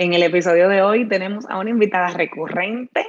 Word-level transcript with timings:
En 0.00 0.14
el 0.14 0.22
episodio 0.22 0.70
de 0.70 0.80
hoy 0.80 1.06
tenemos 1.06 1.44
a 1.50 1.58
una 1.58 1.68
invitada 1.68 2.08
recurrente, 2.08 3.04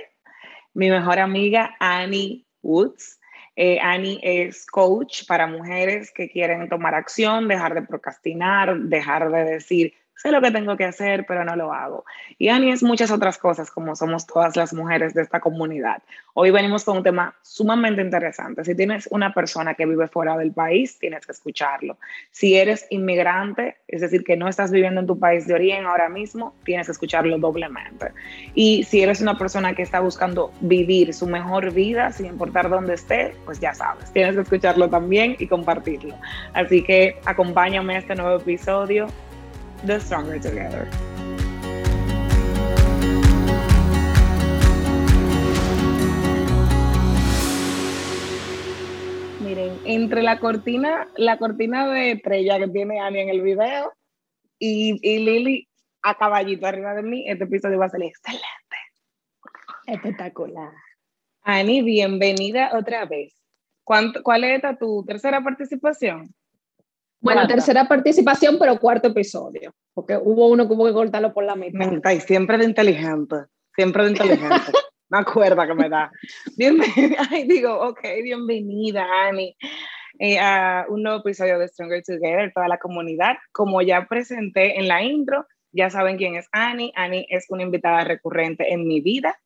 mi 0.74 0.90
mejor 0.90 1.20
amiga 1.20 1.74
Annie 1.80 2.46
Woods. 2.62 3.18
Eh, 3.56 3.80
Annie 3.80 4.20
es 4.22 4.66
coach 4.66 5.26
para 5.26 5.48
mujeres 5.48 6.12
que 6.12 6.30
quieren 6.30 6.68
tomar 6.68 6.94
acción, 6.94 7.48
dejar 7.48 7.76
de 7.76 7.84
procrastinar, 7.84 8.78
dejar 8.78 9.32
de 9.32 9.46
decir, 9.46 9.94
sé 10.22 10.32
lo 10.32 10.42
que 10.42 10.52
tengo 10.52 10.78
que 10.78 10.86
hacer, 10.86 11.26
pero 11.26 11.44
no 11.44 11.56
lo 11.56 11.74
hago. 11.74 12.06
Y 12.38 12.50
Ani 12.50 12.72
es 12.72 12.84
muchas 12.84 13.10
otras 13.10 13.40
cosas, 13.40 13.72
como 13.72 13.96
somos 13.96 14.28
todas 14.28 14.56
las 14.56 14.72
mujeres 14.74 15.16
de 15.16 15.24
esta 15.24 15.40
comunidad. 15.40 16.04
Hoy 16.34 16.52
venimos 16.52 16.84
con 16.84 16.98
un 16.98 17.04
tema 17.04 17.34
sumamente 17.42 18.02
interesante. 18.02 18.64
Si 18.64 18.76
tienes 18.76 19.08
una 19.10 19.34
persona 19.34 19.74
que 19.74 19.86
vive 19.88 20.08
fuera 20.08 20.38
del 20.38 20.52
país, 20.52 21.00
tienes 21.00 21.26
que 21.26 21.32
escucharlo. 21.32 21.98
Si 22.30 22.56
eres 22.56 22.86
inmigrante, 22.92 23.78
es 23.88 24.02
decir, 24.02 24.24
que 24.24 24.38
no 24.38 24.48
estás 24.48 24.72
viviendo 24.72 25.02
en 25.02 25.08
tu 25.08 25.18
país 25.18 25.48
de 25.48 25.56
origen 25.56 25.86
ahora 25.86 26.08
mismo, 26.08 26.54
tienes 26.64 26.86
que 26.86 26.92
escucharlo 26.92 27.40
doblemente. 27.40 28.12
Y 28.54 28.84
si 28.84 29.02
eres 29.02 29.22
una 29.22 29.40
persona 29.40 29.74
que 29.74 29.82
está 29.82 30.02
buscando 30.02 30.52
vivir 30.62 31.16
su 31.16 31.26
mejor 31.26 31.74
vida, 31.74 32.12
sin 32.12 32.28
importar 32.28 32.70
dónde 32.70 32.94
esté, 32.94 33.34
pues 33.46 33.60
ya 33.60 33.74
sabes, 33.74 34.12
tienes 34.14 34.36
que 34.36 34.42
escucharlo 34.42 34.88
también 34.88 35.36
y 35.40 35.48
compartirlo. 35.48 36.14
Así 36.54 36.84
que 36.84 37.16
acompáñame 37.26 37.96
a 37.96 38.00
este 38.00 38.14
nuevo 38.14 38.38
episodio 38.38 39.08
the 39.86 40.00
stronger 40.00 40.40
together. 40.40 40.88
Miren, 49.40 49.80
entre 49.86 50.22
la 50.22 50.40
cortina, 50.40 51.08
la 51.18 51.38
cortina 51.38 51.88
de 51.88 52.12
estrella 52.12 52.60
que 52.60 52.68
tiene 52.68 53.00
Annie 53.00 53.22
en 53.22 53.30
el 53.30 53.42
video 53.42 53.92
y, 54.60 55.00
y 55.02 55.20
Lily 55.20 55.68
a 56.04 56.16
caballito 56.16 56.68
arriba 56.68 56.94
de 56.94 57.04
mí, 57.04 57.28
este 57.28 57.46
episodio 57.46 57.80
va 57.80 57.86
a 57.86 57.90
ser 57.90 58.04
excelente. 58.04 58.48
Espectacular. 59.88 60.72
Annie, 61.44 61.82
bienvenida 61.82 62.72
otra 62.78 63.06
vez. 63.06 63.36
¿Cuál 63.84 64.44
es 64.44 64.56
esta 64.56 64.78
tu 64.78 65.04
tercera 65.06 65.44
participación? 65.44 66.34
Bueno, 67.22 67.48
tercera 67.48 67.88
participación, 67.88 68.58
pero 68.58 68.80
cuarto 68.80 69.10
episodio, 69.10 69.76
porque 69.94 70.18
hubo 70.18 70.48
uno 70.48 70.68
que 70.68 70.74
hubo 70.74 70.88
que 70.88 70.94
cortarlo 70.94 71.32
por 71.34 71.44
la 71.44 71.56
mitad. 71.56 71.92
Me 71.92 72.20
siempre 72.20 72.58
de 72.58 72.66
inteligente, 72.66 73.36
siempre 73.76 74.06
de 74.06 74.10
inteligente. 74.10 74.50
me 75.10 75.20
acuerdo 75.20 75.68
que 75.68 75.74
me 75.76 75.88
da. 75.88 76.12
Bienvenida, 76.58 77.18
ay, 77.30 77.48
digo, 77.48 77.80
ok, 77.80 78.02
bienvenida, 78.24 79.06
Annie, 79.28 79.56
eh, 80.18 80.40
a 80.40 80.86
un 80.90 81.04
nuevo 81.04 81.20
episodio 81.20 81.60
de 81.60 81.68
Stronger 81.68 82.02
Together, 82.04 82.52
toda 82.54 82.68
la 82.68 82.80
comunidad. 82.80 83.38
Como 83.52 83.84
ya 83.84 84.08
presenté 84.08 84.80
en 84.80 84.88
la 84.88 85.04
intro, 85.04 85.46
ya 85.72 85.92
saben 85.92 86.18
quién 86.18 86.36
es 86.36 86.48
Annie. 86.52 86.92
Annie 86.96 87.28
es 87.30 87.46
una 87.50 87.62
invitada 87.62 88.04
recurrente 88.04 88.74
en 88.74 88.88
mi 88.88 89.00
vida 89.00 89.40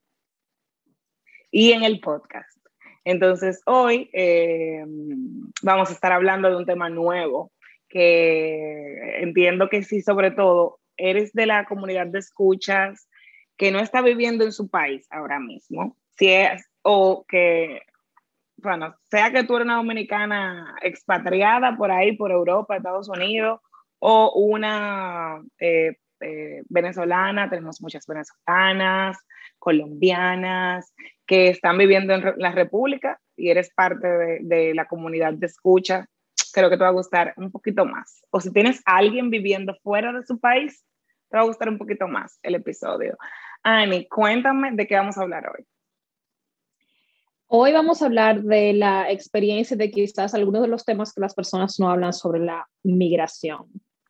y 1.52 1.74
en 1.74 1.84
el 1.84 2.00
podcast. 2.00 2.56
Entonces, 3.04 3.62
hoy 3.66 4.10
eh, 4.14 4.84
vamos 5.62 5.90
a 5.90 5.94
estar 5.94 6.12
hablando 6.12 6.50
de 6.50 6.56
un 6.56 6.66
tema 6.66 6.90
nuevo 6.90 7.52
que 7.96 9.22
entiendo 9.22 9.70
que 9.70 9.82
sí, 9.82 10.02
sobre 10.02 10.30
todo, 10.30 10.82
eres 10.98 11.32
de 11.32 11.46
la 11.46 11.64
comunidad 11.64 12.08
de 12.08 12.20
escuchas 12.20 13.08
que 13.56 13.72
no 13.72 13.80
está 13.80 14.02
viviendo 14.02 14.44
en 14.44 14.52
su 14.52 14.70
país 14.70 15.08
ahora 15.10 15.40
mismo, 15.40 15.96
si 16.18 16.28
es, 16.28 16.70
o 16.82 17.24
que, 17.26 17.84
bueno, 18.58 18.96
sea 19.04 19.32
que 19.32 19.46
tú 19.46 19.56
eres 19.56 19.68
una 19.68 19.78
dominicana 19.78 20.76
expatriada 20.82 21.78
por 21.78 21.90
ahí, 21.90 22.18
por 22.18 22.32
Europa, 22.32 22.76
Estados 22.76 23.08
Unidos, 23.08 23.62
o 24.00 24.34
una 24.42 25.42
eh, 25.60 25.96
eh, 26.20 26.64
venezolana, 26.68 27.50
tenemos 27.50 27.82
muchas 27.82 28.06
venezolanas, 28.06 29.18
colombianas, 29.58 30.94
que 31.26 31.48
están 31.48 31.78
viviendo 31.78 32.14
en 32.14 32.34
la 32.40 32.52
República 32.52 33.22
y 33.38 33.52
eres 33.52 33.74
parte 33.74 34.06
de, 34.06 34.40
de 34.42 34.76
la 34.76 34.84
comunidad 34.84 35.32
de 35.32 35.46
escucha 35.46 36.10
creo 36.56 36.70
que 36.70 36.78
te 36.78 36.84
va 36.84 36.90
a 36.90 36.94
gustar 36.94 37.34
un 37.38 37.52
poquito 37.52 37.86
más. 37.86 38.24
O 38.32 38.40
si 38.40 38.52
tienes 38.52 38.82
a 38.86 38.98
alguien 38.98 39.30
viviendo 39.30 39.76
fuera 39.84 40.14
de 40.14 40.26
su 40.26 40.40
país, 40.40 40.84
te 41.30 41.38
va 41.38 41.44
a 41.44 41.48
gustar 41.48 41.68
un 41.70 41.78
poquito 41.78 42.08
más 42.08 42.40
el 42.44 42.56
episodio. 42.56 43.18
Ani, 43.62 44.08
cuéntame 44.08 44.72
de 44.72 44.88
qué 44.88 44.96
vamos 44.96 45.18
a 45.18 45.22
hablar 45.22 45.52
hoy. 45.56 45.66
Hoy 47.48 47.74
vamos 47.74 48.02
a 48.02 48.06
hablar 48.06 48.42
de 48.42 48.74
la 48.74 49.12
experiencia 49.12 49.76
de 49.78 49.92
quizás 49.92 50.34
algunos 50.34 50.62
de 50.62 50.68
los 50.68 50.86
temas 50.86 51.14
que 51.14 51.22
las 51.22 51.36
personas 51.36 51.80
no 51.80 51.92
hablan 51.92 52.14
sobre 52.14 52.40
la 52.40 52.68
migración. 52.84 53.66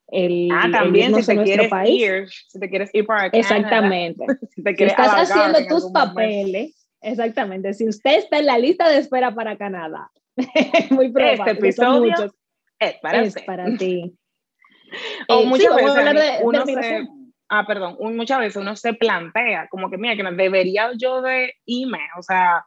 El, 0.08 0.50
ah, 0.54 0.70
también 0.72 1.16
si, 1.16 1.26
te 1.26 1.44
quieres 1.44 1.72
ir, 1.88 2.30
si 2.30 2.60
te 2.60 2.70
quieres 2.70 2.92
ir 2.94 3.08
para 3.08 3.26
Exactamente. 3.28 4.24
si, 4.56 4.64
te 4.64 4.76
quieres 4.76 4.94
estás 4.94 5.32
haciendo 5.32 5.68
tus 5.68 5.92
papeles, 5.92 6.88
exactamente. 7.02 7.74
Si 7.74 7.90
usted 7.90 8.20
está 8.20 8.38
en 8.38 8.46
la 8.46 8.60
lista 8.60 8.88
de 8.88 9.00
espera 9.00 9.34
para 9.34 9.58
Canadá, 9.58 10.12
Muy 10.92 11.12
probable. 11.12 11.36
Este 11.38 11.52
episodio 11.52 12.14
es 12.80 12.94
para, 13.02 13.22
es 13.22 13.42
para 13.44 13.66
ti. 13.78 14.18
o 15.30 15.42
eh, 15.42 15.46
muchas 15.46 15.76
veces 15.76 16.40
uno 16.44 16.66
se, 16.66 17.08
ah, 17.50 17.66
perdón, 17.66 17.98
muchas 18.16 18.40
veces 18.40 18.56
uno 18.58 18.76
se 18.76 18.94
plantea 18.94 19.68
como 19.70 19.90
que, 19.90 19.98
mira, 19.98 20.16
que 20.16 20.24
debería 20.36 20.92
yo 20.98 21.22
de 21.22 21.54
irme, 21.66 22.00
o 22.18 22.22
sea, 22.22 22.66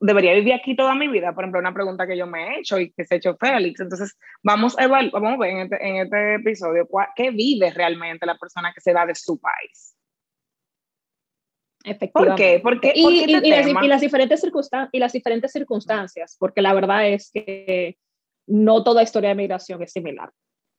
debería 0.00 0.34
vivir 0.34 0.54
aquí 0.54 0.76
toda 0.76 0.94
mi 0.94 1.08
vida, 1.08 1.34
por 1.34 1.44
ejemplo, 1.44 1.60
una 1.60 1.74
pregunta 1.74 2.06
que 2.06 2.16
yo 2.16 2.26
me 2.26 2.48
he 2.48 2.60
hecho 2.60 2.78
y 2.78 2.92
que 2.92 3.04
se 3.04 3.14
ha 3.14 3.18
hecho 3.18 3.36
Félix. 3.36 3.80
Entonces, 3.80 4.16
vamos 4.42 4.78
a, 4.78 4.86
vamos 4.86 5.12
a 5.14 5.36
ver 5.36 5.50
en 5.50 5.58
este, 5.60 5.88
en 5.88 5.96
este 5.96 6.34
episodio 6.34 6.88
qué 7.16 7.30
vive 7.30 7.70
realmente 7.70 8.26
la 8.26 8.36
persona 8.36 8.72
que 8.74 8.80
se 8.80 8.92
da 8.92 9.06
de 9.06 9.14
su 9.14 9.40
país. 9.40 9.93
Efectivamente. 11.84 12.60
¿Por 12.60 12.80
qué? 12.80 12.92
y, 12.94 13.26
las, 13.30 14.00
diferentes 14.00 14.42
y 14.92 14.98
las 14.98 15.12
diferentes 15.12 15.52
circunstancias, 15.52 16.36
porque 16.38 16.62
la 16.62 16.72
verdad 16.72 17.08
es 17.08 17.30
que 17.30 17.96
no 18.46 18.82
toda 18.82 19.02
historia 19.02 19.30
de 19.30 19.34
migración 19.34 19.82
es 19.82 19.92
similar. 19.92 20.30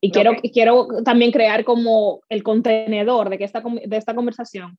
Y 0.01 0.11
quiero, 0.11 0.33
quiero 0.53 0.87
también 1.03 1.31
crear 1.31 1.63
como 1.63 2.21
el 2.29 2.43
contenedor 2.43 3.29
de, 3.29 3.37
que 3.37 3.43
esta, 3.43 3.61
de 3.61 3.97
esta 3.97 4.13
conversación 4.13 4.77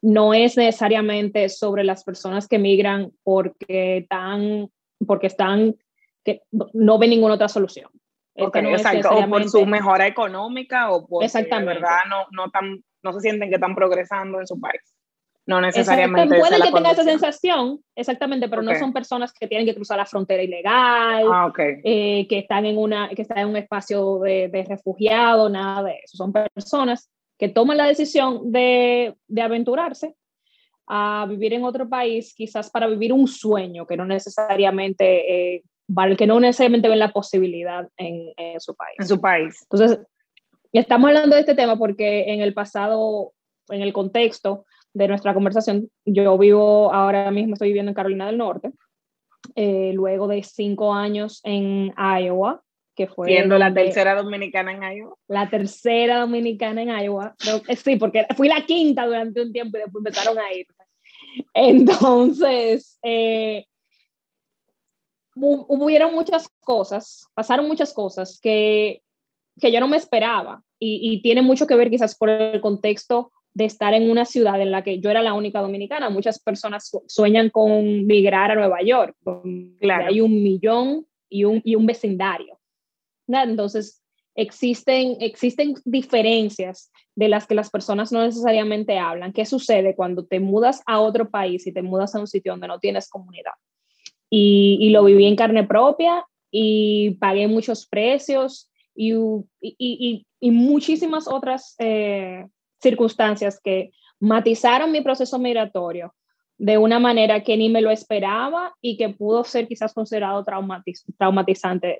no 0.00 0.34
es 0.34 0.56
necesariamente 0.56 1.48
sobre 1.48 1.84
las 1.84 2.04
personas 2.04 2.48
que 2.48 2.58
migran 2.58 3.12
porque, 3.22 3.98
están, 3.98 4.68
porque 5.06 5.28
están, 5.28 5.76
que 6.24 6.42
no 6.72 6.98
ven 6.98 7.10
ninguna 7.10 7.34
otra 7.34 7.48
solución. 7.48 7.88
Okay, 8.36 8.64
exacto, 8.66 9.10
o 9.10 9.28
por 9.28 9.48
su 9.48 9.64
mejora 9.64 10.08
económica 10.08 10.90
o 10.90 11.22
Exactamente. 11.22 11.74
verdad 11.74 11.98
no, 12.10 12.26
no, 12.32 12.50
tan, 12.50 12.82
no 13.02 13.12
se 13.12 13.20
sienten 13.20 13.48
que 13.48 13.54
están 13.54 13.76
progresando 13.76 14.40
en 14.40 14.46
su 14.46 14.58
país. 14.58 14.93
No 15.46 15.60
necesariamente. 15.60 16.38
Puede 16.38 16.60
que 16.60 16.72
tenga 16.72 16.92
esa 16.92 17.04
sensación, 17.04 17.80
exactamente, 17.94 18.48
pero 18.48 18.62
no 18.62 18.74
son 18.76 18.92
personas 18.92 19.32
que 19.32 19.46
tienen 19.46 19.66
que 19.66 19.74
cruzar 19.74 19.98
la 19.98 20.06
frontera 20.06 20.42
ilegal, 20.42 21.26
ah, 21.30 21.46
okay. 21.46 21.80
eh, 21.84 22.26
que 22.28 22.38
están 22.38 22.64
en 22.64 22.78
una, 22.78 23.10
que 23.10 23.22
están 23.22 23.38
en 23.38 23.48
un 23.48 23.56
espacio 23.56 24.20
de, 24.20 24.48
de 24.48 24.64
refugiado, 24.64 25.50
nada 25.50 25.82
de 25.82 25.98
eso. 26.02 26.16
Son 26.16 26.32
personas 26.32 27.10
que 27.38 27.48
toman 27.48 27.76
la 27.76 27.86
decisión 27.86 28.52
de, 28.52 29.14
de 29.28 29.42
aventurarse 29.42 30.14
a 30.86 31.26
vivir 31.28 31.52
en 31.54 31.64
otro 31.64 31.88
país, 31.88 32.34
quizás 32.34 32.70
para 32.70 32.86
vivir 32.86 33.12
un 33.12 33.26
sueño 33.26 33.86
que 33.86 33.96
no 33.96 34.04
necesariamente, 34.04 35.56
eh, 35.56 35.62
que 36.16 36.26
no 36.26 36.40
necesariamente 36.40 36.88
ven 36.88 36.98
la 36.98 37.12
posibilidad 37.12 37.88
en, 37.96 38.32
en, 38.36 38.60
su 38.60 38.74
país. 38.74 38.96
En 38.98 39.06
su 39.06 39.20
país. 39.20 39.56
Entonces, 39.62 39.98
estamos 40.72 41.08
hablando 41.08 41.36
de 41.36 41.40
este 41.40 41.54
tema 41.54 41.76
porque 41.76 42.32
en 42.32 42.40
el 42.40 42.54
pasado, 42.54 43.32
en 43.68 43.82
el 43.82 43.92
contexto, 43.92 44.66
de 44.94 45.08
nuestra 45.08 45.34
conversación, 45.34 45.90
yo 46.04 46.38
vivo 46.38 46.92
ahora 46.94 47.30
mismo, 47.30 47.54
estoy 47.54 47.68
viviendo 47.68 47.90
en 47.90 47.94
Carolina 47.94 48.26
del 48.26 48.38
Norte, 48.38 48.70
eh, 49.56 49.92
luego 49.92 50.28
de 50.28 50.42
cinco 50.42 50.94
años 50.94 51.40
en 51.42 51.92
Iowa, 51.98 52.62
que 52.94 53.08
fue... 53.08 53.26
Siendo 53.26 53.58
la 53.58 53.74
tercera 53.74 54.14
dominicana 54.14 54.72
en 54.72 54.98
Iowa. 54.98 55.16
La 55.26 55.50
tercera 55.50 56.20
dominicana 56.20 56.82
en 56.82 56.90
Iowa. 56.90 57.34
Sí, 57.76 57.96
porque 57.96 58.24
fui 58.36 58.48
la 58.48 58.64
quinta 58.64 59.04
durante 59.04 59.42
un 59.42 59.52
tiempo 59.52 59.76
y 59.76 59.80
después 59.80 60.04
empezaron 60.06 60.38
a 60.38 60.52
ir. 60.52 60.66
Entonces, 61.52 62.98
eh, 63.02 63.66
hubieron 65.34 66.14
muchas 66.14 66.48
cosas, 66.60 67.26
pasaron 67.34 67.66
muchas 67.66 67.92
cosas 67.92 68.38
que, 68.40 69.02
que 69.60 69.72
yo 69.72 69.80
no 69.80 69.88
me 69.88 69.96
esperaba 69.96 70.62
y, 70.78 71.00
y 71.02 71.20
tiene 71.22 71.42
mucho 71.42 71.66
que 71.66 71.74
ver 71.74 71.90
quizás 71.90 72.14
por 72.14 72.30
el 72.30 72.60
contexto 72.60 73.32
de 73.54 73.64
estar 73.64 73.94
en 73.94 74.10
una 74.10 74.24
ciudad 74.24 74.60
en 74.60 74.72
la 74.72 74.82
que 74.82 74.98
yo 74.98 75.10
era 75.10 75.22
la 75.22 75.32
única 75.32 75.60
dominicana. 75.60 76.10
Muchas 76.10 76.40
personas 76.40 76.90
sueñan 77.06 77.50
con 77.50 78.04
migrar 78.04 78.50
a 78.50 78.56
Nueva 78.56 78.82
York, 78.82 79.16
claro. 79.80 80.06
hay 80.08 80.20
un 80.20 80.42
millón 80.42 81.06
y 81.28 81.44
un, 81.44 81.62
y 81.64 81.76
un 81.76 81.86
vecindario. 81.86 82.58
Entonces, 83.28 84.02
existen, 84.34 85.16
existen 85.20 85.74
diferencias 85.84 86.90
de 87.14 87.28
las 87.28 87.46
que 87.46 87.54
las 87.54 87.70
personas 87.70 88.10
no 88.10 88.22
necesariamente 88.24 88.98
hablan. 88.98 89.32
¿Qué 89.32 89.46
sucede 89.46 89.94
cuando 89.94 90.26
te 90.26 90.40
mudas 90.40 90.82
a 90.86 91.00
otro 91.00 91.30
país 91.30 91.66
y 91.66 91.72
te 91.72 91.82
mudas 91.82 92.14
a 92.14 92.20
un 92.20 92.26
sitio 92.26 92.52
donde 92.52 92.68
no 92.68 92.80
tienes 92.80 93.08
comunidad? 93.08 93.52
Y, 94.28 94.78
y 94.80 94.90
lo 94.90 95.04
viví 95.04 95.26
en 95.26 95.36
carne 95.36 95.64
propia 95.64 96.26
y 96.50 97.12
pagué 97.20 97.46
muchos 97.46 97.86
precios 97.86 98.68
y, 98.96 99.12
y, 99.60 100.26
y 100.40 100.50
muchísimas 100.50 101.28
otras 101.28 101.76
eh, 101.78 102.46
circunstancias 102.84 103.60
que 103.60 103.90
matizaron 104.20 104.92
mi 104.92 105.00
proceso 105.00 105.38
migratorio 105.40 106.14
de 106.56 106.78
una 106.78 107.00
manera 107.00 107.42
que 107.42 107.56
ni 107.56 107.68
me 107.68 107.82
lo 107.82 107.90
esperaba 107.90 108.74
y 108.80 108.96
que 108.96 109.08
pudo 109.08 109.42
ser 109.42 109.66
quizás 109.66 109.92
considerado 109.92 110.44
traumatizante 110.44 111.98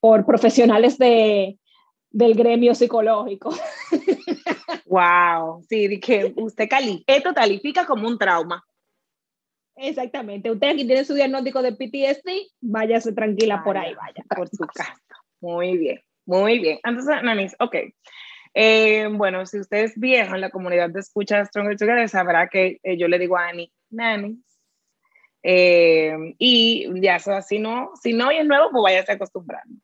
por 0.00 0.26
profesionales 0.26 0.98
de, 0.98 1.58
del 2.10 2.34
gremio 2.34 2.74
psicológico. 2.74 3.54
Wow, 4.88 5.64
sí, 5.68 5.98
que 5.98 6.32
usted 6.36 6.68
cali 6.68 7.02
esto 7.08 7.34
califica 7.34 7.84
como 7.84 8.06
un 8.06 8.16
trauma. 8.16 8.64
Exactamente. 9.74 10.50
Usted 10.50 10.68
aquí 10.68 10.86
tiene 10.86 11.04
su 11.04 11.14
diagnóstico 11.14 11.60
de 11.60 11.72
PTSD, 11.72 12.52
váyase 12.60 13.12
tranquila 13.12 13.62
por 13.64 13.76
ahí, 13.76 13.94
vaya. 13.94 14.24
Por 14.34 14.48
su 14.48 14.64
casa. 14.64 14.96
Muy 15.40 15.76
bien, 15.76 16.00
muy 16.24 16.60
bien. 16.60 16.78
Entonces, 16.84 17.16
Nanis, 17.22 17.56
ok. 17.58 17.76
Eh, 18.58 19.06
bueno, 19.12 19.44
si 19.44 19.60
usted 19.60 19.84
es 19.84 20.00
viejo 20.00 20.34
en 20.34 20.40
la 20.40 20.48
comunidad 20.48 20.88
de 20.88 21.00
escucha 21.00 21.44
Stronger 21.44 21.76
Together, 21.76 22.08
sabrá 22.08 22.48
que 22.48 22.80
eh, 22.82 22.96
yo 22.96 23.06
le 23.06 23.18
digo 23.18 23.36
a 23.36 23.48
Annie, 23.48 23.70
Nanis. 23.90 24.38
Eh, 25.42 26.16
y 26.38 26.88
ya, 27.02 27.18
sea, 27.18 27.42
si 27.42 27.58
no, 27.58 27.90
si 28.02 28.14
no 28.14 28.32
y 28.32 28.36
es 28.38 28.46
nuevo, 28.46 28.70
pues 28.70 28.82
váyase 28.82 29.12
acostumbrando. 29.12 29.78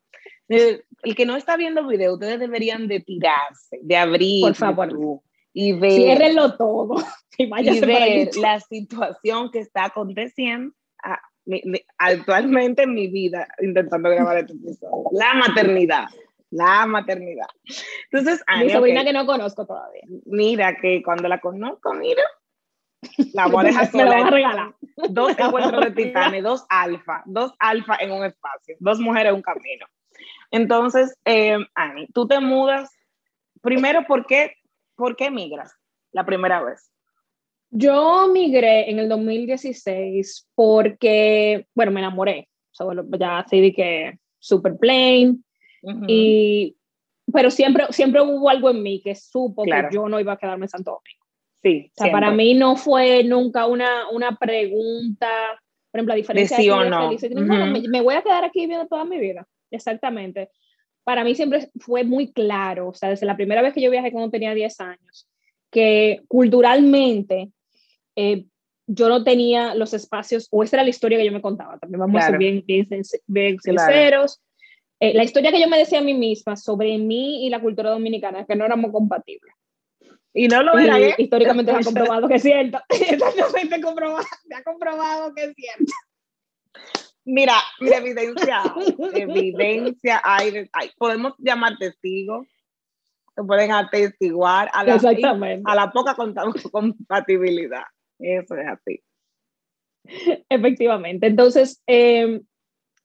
El, 0.49 0.83
el 1.03 1.15
que 1.15 1.27
no 1.27 1.37
está 1.37 1.59
viendo 1.59 1.87
video, 1.87 2.15
ustedes 2.15 2.41
deberían 2.41 2.89
de 2.89 3.01
tirarse, 3.01 3.79
de 3.83 3.95
abrir. 3.95 4.41
Por 4.41 4.55
favor. 4.55 5.21
y 5.53 5.73
ver. 5.75 5.93
Ciérrenlo 5.93 6.57
todo. 6.57 6.95
Y, 7.39 7.45
y 7.45 7.81
ver 7.81 8.37
la 8.37 8.61
situación 8.61 9.51
que 9.51 9.61
está 9.61 9.87
aconteciendo 9.87 10.75
ah, 11.03 11.19
actualmente 11.97 12.83
en 12.83 12.93
mi 12.93 13.09
vida, 13.09 13.49
intentando 13.63 14.11
grabar 14.11 14.37
este 14.37 14.53
episodio. 14.53 15.09
La 15.13 15.33
maternidad 15.33 16.05
la 16.53 16.87
maternidad. 16.87 17.47
Entonces, 18.11 18.45
mi 18.61 18.71
sobrina 18.71 19.05
que 19.05 19.13
no 19.13 19.27
conozco 19.27 19.67
todavía. 19.67 20.03
Mira, 20.27 20.77
que 20.77 21.03
cuando 21.03 21.27
la 21.27 21.41
conozco, 21.41 21.95
mira, 21.95 22.23
la 23.33 23.47
voy 23.47 23.65
a 23.65 23.69
dejar 23.69 23.87
sola. 23.91 24.05
Me 24.05 24.23
a 24.23 24.31
regalar. 24.31 24.75
Dos 25.09 25.33
encuentros 25.39 25.85
de 25.85 25.91
titanes, 25.93 26.43
dos 26.43 26.67
alfa, 26.69 27.23
dos 27.25 27.55
alfa 27.59 27.97
en 28.01 28.13
un 28.13 28.25
espacio, 28.25 28.77
dos 28.81 29.01
mujeres 29.01 29.31
en 29.31 29.37
un 29.37 29.43
camino. 29.43 29.87
Entonces, 30.51 31.19
eh, 31.25 31.57
Ani, 31.75 32.07
tú 32.09 32.29
te 32.29 32.39
mudas. 32.39 32.91
Primero, 33.63 34.05
¿por 34.07 34.27
qué, 34.27 34.57
¿por 34.95 35.17
qué 35.17 35.31
migras 35.31 35.73
la 36.13 36.27
primera 36.27 36.63
vez? 36.63 36.93
Yo 37.71 38.29
migré 38.29 38.91
en 38.91 38.99
el 38.99 39.09
2016 39.09 40.51
porque, 40.55 41.67
bueno, 41.75 41.93
me 41.93 42.01
enamoré. 42.01 42.51
O 42.71 42.75
sea, 42.75 42.85
bueno, 42.85 43.05
ya 43.19 43.39
así 43.39 43.73
que 43.73 44.19
super 44.39 44.77
plain, 44.77 45.43
y, 46.07 46.77
pero 47.33 47.51
siempre, 47.51 47.87
siempre 47.91 48.21
hubo 48.21 48.49
algo 48.49 48.71
en 48.71 48.83
mí 48.83 49.01
que 49.03 49.15
supo 49.15 49.65
que 49.65 49.89
yo 49.93 50.09
no 50.09 50.21
iba 50.21 50.33
a 50.33 50.37
quedarme 50.37 50.67
en 50.67 50.71
Santo 50.71 50.91
Domingo. 50.93 51.23
Sí, 51.63 51.91
o 51.97 52.03
sea, 52.03 52.13
para 52.13 52.33
mí 52.33 52.55
no 52.55 52.77
fue 52.77 53.23
nunca 53.23 53.67
una, 53.67 54.09
una 54.11 54.37
pregunta, 54.37 55.29
por 55.91 55.99
ejemplo, 55.99 56.13
la 56.13 56.17
diferencia 56.17 56.57
de 56.57 56.63
sí 56.63 56.71
o 56.71 56.85
no. 56.85 57.11
me, 57.89 58.01
voy 58.01 58.15
a 58.15 58.23
quedar 58.23 58.45
aquí 58.45 58.61
viviendo 58.61 58.89
toda 58.89 59.05
mi 59.05 59.19
vida. 59.19 59.47
Exactamente. 59.71 60.51
Para 61.05 61.23
mí 61.23 61.35
siempre 61.35 61.71
fue 61.81 62.05
muy 62.05 62.33
claro, 62.33 62.89
o 62.89 62.95
sea, 62.95 63.11
desde 63.11 63.27
la 63.27 63.37
primera 63.37 63.63
vez 63.63 63.75
que 63.75 63.81
yo 63.81 63.91
viajé 63.91 64.11
cuando 64.11 64.31
tenía 64.31 64.55
10 64.55 64.81
años, 64.81 65.29
que 65.71 66.23
culturalmente 66.29 67.51
eh, 68.17 68.45
yo 68.87 69.09
no 69.09 69.23
tenía 69.25 69.75
los 69.75 69.95
espacios, 69.95 70.49
o 70.51 70.63
esa 70.63 70.77
era 70.77 70.85
la 70.85 70.91
historia 70.91 71.19
que 71.19 71.25
yo 71.25 71.33
me 71.33 71.41
contaba, 71.41 71.79
también 71.79 72.01
vamos 72.01 72.23
a 72.23 72.27
ser 72.27 72.39
bien, 72.39 72.63
bien, 72.67 72.87
bien 73.27 73.59
sinceros. 73.61 74.41
Eh, 75.03 75.15
la 75.15 75.25
historia 75.25 75.51
que 75.51 75.61
yo 75.61 75.67
me 75.67 75.79
decía 75.79 75.99
a 75.99 76.03
mí 76.03 76.15
misma 76.15 76.55
sobre 76.55 76.97
mí 76.97 77.45
y 77.45 77.51
la 77.51 77.61
cultura 77.61 77.91
dominicana 77.91 78.43
es 78.43 78.47
que 78.47 78.55
no 78.55 78.65
éramos 78.65 78.93
compatibles. 78.93 79.53
Y 80.33 80.47
no 80.47 80.63
lo 80.63 80.79
era, 80.79 81.01
¿eh? 81.01 81.17
Históricamente 81.19 81.73
se 81.73 81.79
ha 81.79 81.83
comprobado 81.83 82.29
que 82.29 82.37
es 82.37 82.43
cierto. 82.43 82.79
Exactamente 82.89 83.81
se 83.81 84.55
ha 84.55 84.63
comprobado 84.63 85.35
que 85.35 85.43
es 85.43 85.55
cierto. 85.57 85.93
Mira, 87.25 87.55
mira, 87.81 87.97
evidencia, 87.97 88.63
evidencia, 89.13 90.23
hay, 90.23 90.69
podemos 90.97 91.35
llamar 91.39 91.79
testigos, 91.79 92.47
se 93.35 93.43
pueden 93.43 93.73
atestiguar 93.73 94.71
a 94.73 94.85
la, 94.85 95.01
a 95.65 95.75
la 95.75 95.91
poca 95.91 96.15
compatibilidad. 96.15 97.83
Eso 98.21 98.55
es 98.55 98.69
así. 98.69 99.03
Efectivamente. 100.49 101.27
Entonces, 101.27 101.83
eh, 101.89 102.41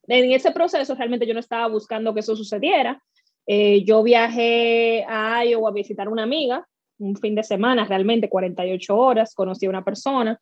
en 0.08 0.32
ese 0.32 0.52
proceso 0.52 0.96
realmente 0.96 1.28
yo 1.28 1.34
no 1.34 1.40
estaba 1.40 1.68
buscando 1.68 2.14
que 2.14 2.22
eso 2.22 2.36
sucediera. 2.36 3.02
Eh, 3.46 3.84
yo 3.84 4.04
viajé 4.04 5.06
a 5.08 5.46
Iowa 5.46 5.70
a 5.70 5.74
visitar 5.74 6.08
a 6.08 6.10
una 6.10 6.24
amiga, 6.24 6.68
un 7.00 7.16
fin 7.16 7.36
de 7.36 7.44
semana, 7.44 7.86
realmente 7.86 8.30
48 8.30 8.96
horas, 8.96 9.34
conocí 9.34 9.66
a 9.66 9.70
una 9.70 9.84
persona. 9.84 10.40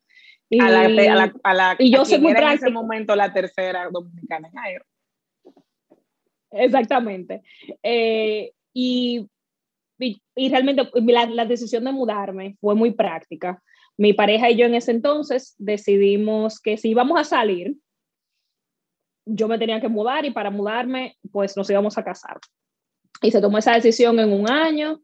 Y, 0.48 0.60
a 0.60 0.70
la, 0.70 1.34
a 1.42 1.54
la, 1.54 1.76
y 1.78 1.90
yo 1.90 2.04
soy 2.04 2.20
muy 2.20 2.30
en 2.32 2.48
ese 2.48 2.70
momento 2.70 3.16
la 3.16 3.32
tercera 3.32 3.88
dominicana 3.90 4.48
en 4.48 4.54
Iowa. 4.54 4.86
Exactamente. 6.52 7.42
Eh, 7.82 8.52
y, 8.72 9.26
y, 9.98 10.48
realmente 10.48 10.88
la, 10.94 11.26
la 11.26 11.44
decisión 11.44 11.84
de 11.84 11.92
mudarme 11.92 12.56
fue 12.60 12.74
muy 12.74 12.92
práctica. 12.92 13.62
Mi 13.98 14.12
pareja 14.12 14.50
y 14.50 14.56
yo 14.56 14.66
en 14.66 14.74
ese 14.74 14.92
entonces 14.92 15.54
decidimos 15.58 16.60
que 16.60 16.76
si 16.76 16.90
íbamos 16.90 17.18
a 17.18 17.24
salir, 17.24 17.74
yo 19.26 19.48
me 19.48 19.58
tenía 19.58 19.80
que 19.80 19.88
mudar 19.88 20.24
y 20.24 20.30
para 20.30 20.50
mudarme, 20.50 21.16
pues 21.32 21.56
nos 21.56 21.68
íbamos 21.68 21.98
a 21.98 22.04
casar. 22.04 22.38
Y 23.20 23.30
se 23.30 23.40
tomó 23.40 23.58
esa 23.58 23.74
decisión 23.74 24.18
en 24.20 24.32
un 24.32 24.50
año, 24.50 25.00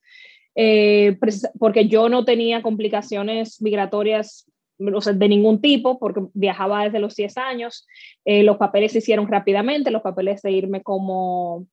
eh, 0.54 1.18
porque 1.58 1.88
yo 1.88 2.08
no 2.08 2.24
tenía 2.24 2.62
complicaciones 2.62 3.60
migratorias 3.60 4.46
de 4.78 5.28
ningún 5.28 5.60
tipo, 5.60 5.98
porque 5.98 6.22
viajaba 6.34 6.84
desde 6.84 7.00
los 7.00 7.14
10 7.14 7.36
años. 7.38 7.86
Eh, 8.24 8.42
los 8.42 8.56
papeles 8.56 8.92
se 8.92 8.98
hicieron 8.98 9.28
rápidamente, 9.28 9.90
los 9.90 10.02
papeles 10.02 10.42
de 10.42 10.52
irme 10.52 10.82
como, 10.82 11.66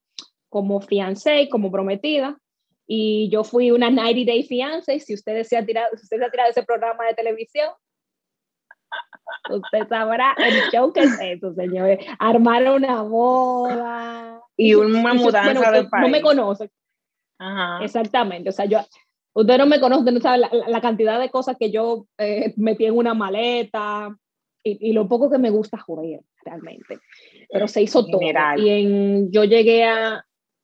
como 0.50 0.82
fiancé, 0.82 1.50
como 1.50 1.72
prometida. 1.72 2.38
Y 2.88 3.30
yo 3.30 3.44
fui 3.44 3.72
una 3.72 3.90
90 3.90 4.32
Day 4.32 4.44
fiancé. 4.44 5.00
Si 5.00 5.14
ustedes 5.14 5.48
se 5.48 5.58
ha 5.58 5.66
tirado, 5.66 5.90
si 5.96 6.04
usted 6.04 6.18
se 6.18 6.26
ha 6.26 6.32
tirado 6.32 6.50
ese 6.50 6.64
programa 6.64 7.06
de 7.06 7.14
televisión, 7.14 7.70
Usted 9.50 9.88
sabrá 9.88 10.36
el 10.38 10.70
show 10.72 10.92
que 10.94 11.02
es 11.02 11.20
eso, 11.22 11.54
señores. 11.54 12.06
Armar 12.20 12.72
una 12.72 13.02
boda. 13.02 14.42
Y 14.58 14.74
una 14.76 15.14
mudanza 15.14 15.72
de 15.72 15.86
país. 15.86 16.04
No 16.04 16.10
me 16.10 16.22
conoce. 16.22 16.70
Exactamente. 17.82 18.50
O 18.50 18.52
sea, 18.52 18.66
yo, 18.66 18.80
usted 19.34 19.58
no 19.58 19.66
me 19.66 19.80
conoce, 19.80 20.12
no 20.12 20.20
sabe 20.20 20.40
la, 20.68 20.82
cantidad 20.82 21.20
de 21.20 21.30
cosas 21.30 21.56
que 21.58 21.72
yo 21.72 22.06
eh, 22.18 22.54
metí 22.58 22.86
en 22.86 22.98
una 22.98 23.14
maleta 23.14 24.16
y, 24.64 24.92
lo 24.92 25.08
poco 25.08 25.30
que 25.30 25.38
me 25.38 25.50
gusta 25.50 25.78
joder, 25.78 26.20
realmente. 26.44 27.00
Pero 27.50 27.68
se 27.68 27.82
hizo 27.82 28.06
todo. 28.06 28.20
Y 28.58 28.70
en, 28.70 29.32
yo 29.32 29.46
llegué 29.46 29.86
a, 29.86 30.24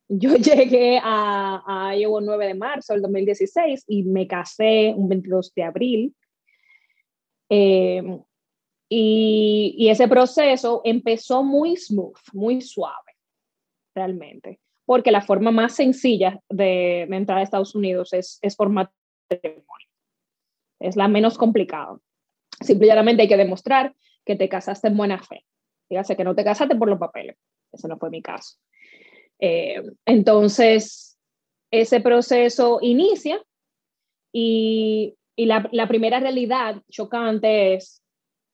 yo 0.10 0.36
llegué 0.36 1.00
a, 1.02 1.64
a 1.66 1.96
Iowa 1.96 2.22
9 2.22 2.48
de 2.48 2.54
marzo 2.56 2.94
del 2.94 3.02
2016 3.02 3.86
y 3.88 4.04
me 4.04 4.28
casé 4.28 4.94
un 4.96 5.08
22 5.10 5.54
de 5.56 5.64
abril. 5.64 6.16
Eh, 7.50 8.04
y, 8.90 9.88
ese 9.90 10.08
proceso 10.08 10.82
empezó 10.84 11.44
muy 11.44 11.76
smooth, 11.76 12.18
muy 12.34 12.62
suave, 12.62 13.14
realmente, 13.96 14.60
porque 14.86 15.12
la 15.12 15.22
forma 15.22 15.52
más 15.52 15.76
sencilla 15.76 16.40
de, 16.50 17.02
entrar 17.04 17.40
a 17.40 17.44
Estados 17.44 17.76
Unidos 17.76 18.14
es, 18.14 18.40
es 18.42 18.56
por 18.56 18.70
matrimonio. 18.70 19.88
Es 20.80 20.96
la 20.96 21.08
menos 21.08 21.38
complicada. 21.38 21.98
Simplemente 22.62 23.24
hay 23.24 23.28
que 23.28 23.38
demostrar 23.38 23.96
que 24.26 24.36
te 24.36 24.50
casaste 24.50 24.88
en 24.88 24.98
buena 24.98 25.22
fe. 25.22 25.46
Dígase 25.90 26.16
que 26.16 26.24
no 26.24 26.36
te 26.36 26.44
casaste 26.44 26.76
por 26.76 26.90
los 26.90 27.00
papeles. 27.00 27.38
Ese 27.72 27.88
no 27.88 27.98
fue 27.98 28.10
mi 28.10 28.22
caso. 28.22 28.58
Eh, 29.40 29.82
entonces, 30.06 31.18
ese 31.72 32.00
proceso 32.00 32.80
inicia 32.82 33.44
y, 34.32 35.16
y 35.36 35.46
la, 35.46 35.68
la, 35.72 35.88
primera 35.88 36.20
realidad 36.20 36.82
chocante 36.90 37.76
es 37.76 38.02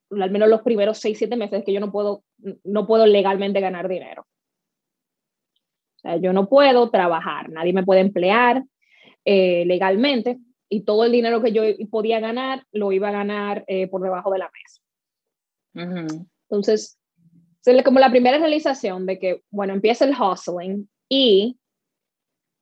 al 0.10 0.32
menos 0.32 0.50
los 0.50 0.62
primeros 0.62 0.98
seis, 0.98 1.18
siete 1.18 1.36
meses 1.36 1.64
que 1.66 1.74
yo 1.74 1.80
no 1.80 1.92
puedo, 1.92 2.24
no 2.64 2.88
puedo 2.88 3.06
legalmente 3.06 3.62
ganar 3.62 3.88
dinero. 3.88 4.26
O 5.98 6.00
sea, 6.02 6.18
yo 6.18 6.34
no 6.34 6.50
puedo 6.50 6.90
trabajar, 6.90 7.50
nadie 7.50 7.74
me 7.74 7.84
puede 7.84 8.02
emplear 8.02 8.64
eh, 9.24 9.64
legalmente 9.66 10.40
y 10.68 10.82
todo 10.82 11.06
el 11.06 11.12
dinero 11.12 11.42
que 11.42 11.52
yo 11.52 11.64
podía 11.90 12.20
ganar 12.20 12.66
lo 12.72 12.92
iba 12.92 13.10
a 13.10 13.14
ganar 13.14 13.64
eh, 13.68 13.88
por 13.88 14.02
debajo 14.02 14.32
de 14.32 14.40
la 14.40 14.50
mesa. 14.52 14.82
Entonces, 16.50 17.00
es 17.64 17.84
como 17.84 18.00
la 18.00 18.10
primera 18.10 18.38
realización 18.40 19.06
de 19.06 19.20
que, 19.20 19.44
bueno, 19.52 19.74
empieza 19.74 20.06
el 20.06 20.16
hustling 20.20 20.90
y 21.08 21.58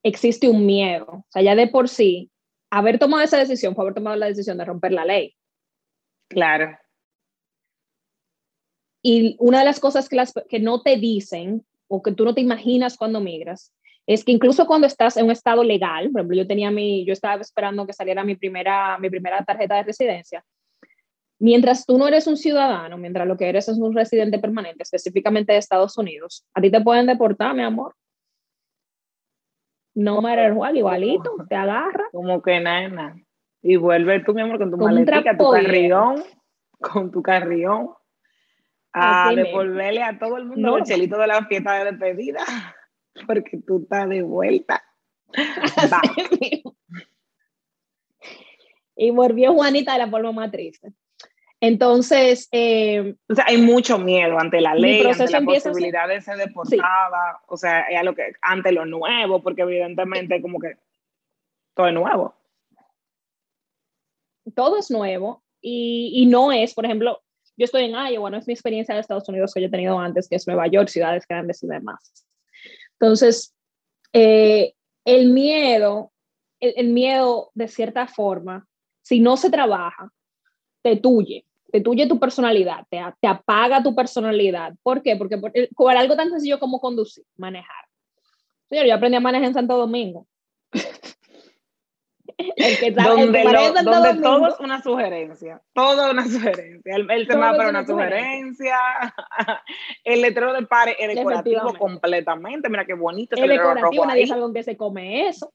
existe 0.03 0.49
un 0.49 0.65
miedo. 0.65 1.05
O 1.07 1.25
sea, 1.29 1.41
ya 1.41 1.55
de 1.55 1.67
por 1.67 1.87
sí, 1.87 2.29
haber 2.69 2.99
tomado 2.99 3.23
esa 3.23 3.37
decisión 3.37 3.75
fue 3.75 3.83
haber 3.83 3.95
tomado 3.95 4.15
la 4.15 4.27
decisión 4.27 4.57
de 4.57 4.65
romper 4.65 4.91
la 4.91 5.05
ley. 5.05 5.35
Claro. 6.27 6.77
Y 9.01 9.35
una 9.39 9.59
de 9.59 9.65
las 9.65 9.79
cosas 9.79 10.09
que, 10.09 10.15
las, 10.15 10.33
que 10.49 10.59
no 10.59 10.81
te 10.81 10.97
dicen 10.97 11.65
o 11.87 12.01
que 12.01 12.11
tú 12.11 12.25
no 12.25 12.33
te 12.33 12.41
imaginas 12.41 12.97
cuando 12.97 13.19
migras 13.19 13.73
es 14.05 14.23
que 14.23 14.31
incluso 14.31 14.65
cuando 14.65 14.87
estás 14.87 15.17
en 15.17 15.25
un 15.25 15.31
estado 15.31 15.63
legal, 15.63 16.09
por 16.11 16.21
ejemplo, 16.21 16.37
yo 16.37 16.47
tenía 16.47 16.71
mi, 16.71 17.05
yo 17.05 17.13
estaba 17.13 17.41
esperando 17.41 17.85
que 17.85 17.93
saliera 17.93 18.23
mi 18.23 18.35
primera, 18.35 18.97
mi 18.97 19.09
primera 19.09 19.43
tarjeta 19.45 19.75
de 19.75 19.83
residencia, 19.83 20.43
mientras 21.39 21.85
tú 21.85 21.97
no 21.97 22.07
eres 22.07 22.27
un 22.27 22.35
ciudadano, 22.35 22.97
mientras 22.97 23.27
lo 23.27 23.37
que 23.37 23.47
eres 23.47 23.69
es 23.69 23.77
un 23.77 23.93
residente 23.93 24.39
permanente, 24.39 24.83
específicamente 24.83 25.53
de 25.53 25.59
Estados 25.59 25.97
Unidos, 25.97 26.45
a 26.55 26.61
ti 26.61 26.71
te 26.71 26.81
pueden 26.81 27.05
deportar, 27.05 27.53
mi 27.55 27.61
amor. 27.61 27.95
No 29.95 30.21
matter 30.21 30.53
what, 30.53 30.73
igualito, 30.73 31.35
te 31.47 31.55
agarra. 31.55 32.05
Como 32.11 32.41
que 32.41 32.59
nada, 32.59 33.15
Y 33.61 33.75
vuelve 33.75 34.23
tú, 34.23 34.33
mi 34.33 34.41
amor, 34.41 34.57
con 34.57 34.71
tu 34.71 34.77
maletica, 34.77 35.37
tu 35.37 35.51
carrión, 35.51 36.23
con 36.79 37.11
tu 37.11 37.21
carrión, 37.21 37.89
a 38.93 39.31
devolverle 39.33 40.03
a 40.03 40.17
todo 40.17 40.37
el 40.37 40.45
mundo 40.45 40.77
el 40.77 40.83
chelito 40.83 41.17
de 41.17 41.27
la 41.27 41.45
fiesta 41.45 41.73
de 41.73 41.91
despedida, 41.91 42.39
porque 43.27 43.59
tú 43.65 43.81
estás 43.83 44.07
de 44.09 44.21
vuelta. 44.21 44.83
y 48.95 49.11
volvió 49.11 49.53
Juanita 49.53 49.93
de 49.93 49.99
la 49.99 50.09
forma 50.09 50.31
más 50.31 50.51
triste. 50.51 50.93
Entonces, 51.61 52.47
eh, 52.53 53.15
o 53.27 53.35
sea, 53.35 53.45
hay 53.47 53.57
mucho 53.57 53.97
miedo 53.97 54.39
ante 54.39 54.61
la 54.61 54.75
ley, 54.75 55.05
ante 55.05 55.29
la 55.29 55.41
posibilidad 55.41 56.07
de 56.07 56.21
ser 56.21 56.37
deportada, 56.37 57.41
o 57.47 57.57
sea, 57.57 57.81
es 57.81 58.01
lo 58.03 58.15
que, 58.15 58.31
ante 58.41 58.71
lo 58.71 58.85
nuevo, 58.85 59.43
porque 59.43 59.63
evidentemente 59.63 60.41
como 60.41 60.59
que 60.59 60.77
todo 61.75 61.87
es 61.87 61.93
nuevo. 61.93 62.33
Todo 64.55 64.77
es 64.77 64.89
nuevo 64.89 65.43
y, 65.59 66.13
y, 66.15 66.25
no 66.27 66.53
es, 66.53 66.73
por 66.73 66.85
ejemplo, 66.85 67.21
yo 67.57 67.65
estoy 67.65 67.83
en 67.83 67.91
Iowa, 67.91 68.29
no 68.29 68.37
es 68.37 68.47
mi 68.47 68.53
experiencia 68.53 68.95
de 68.95 69.01
Estados 69.01 69.27
Unidos 69.27 69.53
que 69.53 69.59
yo 69.59 69.67
he 69.67 69.71
tenido 69.71 69.99
antes, 69.99 70.29
que 70.29 70.37
es 70.37 70.47
Nueva 70.47 70.67
York, 70.67 70.87
ciudades 70.87 71.27
grandes 71.27 71.61
y 71.61 71.67
demás. 71.67 72.25
Entonces, 72.93 73.53
eh, 74.13 74.75
el 75.03 75.31
miedo, 75.31 76.13
el, 76.61 76.73
el 76.77 76.89
miedo 76.89 77.51
de 77.53 77.67
cierta 77.67 78.07
forma, 78.07 78.65
si 79.01 79.19
no 79.19 79.35
se 79.35 79.49
trabaja, 79.49 80.09
te 80.81 80.95
tuye 80.95 81.45
te 81.71 81.81
tuye 81.81 82.07
tu 82.07 82.19
personalidad, 82.19 82.85
te, 82.89 83.01
te 83.19 83.27
apaga 83.27 83.83
tu 83.83 83.95
personalidad. 83.95 84.73
¿Por 84.83 85.01
qué? 85.01 85.15
Porque 85.15 85.37
por, 85.37 85.51
por, 85.75 85.95
algo 85.95 86.15
tan 86.15 86.29
sencillo 86.29 86.59
como 86.59 86.79
conducir, 86.79 87.23
manejar. 87.37 87.85
Señor, 88.69 88.85
yo 88.85 88.95
aprendí 88.95 89.17
a 89.17 89.21
manejar 89.21 89.47
en 89.47 89.53
Santo 89.53 89.77
Domingo. 89.77 90.27
el 92.37 92.77
que 92.77 92.87
está, 92.87 93.03
donde, 93.09 93.41
el 93.41 93.47
que 93.47 93.53
lo, 93.53 93.73
donde 93.83 94.21
todo 94.21 94.47
es 94.47 94.59
una 94.59 94.81
sugerencia, 94.81 95.61
todo 95.73 96.05
es 96.05 96.13
una 96.13 96.25
sugerencia. 96.25 96.95
El, 96.95 97.09
el 97.11 97.27
semáforo 97.27 97.63
es 97.63 97.69
una 97.69 97.85
sugerencia, 97.85 98.77
el 100.03 100.21
letrero 100.21 100.53
del 100.53 100.67
pare 100.67 100.95
es 100.99 101.15
decorativo 101.15 101.73
completamente. 101.77 102.69
Mira 102.69 102.85
qué 102.85 102.93
bonito. 102.93 103.35
El 103.35 103.49
decorativo, 103.49 104.05
nadie 104.05 104.27
sabe 104.27 104.41
con 104.41 104.53
qué 104.53 104.63
se 104.63 104.77
come 104.77 105.27
eso. 105.27 105.51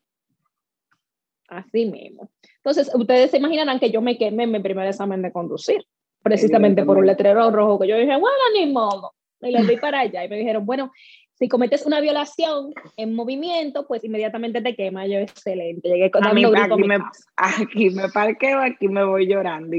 Así 1.48 1.86
mismo. 1.86 2.30
Entonces, 2.56 2.90
ustedes 2.94 3.30
se 3.30 3.36
imaginarán 3.36 3.78
que 3.78 3.90
yo 3.90 4.00
me 4.00 4.18
quemé 4.18 4.44
en 4.44 4.52
mi 4.52 4.60
primer 4.60 4.88
examen 4.88 5.22
de 5.22 5.30
conducir 5.30 5.84
precisamente 6.24 6.84
por 6.84 6.96
un 6.96 7.06
letrero 7.06 7.50
rojo 7.50 7.78
que 7.78 7.86
yo 7.86 7.98
dije, 7.98 8.16
bueno, 8.16 8.38
ni 8.54 8.72
modo. 8.72 9.12
Y 9.42 9.50
le 9.52 9.62
di 9.64 9.76
para 9.76 10.00
allá 10.00 10.24
y 10.24 10.28
me 10.28 10.38
dijeron, 10.38 10.64
bueno, 10.64 10.90
si 11.34 11.48
cometes 11.48 11.84
una 11.84 12.00
violación 12.00 12.72
en 12.96 13.14
movimiento, 13.14 13.86
pues 13.86 14.02
inmediatamente 14.04 14.62
te 14.62 14.74
quema. 14.74 15.06
Yo, 15.06 15.18
excelente. 15.18 15.86
Llegué 15.86 16.10
con 16.10 16.26
aquí, 16.26 16.46
me, 16.86 16.98
aquí 17.36 17.90
me 17.90 18.08
parqueo, 18.08 18.58
aquí 18.60 18.88
me 18.88 19.04
voy 19.04 19.26
llorando. 19.26 19.76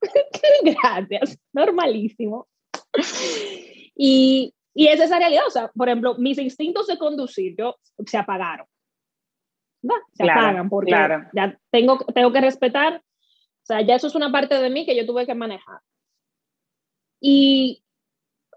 Gracias, 0.62 1.38
normalísimo. 1.52 2.46
Y, 3.96 4.54
y 4.74 4.86
es 4.86 5.00
esa 5.00 5.18
realidad, 5.18 5.42
o 5.48 5.50
sea, 5.50 5.72
por 5.74 5.88
ejemplo, 5.88 6.14
mis 6.18 6.38
instintos 6.38 6.86
de 6.86 6.98
conducir, 6.98 7.56
yo, 7.58 7.76
se 8.06 8.16
apagaron. 8.16 8.66
Se 10.12 10.22
apagan 10.22 10.68
porque 10.68 10.92
ya 10.92 11.58
tengo, 11.70 11.98
tengo 12.14 12.32
que 12.32 12.40
respetar 12.40 13.02
o 13.64 13.66
sea, 13.66 13.80
ya 13.80 13.94
eso 13.94 14.08
es 14.08 14.14
una 14.14 14.30
parte 14.30 14.60
de 14.60 14.68
mí 14.68 14.84
que 14.84 14.94
yo 14.94 15.06
tuve 15.06 15.24
que 15.24 15.34
manejar. 15.34 15.80
Y 17.18 17.82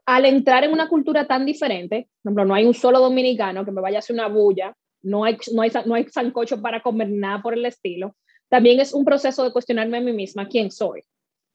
al 0.05 0.25
entrar 0.25 0.65
en 0.65 0.73
una 0.73 0.89
cultura 0.89 1.25
tan 1.25 1.45
diferente, 1.45 2.09
por 2.21 2.29
ejemplo, 2.29 2.45
no 2.45 2.53
hay 2.53 2.65
un 2.65 2.73
solo 2.73 2.99
dominicano 2.99 3.63
que 3.63 3.71
me 3.71 3.79
vaya 3.79 3.97
a 3.97 3.99
hacer 3.99 4.13
una 4.13 4.27
bulla, 4.27 4.75
no 5.01 5.23
hay, 5.23 5.37
no 5.53 5.61
hay, 5.61 5.71
no 5.85 5.95
hay 5.95 6.09
sancocho 6.09 6.61
para 6.61 6.81
comer 6.81 7.09
nada 7.09 7.41
por 7.41 7.53
el 7.53 7.65
estilo, 7.65 8.17
también 8.49 8.81
es 8.81 8.93
un 8.93 9.05
proceso 9.05 9.45
de 9.45 9.53
cuestionarme 9.53 9.97
a 9.97 10.01
mí 10.01 10.11
misma 10.11 10.49
quién 10.49 10.71
soy, 10.71 11.03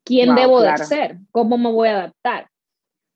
quién 0.03 0.35
debo 0.35 0.63
de 0.63 0.75
ser, 0.79 1.19
cómo 1.31 1.59
me 1.59 1.71
voy 1.71 1.89
a 1.89 1.99
adaptar, 1.99 2.49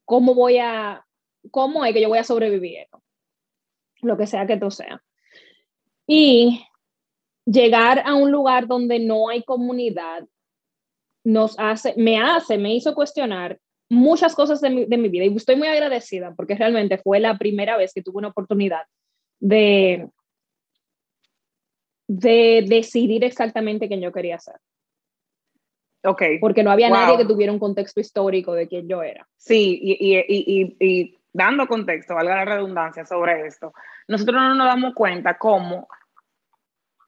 cómo 0.05 0.35
voy 0.35 0.59
a, 0.59 1.03
cómo 1.51 1.83
es 1.83 1.95
que 1.95 2.03
yo 2.03 2.09
voy 2.11 2.19
a 2.19 2.25
sobrevivir, 2.25 2.89
lo 4.03 4.19
que 4.19 4.27
sea 4.27 4.47
que 4.47 4.59
tú 4.59 4.71
sea. 4.71 5.03
Y 6.07 6.63
llegar 7.47 8.03
a 8.05 8.15
un 8.15 8.31
lugar 8.31 8.67
donde 8.67 8.99
no 8.99 9.29
hay 9.29 9.43
comunidad 9.45 10.25
nos 11.25 11.59
hace, 11.59 11.95
me 11.97 12.19
hace, 12.19 12.59
me 12.59 12.75
hizo 12.75 12.95
cuestionar 12.95 13.59
muchas 13.89 14.35
cosas 14.35 14.61
de 14.61 14.71
mi, 14.71 14.85
de 14.85 14.99
mi 14.99 15.09
vida 15.09 15.25
y 15.25 15.35
estoy 15.35 15.57
muy 15.57 15.69
agradecida 15.69 16.35
porque 16.37 16.57
realmente 16.57 16.99
fue 16.99 17.21
la 17.21 17.39
primera 17.39 17.77
vez 17.77 17.93
que 17.95 18.03
tuve 18.03 18.19
una 18.19 18.29
oportunidad 18.29 18.83
de, 19.41 20.09
de 22.07 22.65
decidir 22.67 23.25
exactamente 23.25 23.89
quién 23.89 24.01
yo 24.01 24.13
quería 24.13 24.39
ser. 24.39 24.57
Ok. 26.05 26.23
Porque 26.41 26.63
no 26.63 26.71
había 26.71 26.91
nadie 26.91 27.17
que 27.17 27.25
tuviera 27.25 27.53
un 27.53 27.59
contexto 27.59 28.01
histórico 28.01 28.55
de 28.55 28.69
quién 28.69 28.89
yo 28.89 29.03
era. 29.03 29.27
Sí, 29.37 29.79
y, 29.83 30.15
y, 30.15 30.25
y, 30.29 30.77
y, 30.79 31.19
dando 31.33 31.67
contexto, 31.67 32.15
valga 32.15 32.37
la 32.37 32.45
redundancia 32.45 33.05
sobre 33.05 33.47
esto, 33.47 33.73
nosotros 34.09 34.37
no 34.37 34.55
nos 34.55 34.67
damos 34.67 34.95
cuenta 34.95 35.37
cómo 35.37 35.89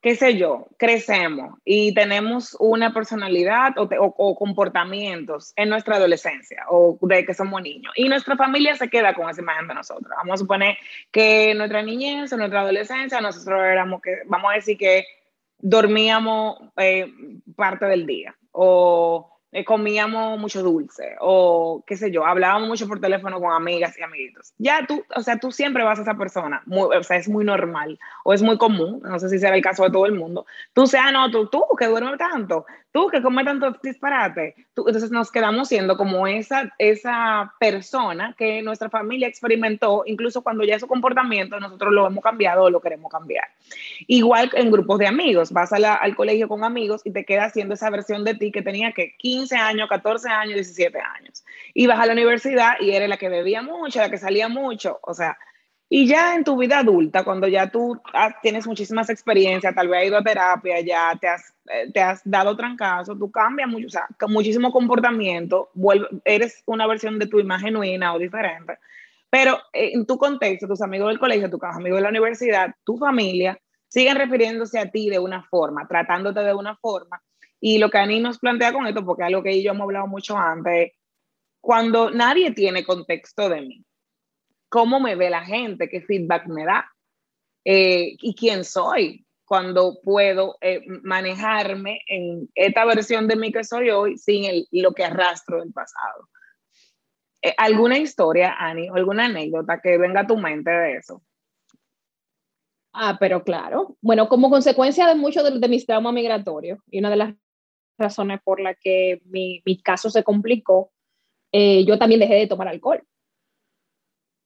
qué 0.01 0.15
sé 0.15 0.37
yo, 0.37 0.67
crecemos 0.77 1.59
y 1.65 1.93
tenemos 1.93 2.55
una 2.59 2.93
personalidad 2.93 3.73
o, 3.77 4.35
comportamientos 4.35 5.51
en 5.55 5.69
nuestra 5.69 5.97
adolescencia 5.97 6.65
o 6.69 6.97
de 7.01 7.25
que 7.25 7.33
somos 7.33 7.61
niños 7.61 7.93
y 7.95 8.07
nuestra 8.07 8.37
familia 8.37 8.75
se 8.75 8.89
queda 8.89 9.13
con 9.13 9.29
esa 9.29 9.41
imagen 9.41 9.67
de 9.67 9.73
nosotros. 9.73 10.09
Vamos 10.17 10.35
a 10.35 10.37
suponer 10.37 10.77
que 11.11 11.53
nuestra 11.55 11.81
niñez 11.81 12.31
o 12.31 12.37
nuestra 12.37 12.61
adolescencia 12.61 13.19
nosotros 13.19 13.61
éramos 13.63 14.01
que, 14.01 14.19
vamos 14.25 14.51
a 14.51 14.55
decir 14.55 14.77
que 14.77 15.05
dormíamos 15.57 16.59
eh, 16.77 17.11
parte 17.55 17.85
del 17.85 18.05
día 18.05 18.35
o 18.51 19.38
eh, 19.51 19.65
comíamos 19.65 20.39
mucho 20.39 20.61
dulce 20.61 21.15
o 21.19 21.83
qué 21.87 21.97
sé 21.97 22.11
yo, 22.11 22.25
hablábamos 22.25 22.67
mucho 22.67 22.87
por 22.87 22.99
teléfono 22.99 23.39
con 23.39 23.51
amigas 23.51 23.97
y 23.97 24.03
amiguitos. 24.03 24.53
Ya 24.57 24.85
tú, 24.85 25.03
o 25.15 25.21
sea, 25.21 25.39
tú 25.39 25.51
siempre 25.51 25.83
vas 25.83 25.99
a 25.99 26.03
esa 26.03 26.15
persona, 26.15 26.63
o 26.69 27.03
sea, 27.03 27.17
es 27.17 27.27
muy 27.27 27.43
normal 27.43 27.97
o 28.23 28.33
es 28.33 28.41
muy 28.43 28.57
común, 28.57 29.01
no 29.03 29.19
sé 29.19 29.29
si 29.29 29.39
será 29.39 29.55
el 29.55 29.63
caso 29.63 29.83
de 29.83 29.91
todo 29.91 30.05
el 30.05 30.13
mundo. 30.13 30.45
Tú 30.73 30.85
sea, 30.85 31.11
no, 31.11 31.31
tú, 31.31 31.47
tú 31.47 31.65
que 31.77 31.87
duermes 31.87 32.17
tanto, 32.17 32.65
tú 32.91 33.07
que 33.07 33.21
comes 33.21 33.45
tanto 33.45 33.75
disparate. 33.83 34.55
Entonces 34.75 35.11
nos 35.11 35.31
quedamos 35.31 35.67
siendo 35.67 35.97
como 35.97 36.27
esa, 36.27 36.73
esa 36.77 37.53
persona 37.59 38.35
que 38.37 38.61
nuestra 38.61 38.89
familia 38.89 39.27
experimentó, 39.27 40.03
incluso 40.05 40.41
cuando 40.41 40.63
ya 40.63 40.79
su 40.79 40.87
comportamiento 40.87 41.59
nosotros 41.59 41.93
lo 41.93 42.07
hemos 42.07 42.23
cambiado 42.23 42.63
o 42.63 42.69
lo 42.69 42.81
queremos 42.81 43.11
cambiar. 43.11 43.45
Igual 44.07 44.49
en 44.53 44.71
grupos 44.71 44.99
de 44.99 45.07
amigos, 45.07 45.51
vas 45.51 45.73
al 45.73 46.15
colegio 46.15 46.47
con 46.47 46.63
amigos 46.63 47.01
y 47.03 47.11
te 47.11 47.25
quedas 47.25 47.53
siendo 47.53 47.73
esa 47.73 47.89
versión 47.89 48.23
de 48.23 48.35
ti 48.35 48.51
que 48.51 48.61
tenía 48.61 48.91
que 48.93 49.15
15 49.17 49.55
años, 49.55 49.89
14 49.89 50.29
años, 50.29 50.55
17 50.55 50.99
años. 50.99 51.43
Y 51.73 51.87
vas 51.87 51.99
a 51.99 52.05
la 52.05 52.13
universidad 52.13 52.73
y 52.79 52.91
eres 52.91 53.09
la 53.09 53.17
que 53.17 53.29
bebía 53.29 53.61
mucho, 53.61 53.99
la 53.99 54.09
que 54.09 54.17
salía 54.17 54.47
mucho, 54.47 54.99
o 55.03 55.13
sea, 55.13 55.37
y 55.89 56.07
ya 56.07 56.35
en 56.35 56.43
tu 56.43 56.55
vida 56.55 56.79
adulta, 56.79 57.23
cuando 57.23 57.47
ya 57.47 57.69
tú 57.69 57.99
tienes 58.43 58.67
muchísimas 58.67 59.09
experiencias, 59.09 59.73
tal 59.73 59.87
vez 59.87 60.01
has 60.01 60.07
ido 60.07 60.17
a 60.17 60.23
terapia, 60.23 60.79
ya 60.81 61.17
te 61.19 61.27
has, 61.27 61.53
eh, 61.65 61.91
te 61.91 61.99
has 61.99 62.21
dado 62.23 62.55
trancazo, 62.55 63.17
tú 63.17 63.31
cambias 63.31 63.67
mucho, 63.67 63.87
o 63.87 63.89
sea, 63.89 64.07
muchísimo 64.27 64.71
comportamiento, 64.71 65.69
eres 66.23 66.61
una 66.67 66.85
versión 66.85 67.17
de 67.17 67.25
tu 67.25 67.39
imagen 67.39 67.69
genuina 67.69 68.13
o 68.13 68.19
diferente. 68.19 68.77
Pero 69.31 69.57
eh, 69.73 69.91
en 69.93 70.05
tu 70.05 70.17
contexto, 70.17 70.67
tus 70.67 70.81
amigos 70.81 71.09
del 71.09 71.19
colegio, 71.19 71.49
tus 71.49 71.63
amigos 71.63 71.97
de 71.97 72.03
la 72.03 72.09
universidad, 72.09 72.75
tu 72.83 72.97
familia, 72.97 73.59
siguen 73.87 74.17
refiriéndose 74.17 74.77
a 74.77 74.91
ti 74.91 75.09
de 75.09 75.17
una 75.17 75.43
forma, 75.43 75.87
tratándote 75.87 76.41
de 76.41 76.53
una 76.53 76.75
forma 76.75 77.21
y 77.59 77.77
lo 77.77 77.89
que 77.89 77.97
Ani 77.97 78.19
nos 78.19 78.39
plantea 78.39 78.73
con 78.73 78.87
esto, 78.87 79.05
porque 79.05 79.23
es 79.23 79.27
algo 79.27 79.43
que 79.43 79.61
yo 79.61 79.71
hemos 79.71 79.83
hablado 79.83 80.07
mucho 80.07 80.37
antes, 80.37 80.91
cuando 81.61 82.09
nadie 82.09 82.51
tiene 82.51 82.85
contexto 82.85 83.49
de 83.49 83.61
mí, 83.61 83.85
¿cómo 84.69 84.99
me 84.99 85.15
ve 85.15 85.29
la 85.29 85.43
gente? 85.43 85.89
¿Qué 85.89 86.01
feedback 86.01 86.47
me 86.47 86.65
da? 86.65 86.91
Eh, 87.65 88.15
¿Y 88.19 88.35
quién 88.35 88.63
soy? 88.63 89.25
Cuando 89.45 89.99
puedo 90.01 90.57
eh, 90.61 90.81
manejarme 91.03 92.01
en 92.07 92.49
esta 92.53 92.85
versión 92.85 93.27
de 93.27 93.35
mí 93.35 93.51
que 93.51 93.63
soy 93.63 93.89
hoy 93.89 94.17
sin 94.17 94.45
el, 94.45 94.67
lo 94.71 94.93
que 94.93 95.03
arrastro 95.03 95.59
del 95.59 95.73
pasado. 95.73 96.29
Eh, 97.41 97.53
¿Alguna 97.57 97.97
historia, 97.97 98.55
Ani, 98.59 98.89
alguna 98.89 99.25
anécdota 99.25 99.79
que 99.81 99.97
venga 99.97 100.21
a 100.21 100.27
tu 100.27 100.37
mente 100.37 100.69
de 100.69 100.97
eso? 100.97 101.23
Ah, 102.93 103.17
pero 103.19 103.43
claro. 103.43 103.97
Bueno, 104.01 104.29
como 104.29 104.49
consecuencia 104.49 105.07
de 105.07 105.15
mucho 105.15 105.43
de, 105.43 105.59
de 105.59 105.67
mis 105.67 105.85
traumas 105.85 106.13
migratorios, 106.13 106.79
y 106.89 106.99
una 106.99 107.09
de 107.09 107.15
las 107.15 107.35
razones 107.97 108.39
por 108.43 108.59
las 108.59 108.77
que 108.79 109.21
mi, 109.25 109.61
mi 109.65 109.81
caso 109.81 110.09
se 110.09 110.23
complicó, 110.23 110.91
eh, 111.51 111.85
yo 111.85 111.97
también 111.97 112.19
dejé 112.19 112.35
de 112.35 112.47
tomar 112.47 112.67
alcohol. 112.67 113.03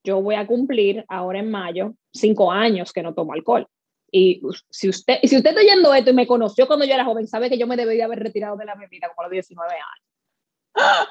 Yo 0.04 0.22
voy 0.22 0.36
a 0.36 0.46
cumplir 0.46 1.06
ahora 1.08 1.40
en 1.40 1.50
mayo 1.50 1.96
cinco 2.12 2.52
años 2.52 2.92
que 2.92 3.02
no 3.02 3.14
tomo 3.14 3.34
alcohol. 3.34 3.68
Y 4.12 4.42
si 4.70 4.90
usted, 4.90 5.18
si 5.24 5.38
usted 5.38 5.50
está 5.50 5.62
oyendo 5.62 5.94
esto 5.94 6.12
y 6.12 6.14
me 6.14 6.28
conoció 6.28 6.68
cuando 6.68 6.86
yo 6.86 6.94
era 6.94 7.06
joven, 7.06 7.28
sabe 7.28 7.50
que 7.50 7.58
yo 7.58 7.66
me 7.66 7.76
debería 7.76 8.06
haber 8.06 8.20
retirado 8.20 8.56
de 8.58 8.66
la 8.66 8.76
bebida 8.76 9.08
como 9.10 9.22
a 9.22 9.24
los 9.24 9.32
19 9.32 9.72
años. 9.74 11.08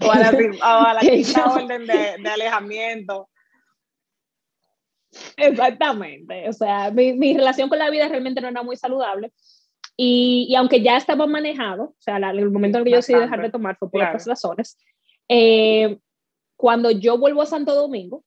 o 0.00 0.12
a 0.12 0.18
la, 0.18 0.30
o 0.30 0.94
la 0.94 1.00
quinta 1.00 1.44
orden 1.52 1.86
de, 1.86 2.16
de, 2.18 2.28
alejamiento. 2.28 3.28
Exactamente. 5.36 6.48
O 6.48 6.52
sea, 6.52 6.90
mi, 6.90 7.12
mi, 7.12 7.34
relación 7.34 7.68
con 7.68 7.78
la 7.78 7.90
vida 7.90 8.08
realmente 8.08 8.40
no 8.40 8.48
era 8.48 8.62
muy 8.64 8.76
saludable. 8.76 9.32
Y, 9.96 10.46
y 10.48 10.56
aunque 10.56 10.82
ya 10.82 10.96
estaba 10.96 11.26
manejado, 11.28 11.84
o 11.84 11.96
sea, 12.00 12.18
la, 12.18 12.30
el 12.30 12.50
momento 12.50 12.78
en 12.78 12.84
que 12.84 12.90
yo 12.90 12.96
decidí 12.96 13.18
dejar 13.18 13.42
de 13.42 13.50
tomar 13.50 13.76
fue 13.76 13.90
por 13.90 14.00
claro. 14.00 14.10
otras 14.10 14.26
razones, 14.26 14.76
eh, 15.28 15.98
cuando 16.58 16.90
yo 16.90 17.16
vuelvo 17.16 17.40
a 17.40 17.46
Santo 17.46 17.74
Domingo, 17.74 18.24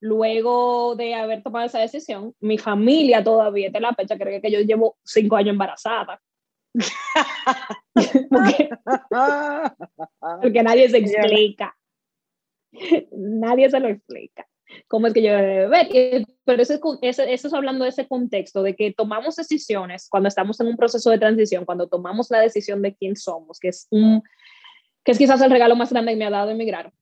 luego 0.00 0.96
de 0.96 1.14
haber 1.14 1.42
tomado 1.42 1.66
esa 1.66 1.78
decisión, 1.78 2.34
mi 2.40 2.58
familia 2.58 3.22
todavía, 3.22 3.68
está 3.68 3.78
la 3.78 3.94
fecha, 3.94 4.18
cree 4.18 4.42
que 4.42 4.50
yo 4.50 4.60
llevo 4.60 4.98
cinco 5.04 5.36
años 5.36 5.52
embarazada. 5.52 6.20
porque, 7.94 8.70
porque, 10.42 10.62
nadie 10.64 10.88
se 10.88 10.98
explica. 10.98 11.76
nadie 13.12 13.70
se 13.70 13.78
lo 13.78 13.88
explica. 13.88 14.46
¿Cómo 14.88 15.06
es 15.06 15.12
que 15.14 15.22
yo 15.22 15.32
debo 15.32 15.70
beber? 15.70 16.26
Pero 16.44 16.62
eso 16.62 16.74
es, 17.02 17.18
eso 17.20 17.48
es 17.48 17.54
hablando 17.54 17.84
de 17.84 17.90
ese 17.90 18.08
contexto, 18.08 18.64
de 18.64 18.74
que 18.74 18.92
tomamos 18.92 19.36
decisiones 19.36 20.08
cuando 20.08 20.28
estamos 20.28 20.58
en 20.60 20.66
un 20.66 20.76
proceso 20.76 21.10
de 21.10 21.18
transición, 21.18 21.64
cuando 21.64 21.88
tomamos 21.88 22.30
la 22.30 22.40
decisión 22.40 22.82
de 22.82 22.96
quién 22.96 23.14
somos, 23.14 23.60
que 23.60 23.68
es, 23.68 23.86
un, 23.90 24.22
es 25.10 25.18
quizás 25.18 25.40
el 25.42 25.50
regalo 25.50 25.76
más 25.76 25.90
grande 25.90 26.12
que 26.12 26.16
me 26.16 26.26
ha 26.26 26.30
dado 26.30 26.50
emigrar, 26.50 26.92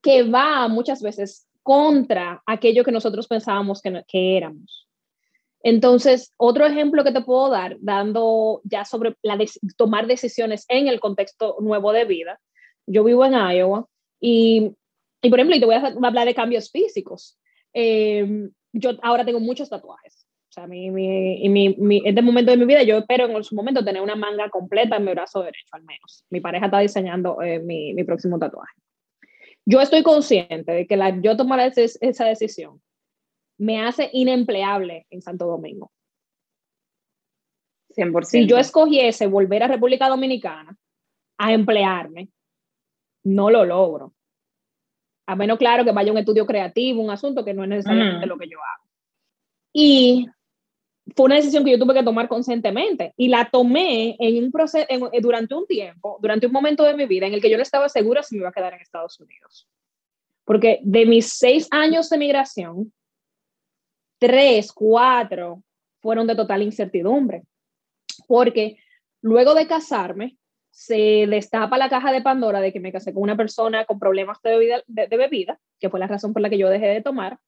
que 0.00 0.22
va 0.22 0.68
muchas 0.68 1.02
veces 1.02 1.46
contra 1.62 2.42
aquello 2.46 2.84
que 2.84 2.92
nosotros 2.92 3.26
pensábamos 3.26 3.82
que, 3.82 4.02
que 4.06 4.36
éramos. 4.36 4.88
Entonces, 5.62 6.32
otro 6.36 6.66
ejemplo 6.66 7.04
que 7.04 7.12
te 7.12 7.22
puedo 7.22 7.48
dar, 7.48 7.76
dando 7.80 8.60
ya 8.64 8.84
sobre 8.84 9.16
tomar 9.76 10.06
decisiones 10.06 10.66
en 10.68 10.88
el 10.88 11.00
contexto 11.00 11.56
nuevo 11.60 11.92
de 11.92 12.04
vida. 12.04 12.40
Yo 12.86 13.02
vivo 13.02 13.24
en 13.24 13.32
Iowa 13.32 13.86
y, 14.20 14.72
y 15.22 15.30
por 15.30 15.38
ejemplo, 15.38 15.56
y 15.56 15.60
te 15.60 15.66
voy 15.66 15.74
a 15.76 15.86
hablar 15.86 16.26
de 16.26 16.34
cambios 16.34 16.70
físicos. 16.70 17.38
Eh, 17.72 18.50
yo 18.72 18.90
ahora 19.02 19.24
tengo 19.24 19.40
muchos 19.40 19.70
tatuajes. 19.70 20.23
O 20.54 20.60
sea, 20.60 20.68
mi, 20.68 20.88
mi, 20.88 21.48
mi, 21.48 21.74
mi, 21.74 22.00
este 22.04 22.22
momento 22.22 22.52
de 22.52 22.56
mi 22.56 22.64
vida, 22.64 22.84
yo 22.84 22.98
espero 22.98 23.26
en 23.26 23.42
su 23.42 23.56
momento 23.56 23.84
tener 23.84 24.00
una 24.00 24.14
manga 24.14 24.48
completa 24.50 24.98
en 24.98 25.04
mi 25.04 25.10
brazo 25.10 25.42
derecho, 25.42 25.66
al 25.72 25.82
menos. 25.82 26.24
Mi 26.30 26.40
pareja 26.40 26.66
está 26.66 26.78
diseñando 26.78 27.42
eh, 27.42 27.58
mi, 27.58 27.92
mi 27.92 28.04
próximo 28.04 28.38
tatuaje. 28.38 28.72
Yo 29.66 29.80
estoy 29.80 30.04
consciente 30.04 30.70
de 30.70 30.86
que 30.86 30.96
la, 30.96 31.20
yo 31.20 31.36
tomar 31.36 31.58
esa 31.58 32.24
decisión 32.24 32.80
me 33.58 33.82
hace 33.82 34.10
inempleable 34.12 35.08
en 35.10 35.22
Santo 35.22 35.46
Domingo. 35.46 35.90
100%. 37.96 38.22
Si 38.22 38.46
yo 38.46 38.56
escogiese 38.56 39.26
volver 39.26 39.64
a 39.64 39.68
República 39.68 40.08
Dominicana 40.08 40.76
a 41.36 41.52
emplearme, 41.52 42.28
no 43.24 43.50
lo 43.50 43.64
logro. 43.64 44.14
A 45.26 45.34
menos 45.34 45.58
claro 45.58 45.84
que 45.84 45.90
vaya 45.90 46.12
un 46.12 46.18
estudio 46.18 46.46
creativo, 46.46 47.02
un 47.02 47.10
asunto 47.10 47.44
que 47.44 47.54
no 47.54 47.64
es 47.64 47.70
necesariamente 47.70 48.26
mm. 48.26 48.28
lo 48.28 48.38
que 48.38 48.48
yo 48.48 48.58
hago. 48.58 48.84
Y 49.72 50.28
fue 51.14 51.26
una 51.26 51.36
decisión 51.36 51.64
que 51.64 51.70
yo 51.70 51.78
tuve 51.78 51.94
que 51.94 52.02
tomar 52.02 52.28
conscientemente 52.28 53.12
y 53.16 53.28
la 53.28 53.50
tomé 53.50 54.16
en 54.18 54.44
un 54.44 54.50
proceso, 54.50 54.86
en, 54.88 55.02
durante 55.20 55.54
un 55.54 55.66
tiempo, 55.66 56.18
durante 56.20 56.46
un 56.46 56.52
momento 56.52 56.82
de 56.84 56.94
mi 56.94 57.06
vida 57.06 57.26
en 57.26 57.34
el 57.34 57.42
que 57.42 57.50
yo 57.50 57.56
no 57.56 57.62
estaba 57.62 57.88
segura 57.88 58.22
si 58.22 58.34
me 58.34 58.40
iba 58.40 58.48
a 58.48 58.52
quedar 58.52 58.72
en 58.72 58.80
Estados 58.80 59.20
Unidos. 59.20 59.68
Porque 60.44 60.80
de 60.82 61.06
mis 61.06 61.30
seis 61.30 61.68
años 61.70 62.08
de 62.08 62.18
migración, 62.18 62.92
tres, 64.18 64.72
cuatro 64.72 65.62
fueron 66.00 66.26
de 66.26 66.36
total 66.36 66.62
incertidumbre. 66.62 67.42
Porque 68.26 68.78
luego 69.20 69.54
de 69.54 69.66
casarme, 69.66 70.36
se 70.70 71.26
destapa 71.28 71.78
la 71.78 71.88
caja 71.88 72.10
de 72.10 72.20
Pandora 72.20 72.60
de 72.60 72.72
que 72.72 72.80
me 72.80 72.90
casé 72.90 73.14
con 73.14 73.22
una 73.22 73.36
persona 73.36 73.84
con 73.84 74.00
problemas 74.00 74.42
de 74.42 74.50
bebida, 74.50 74.82
de, 74.88 75.06
de 75.06 75.16
bebida, 75.16 75.60
que 75.78 75.88
fue 75.88 76.00
la 76.00 76.08
razón 76.08 76.32
por 76.32 76.42
la 76.42 76.50
que 76.50 76.58
yo 76.58 76.68
dejé 76.68 76.86
de 76.86 77.00
tomar. 77.00 77.38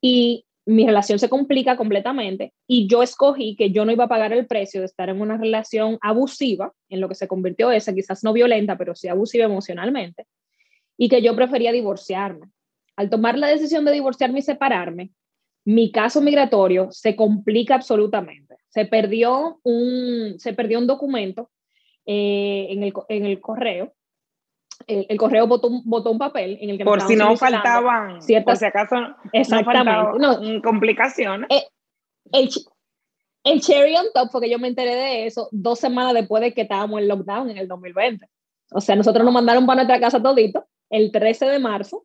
Y 0.00 0.46
mi 0.70 0.86
relación 0.86 1.18
se 1.18 1.28
complica 1.28 1.76
completamente 1.76 2.52
y 2.66 2.86
yo 2.86 3.02
escogí 3.02 3.56
que 3.56 3.72
yo 3.72 3.84
no 3.84 3.90
iba 3.90 4.04
a 4.04 4.08
pagar 4.08 4.32
el 4.32 4.46
precio 4.46 4.80
de 4.80 4.86
estar 4.86 5.08
en 5.08 5.20
una 5.20 5.36
relación 5.36 5.98
abusiva, 6.00 6.72
en 6.88 7.00
lo 7.00 7.08
que 7.08 7.16
se 7.16 7.26
convirtió 7.26 7.72
esa, 7.72 7.92
quizás 7.92 8.22
no 8.22 8.32
violenta, 8.32 8.78
pero 8.78 8.94
sí 8.94 9.08
abusiva 9.08 9.46
emocionalmente, 9.46 10.26
y 10.96 11.08
que 11.08 11.22
yo 11.22 11.34
prefería 11.34 11.72
divorciarme. 11.72 12.46
Al 12.94 13.10
tomar 13.10 13.36
la 13.36 13.48
decisión 13.48 13.84
de 13.84 13.92
divorciarme 13.92 14.38
y 14.38 14.42
separarme, 14.42 15.10
mi 15.64 15.90
caso 15.90 16.20
migratorio 16.20 16.88
se 16.92 17.16
complica 17.16 17.74
absolutamente. 17.74 18.56
Se 18.68 18.84
perdió 18.84 19.58
un, 19.64 20.36
se 20.38 20.52
perdió 20.52 20.78
un 20.78 20.86
documento 20.86 21.50
eh, 22.06 22.68
en, 22.70 22.84
el, 22.84 22.92
en 23.08 23.26
el 23.26 23.40
correo 23.40 23.92
el, 25.08 25.16
correo 25.16 25.46
votó, 25.46 25.68
un 25.68 26.18
papel 26.18 26.58
en 26.60 26.70
el 26.70 26.78
que 26.78 26.84
por 26.84 27.00
si 27.02 27.16
no 27.16 27.36
faltaban 27.36 28.20
ciertas, 28.22 28.44
por 28.44 28.56
si 28.56 28.64
acaso 28.64 28.96
exactamente. 29.32 30.18
no, 30.18 30.62
complicaciones. 30.62 31.48
Eh, 31.50 31.66
el, 32.32 32.50
el, 33.44 33.60
cherry 33.60 33.94
on 33.96 34.06
top 34.14 34.30
fue 34.30 34.42
que 34.42 34.50
yo 34.50 34.58
me 34.58 34.68
enteré 34.68 34.94
de 34.94 35.26
eso 35.26 35.48
dos 35.52 35.78
semanas 35.78 36.14
después 36.14 36.42
de 36.42 36.52
que 36.52 36.62
estábamos 36.62 37.00
en 37.00 37.08
lockdown 37.08 37.50
en 37.50 37.58
el 37.58 37.68
2020 37.68 38.26
o 38.72 38.80
sea 38.80 38.94
nosotros 38.94 39.24
nos 39.24 39.34
mandaron 39.34 39.66
para 39.66 39.82
nuestra 39.82 39.98
casa 39.98 40.22
todito 40.22 40.66
el 40.90 41.10
13 41.10 41.46
de 41.46 41.58
marzo 41.58 42.04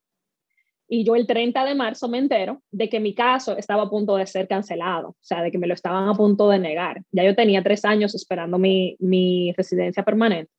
y 0.88 1.04
yo 1.04 1.16
el 1.16 1.26
30 1.26 1.66
de 1.66 1.76
marzo 1.76 2.08
me 2.08 2.20
entero 2.20 2.62
de 2.72 2.90
que 2.90 3.00
mi 3.00 3.14
caso 3.14 3.58
estaba 3.58 3.84
a 3.84 3.90
punto 3.90 4.16
de 4.18 4.28
ser 4.28 4.48
cancelado, 4.48 5.10
o 5.10 5.18
sea, 5.20 5.42
de 5.42 5.50
que 5.52 5.58
me 5.58 5.66
lo 5.66 5.74
estaban 5.74 6.08
a 6.08 6.14
punto 6.14 6.48
de 6.48 6.60
negar. 6.60 7.02
Ya 7.12 7.24
yo 7.24 7.36
tenía 7.36 7.64
tres 7.64 7.86
años 7.86 8.14
esperando 8.14 8.60
mi, 8.60 8.96
mi 9.00 9.52
residencia 9.58 10.04
permanente 10.04 10.52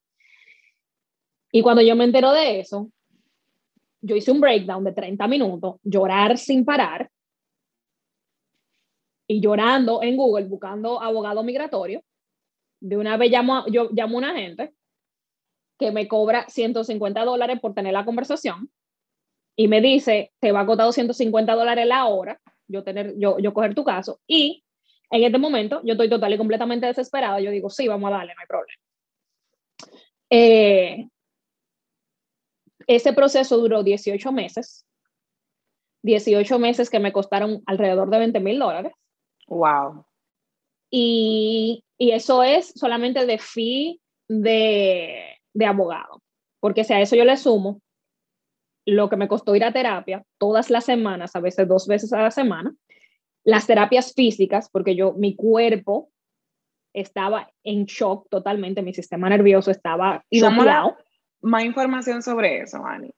y 1.51 1.61
cuando 1.61 1.81
yo 1.81 1.95
me 1.95 2.03
entero 2.03 2.31
de 2.31 2.59
eso, 2.59 2.89
yo 4.01 4.15
hice 4.15 4.31
un 4.31 4.39
breakdown 4.39 4.83
de 4.83 4.93
30 4.93 5.27
minutos, 5.27 5.75
llorar 5.83 6.37
sin 6.37 6.65
parar, 6.65 7.09
y 9.27 9.41
llorando 9.41 10.01
en 10.01 10.15
Google, 10.15 10.45
buscando 10.45 11.01
abogado 11.01 11.43
migratorio. 11.43 12.01
De 12.79 12.95
una 12.95 13.17
vez 13.17 13.31
llamo, 13.31 13.65
yo 13.67 13.89
llamo 13.91 14.15
a 14.15 14.19
una 14.19 14.31
agente 14.31 14.73
que 15.77 15.91
me 15.91 16.07
cobra 16.07 16.45
150 16.47 17.25
dólares 17.25 17.59
por 17.59 17.73
tener 17.73 17.93
la 17.93 18.05
conversación 18.05 18.71
y 19.55 19.67
me 19.67 19.81
dice, 19.81 20.31
te 20.39 20.51
va 20.51 20.61
a 20.61 20.65
costar 20.65 20.85
250 20.85 21.53
dólares 21.53 21.85
la 21.85 22.05
hora, 22.05 22.39
yo, 22.67 22.83
tener, 22.83 23.15
yo, 23.17 23.37
yo 23.39 23.53
coger 23.53 23.75
tu 23.75 23.83
caso. 23.83 24.19
Y 24.27 24.63
en 25.09 25.23
este 25.23 25.37
momento 25.37 25.81
yo 25.83 25.93
estoy 25.93 26.09
total 26.09 26.33
y 26.33 26.37
completamente 26.37 26.85
desesperada. 26.85 27.39
Yo 27.41 27.51
digo, 27.51 27.69
sí, 27.69 27.87
vamos 27.87 28.09
a 28.11 28.17
darle, 28.17 28.33
no 28.33 28.41
hay 28.41 28.47
problema. 28.47 28.81
Eh, 30.29 31.07
ese 32.87 33.13
proceso 33.13 33.57
duró 33.57 33.83
18 33.83 34.31
meses, 34.31 34.85
18 36.03 36.57
meses 36.59 36.89
que 36.89 36.99
me 36.99 37.11
costaron 37.11 37.61
alrededor 37.65 38.09
de 38.09 38.19
20 38.19 38.39
mil 38.39 38.59
dólares. 38.59 38.93
Wow. 39.47 40.05
Y, 40.89 41.83
y, 41.97 42.11
eso 42.11 42.43
es 42.43 42.71
solamente 42.75 43.25
de 43.25 43.37
fee 43.37 43.99
de, 44.29 45.37
de 45.53 45.65
abogado, 45.65 46.21
porque 46.61 46.85
si 46.85 46.93
a 46.93 47.01
eso 47.01 47.15
yo 47.15 47.25
le 47.25 47.35
sumo 47.35 47.81
lo 48.85 49.09
que 49.09 49.17
me 49.17 49.27
costó 49.27 49.53
ir 49.53 49.65
a 49.65 49.73
terapia 49.73 50.23
todas 50.37 50.69
las 50.69 50.85
semanas, 50.85 51.35
a 51.35 51.41
veces 51.41 51.67
dos 51.67 51.87
veces 51.87 52.13
a 52.13 52.21
la 52.21 52.31
semana, 52.31 52.73
las 53.43 53.67
terapias 53.67 54.13
físicas, 54.13 54.69
porque 54.69 54.95
yo, 54.95 55.13
mi 55.13 55.35
cuerpo 55.35 56.09
estaba 56.93 57.51
en 57.63 57.85
shock 57.85 58.29
totalmente, 58.29 58.81
mi 58.81 58.93
sistema 58.93 59.29
nervioso 59.29 59.71
estaba 59.71 60.25
inoculado 60.29 60.95
más 61.41 61.63
información 61.63 62.21
sobre 62.21 62.61
eso, 62.61 62.85
Ani. 62.85 63.11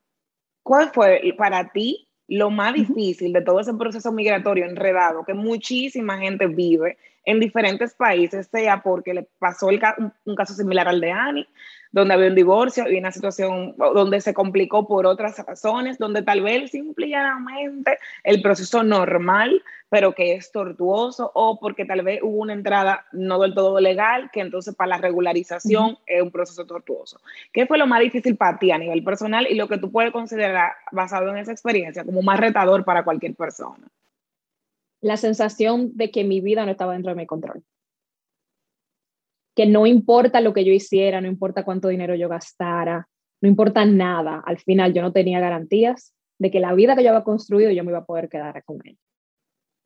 ¿Cuál 0.63 0.91
fue 0.91 1.21
para 1.37 1.71
ti 1.71 2.09
lo 2.27 2.51
más 2.51 2.73
difícil 2.73 3.33
de 3.33 3.41
todo 3.41 3.59
ese 3.59 3.73
proceso 3.73 4.11
migratorio 4.11 4.65
enredado 4.65 5.25
que 5.25 5.33
muchísima 5.33 6.19
gente 6.19 6.47
vive 6.47 6.97
en 7.25 7.39
diferentes 7.39 7.93
países, 7.93 8.47
sea 8.51 8.81
porque 8.81 9.13
le 9.13 9.27
pasó 9.39 9.69
el, 9.69 9.81
un, 10.25 10.35
caso 10.35 10.53
similar 10.53 10.87
al 10.87 11.01
de 11.01 11.11
Ani, 11.11 11.47
donde 11.91 12.13
había 12.13 12.27
un 12.27 12.35
divorcio 12.35 12.89
y 12.89 12.97
una 12.97 13.11
situación 13.11 13.75
donde 13.77 14.21
se 14.21 14.33
complicó 14.33 14.87
por 14.87 15.07
otras 15.07 15.37
razones, 15.45 15.97
donde 15.97 16.21
tal 16.21 16.41
vez 16.41 16.71
simplemente 16.71 17.97
el 18.23 18.41
proceso 18.41 18.83
normal, 18.83 19.63
pero 19.89 20.13
que 20.13 20.33
es 20.33 20.51
tortuoso, 20.51 21.31
o 21.33 21.59
porque 21.59 21.85
tal 21.85 22.03
vez 22.03 22.19
hubo 22.21 22.37
una 22.37 22.53
entrada 22.53 23.05
no 23.11 23.39
del 23.39 23.55
todo 23.55 23.79
legal, 23.79 24.29
que 24.31 24.41
entonces 24.41 24.75
para 24.75 24.89
la 24.89 24.97
regularización 24.97 25.97
es 26.05 26.21
un 26.21 26.31
proceso 26.31 26.65
tortuoso. 26.65 27.19
¿Qué 27.51 27.65
fue 27.65 27.79
lo 27.79 27.87
más 27.87 28.01
difícil 28.01 28.37
para 28.37 28.59
ti 28.59 28.71
a 28.71 28.77
nivel 28.77 29.03
personal 29.03 29.47
y 29.49 29.55
lo 29.55 29.67
que 29.67 29.79
tú 29.79 29.91
puedes 29.91 30.11
considerar, 30.11 30.73
basado 30.91 31.29
en 31.29 31.37
esa 31.37 31.51
experiencia, 31.51 32.03
como 32.03 32.21
más 32.21 32.39
retador 32.39 32.85
para 32.85 33.03
cualquier 33.03 33.33
persona? 33.33 33.87
La 35.01 35.17
sensación 35.17 35.95
de 35.95 36.11
que 36.11 36.23
mi 36.23 36.39
vida 36.41 36.65
no 36.65 36.71
estaba 36.71 36.93
dentro 36.93 37.11
de 37.11 37.15
mi 37.15 37.25
control 37.25 37.63
que 39.59 39.65
no 39.65 39.85
importa 39.85 40.39
lo 40.39 40.53
que 40.53 40.63
yo 40.63 40.71
hiciera, 40.71 41.19
no 41.19 41.27
importa 41.27 41.65
cuánto 41.65 41.89
dinero 41.89 42.15
yo 42.15 42.29
gastara, 42.29 43.09
no 43.41 43.49
importa 43.49 43.83
nada, 43.83 44.41
al 44.45 44.57
final 44.57 44.93
yo 44.93 45.01
no 45.01 45.11
tenía 45.11 45.41
garantías 45.41 46.15
de 46.37 46.49
que 46.49 46.61
la 46.61 46.73
vida 46.73 46.95
que 46.95 47.03
yo 47.03 47.09
había 47.09 47.25
construido 47.25 47.69
yo 47.69 47.83
me 47.83 47.91
iba 47.91 47.99
a 47.99 48.05
poder 48.05 48.29
quedar 48.29 48.63
con 48.63 48.79
ella. 48.85 48.97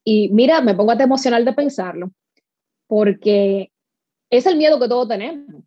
Y 0.05 0.29
mira, 0.29 0.61
me 0.61 0.75
pongo 0.75 0.91
hasta 0.91 1.05
emocional 1.05 1.43
de 1.43 1.53
pensarlo, 1.53 2.11
porque 2.85 3.71
es 4.29 4.45
el 4.45 4.57
miedo 4.57 4.79
que 4.79 4.87
todos 4.87 5.07
tenemos. 5.07 5.63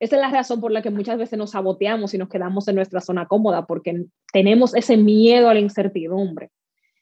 Esa 0.00 0.16
es 0.16 0.20
la 0.20 0.28
razón 0.28 0.60
por 0.60 0.70
la 0.70 0.82
que 0.82 0.90
muchas 0.90 1.16
veces 1.16 1.38
nos 1.38 1.52
saboteamos 1.52 2.12
y 2.12 2.18
nos 2.18 2.28
quedamos 2.28 2.68
en 2.68 2.74
nuestra 2.74 3.00
zona 3.00 3.24
cómoda, 3.24 3.64
porque 3.64 4.04
tenemos 4.34 4.74
ese 4.74 4.98
miedo 4.98 5.48
a 5.48 5.54
la 5.54 5.60
incertidumbre, 5.60 6.50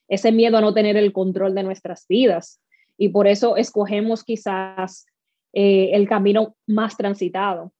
ese 0.07 0.31
miedo 0.31 0.59
a 0.59 0.61
no 0.61 0.73
tener 0.73 0.97
el 0.97 1.13
control 1.13 1.53
de 1.57 1.65
nuestras 1.65 2.07
vidas. 2.07 2.61
Y 2.97 3.09
por 3.09 3.27
eso 3.27 3.57
escogemos 3.57 4.23
quizás 4.23 5.07
eh, 5.55 5.91
el 5.93 6.09
camino 6.09 6.57
más 6.67 6.97
transitado. 6.97 7.73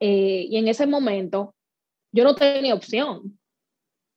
Eh, 0.00 0.46
y 0.50 0.56
en 0.56 0.66
ese 0.66 0.86
momento 0.86 1.54
yo 2.10 2.24
no 2.24 2.34
tenía 2.34 2.74
opción. 2.74 3.38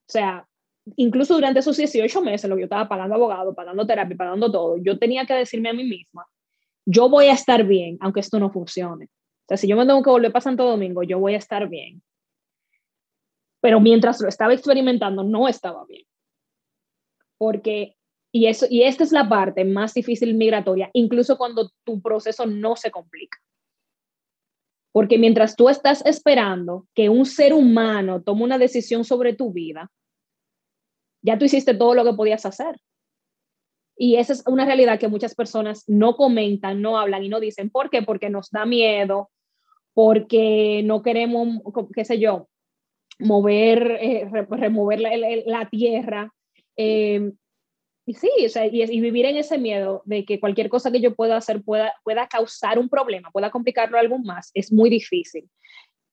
O 0.08 0.12
sea, 0.12 0.48
incluso 0.96 1.36
durante 1.36 1.60
esos 1.60 1.78
18 1.78 2.22
meses, 2.22 2.50
lo 2.50 2.56
que 2.56 2.62
yo 2.62 2.66
estaba 2.66 2.90
pagando 2.90 3.16
abogado, 3.16 3.54
pagando 3.54 3.86
terapia, 3.86 4.18
pagando 4.18 4.52
todo, 4.52 4.78
yo 4.78 4.98
tenía 4.98 5.26
que 5.26 5.36
decirme 5.36 5.70
a 5.70 5.74
mí 5.74 5.84
misma, 5.84 6.26
yo 6.86 7.08
voy 7.08 7.28
a 7.28 7.34
estar 7.34 7.64
bien, 7.64 7.98
aunque 8.02 8.20
esto 8.20 8.40
no 8.40 8.52
funcione. 8.52 9.06
O 9.06 9.48
sea, 9.48 9.58
si 9.58 9.68
yo 9.68 9.76
me 9.76 9.86
tengo 9.86 10.02
que 10.02 10.10
volver 10.10 10.32
para 10.32 10.42
Santo 10.42 10.66
Domingo, 10.66 11.04
yo 11.04 11.20
voy 11.20 11.36
a 11.36 11.38
estar 11.38 11.70
bien. 11.70 12.02
Pero 13.62 13.80
mientras 13.80 14.20
lo 14.22 14.28
estaba 14.28 14.54
experimentando, 14.54 15.24
no 15.24 15.48
estaba 15.48 15.86
bien. 15.86 16.06
Porque, 17.38 17.96
y, 18.36 18.48
eso, 18.48 18.66
y 18.70 18.84
esta 18.84 19.06
es 19.06 19.14
la 19.14 19.30
parte 19.30 19.64
más 19.64 19.94
difícil 19.94 20.34
migratoria, 20.34 20.90
incluso 20.92 21.38
cuando 21.38 21.72
tu 21.86 22.02
proceso 22.02 22.46
no 22.46 22.76
se 22.76 22.92
complica. 22.92 23.38
Porque 24.92 25.18
mientras 25.18 25.56
tú 25.56 25.70
estás 25.70 26.06
esperando 26.06 26.86
que 26.94 27.08
un 27.08 27.26
ser 27.26 27.54
humano 27.54 28.24
tome 28.24 28.44
una 28.44 28.58
decisión 28.58 29.06
sobre 29.06 29.32
tu 29.32 29.54
vida, 29.54 29.90
ya 31.22 31.40
tú 31.40 31.46
hiciste 31.46 31.76
todo 31.76 31.96
lo 31.96 32.04
que 32.04 32.12
podías 32.12 32.46
hacer. 32.46 32.76
Y 33.98 34.18
esa 34.18 34.34
es 34.34 34.44
una 34.48 34.66
realidad 34.66 35.00
que 35.00 35.08
muchas 35.08 35.34
personas 35.34 35.86
no 35.88 36.18
comentan, 36.18 36.82
no 36.82 36.98
hablan 36.98 37.24
y 37.24 37.30
no 37.30 37.40
dicen. 37.40 37.70
¿Por 37.70 37.90
qué? 37.90 38.02
Porque 38.02 38.30
nos 38.30 38.52
da 38.52 38.66
miedo, 38.66 39.30
porque 39.94 40.82
no 40.84 41.02
queremos, 41.04 41.62
qué 41.94 42.04
sé 42.04 42.20
yo, 42.20 42.50
mover, 43.18 43.92
eh, 44.02 44.30
remover 44.50 45.00
la, 45.00 45.70
tierra. 45.70 46.34
Eh, 46.76 47.32
y 48.06 48.14
sí, 48.14 48.30
o 48.46 48.50
sea, 48.50 48.66
y, 48.68 48.84
y, 48.84 49.02
vivir 49.02 49.26
en 49.26 49.38
ese 49.38 49.58
miedo 49.58 50.04
de 50.06 50.26
que 50.26 50.40
cualquier 50.40 50.70
cosa 50.70 50.92
que 50.92 51.02
yo 51.02 51.16
pueda 51.16 51.38
hacer 51.38 51.64
pueda, 51.64 51.94
pueda 52.04 52.28
causar 52.28 52.78
un 52.78 52.88
problema, 52.88 53.32
pueda 53.32 53.50
complicarlo 53.50 53.98
algo 53.98 54.20
más, 54.20 54.52
es 54.54 54.72
muy 54.72 54.90
difícil. 54.90 55.50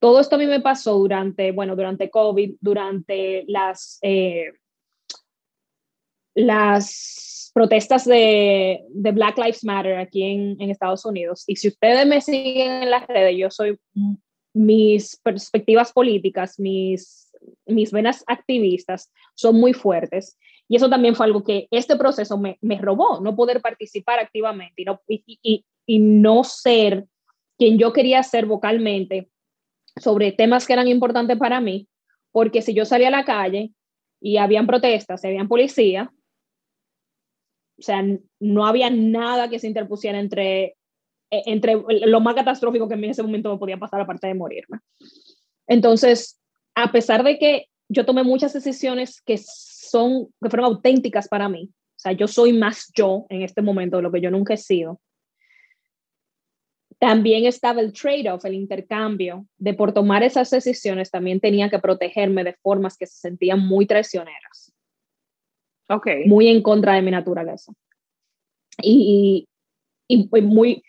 Todo 0.00 0.20
esto 0.20 0.36
a 0.36 0.38
mí 0.38 0.46
me 0.46 0.60
pasó 0.60 0.98
durante, 0.98 1.52
bueno, 1.52 1.76
durante 1.76 2.10
COVID, 2.10 2.56
durante 2.60 3.44
las, 3.46 3.98
eh, 4.02 4.52
las 6.34 7.50
protestas 7.54 8.04
de, 8.06 8.82
de, 8.88 9.12
Black 9.12 9.36
Lives 9.36 9.62
Matter 9.62 9.98
aquí 9.98 10.22
en, 10.22 10.60
en, 10.60 10.70
Estados 10.70 11.04
Unidos. 11.04 11.44
Y 11.46 11.56
si 11.56 11.68
ustedes 11.68 12.06
me 12.06 12.20
siguen 12.20 12.84
en 12.84 12.90
las 12.90 13.06
redes, 13.06 13.36
yo 13.36 13.50
soy, 13.50 13.78
mis 14.54 15.16
perspectivas 15.22 15.92
políticas, 15.92 16.58
mis, 16.58 17.31
mis 17.66 17.92
venas 17.92 18.24
activistas 18.26 19.12
son 19.34 19.56
muy 19.56 19.72
fuertes. 19.72 20.38
Y 20.68 20.76
eso 20.76 20.88
también 20.88 21.14
fue 21.14 21.26
algo 21.26 21.44
que 21.44 21.66
este 21.70 21.96
proceso 21.96 22.38
me, 22.38 22.58
me 22.60 22.78
robó, 22.78 23.20
no 23.20 23.36
poder 23.36 23.60
participar 23.60 24.18
activamente 24.18 24.82
y 24.82 24.84
no, 24.84 25.00
y, 25.06 25.24
y, 25.42 25.64
y 25.86 25.98
no 25.98 26.44
ser 26.44 27.06
quien 27.58 27.78
yo 27.78 27.92
quería 27.92 28.22
ser 28.22 28.46
vocalmente 28.46 29.28
sobre 30.00 30.32
temas 30.32 30.66
que 30.66 30.72
eran 30.72 30.88
importantes 30.88 31.38
para 31.38 31.60
mí, 31.60 31.88
porque 32.30 32.62
si 32.62 32.74
yo 32.74 32.84
salía 32.84 33.08
a 33.08 33.12
la 33.12 33.24
calle 33.24 33.72
y 34.20 34.38
habían 34.38 34.66
protestas, 34.66 35.22
y 35.22 35.28
habían 35.28 35.48
policía, 35.48 36.10
o 37.78 37.82
sea, 37.82 38.04
no 38.40 38.66
había 38.66 38.90
nada 38.90 39.50
que 39.50 39.58
se 39.58 39.66
interpusiera 39.66 40.18
entre, 40.18 40.76
e, 41.30 41.42
entre 41.46 41.76
lo 42.06 42.20
más 42.20 42.34
catastrófico 42.34 42.88
que 42.88 42.94
en 42.94 43.04
ese 43.04 43.22
momento 43.22 43.52
me 43.52 43.58
podía 43.58 43.76
pasar, 43.76 44.00
aparte 44.00 44.28
de 44.28 44.34
morirme. 44.34 44.78
Entonces, 45.66 46.40
a 46.74 46.92
pesar 46.92 47.22
de 47.24 47.38
que 47.38 47.66
yo 47.88 48.04
tomé 48.04 48.22
muchas 48.22 48.52
decisiones 48.52 49.20
que 49.20 49.38
son, 49.38 50.28
que 50.40 50.50
fueron 50.50 50.66
auténticas 50.66 51.28
para 51.28 51.48
mí, 51.48 51.70
o 51.72 51.98
sea, 52.02 52.12
yo 52.12 52.26
soy 52.26 52.52
más 52.52 52.90
yo 52.94 53.26
en 53.28 53.42
este 53.42 53.62
momento 53.62 53.98
de 53.98 54.02
lo 54.02 54.12
que 54.12 54.20
yo 54.20 54.30
nunca 54.30 54.54
he 54.54 54.58
sido. 54.58 55.00
También 56.98 57.46
estaba 57.46 57.80
el 57.80 57.92
trade-off, 57.92 58.44
el 58.44 58.54
intercambio, 58.54 59.46
de 59.58 59.74
por 59.74 59.92
tomar 59.92 60.22
esas 60.22 60.50
decisiones 60.50 61.10
también 61.10 61.40
tenía 61.40 61.68
que 61.68 61.78
protegerme 61.78 62.44
de 62.44 62.54
formas 62.54 62.96
que 62.96 63.06
se 63.06 63.16
sentían 63.16 63.60
muy 63.60 63.86
traicioneras 63.86 64.72
muy 66.26 66.48
en 66.48 66.62
contra 66.62 66.94
de 66.94 67.02
mi 67.02 67.10
naturaleza. 67.10 67.72
Y, 68.80 69.46
y, 70.08 70.28
muy, 70.42 70.82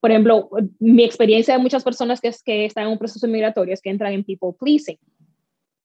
por 0.00 0.10
ejemplo, 0.10 0.50
mi 0.78 1.04
experiencia 1.04 1.54
de 1.54 1.62
muchas 1.62 1.82
personas 1.82 2.20
que, 2.20 2.28
es, 2.28 2.42
que 2.42 2.64
están 2.64 2.84
en 2.84 2.92
un 2.92 2.98
proceso 2.98 3.26
migratorio 3.26 3.74
es 3.74 3.80
que 3.80 3.90
entran 3.90 4.12
en 4.12 4.24
people 4.24 4.50
pleasing, 4.58 4.98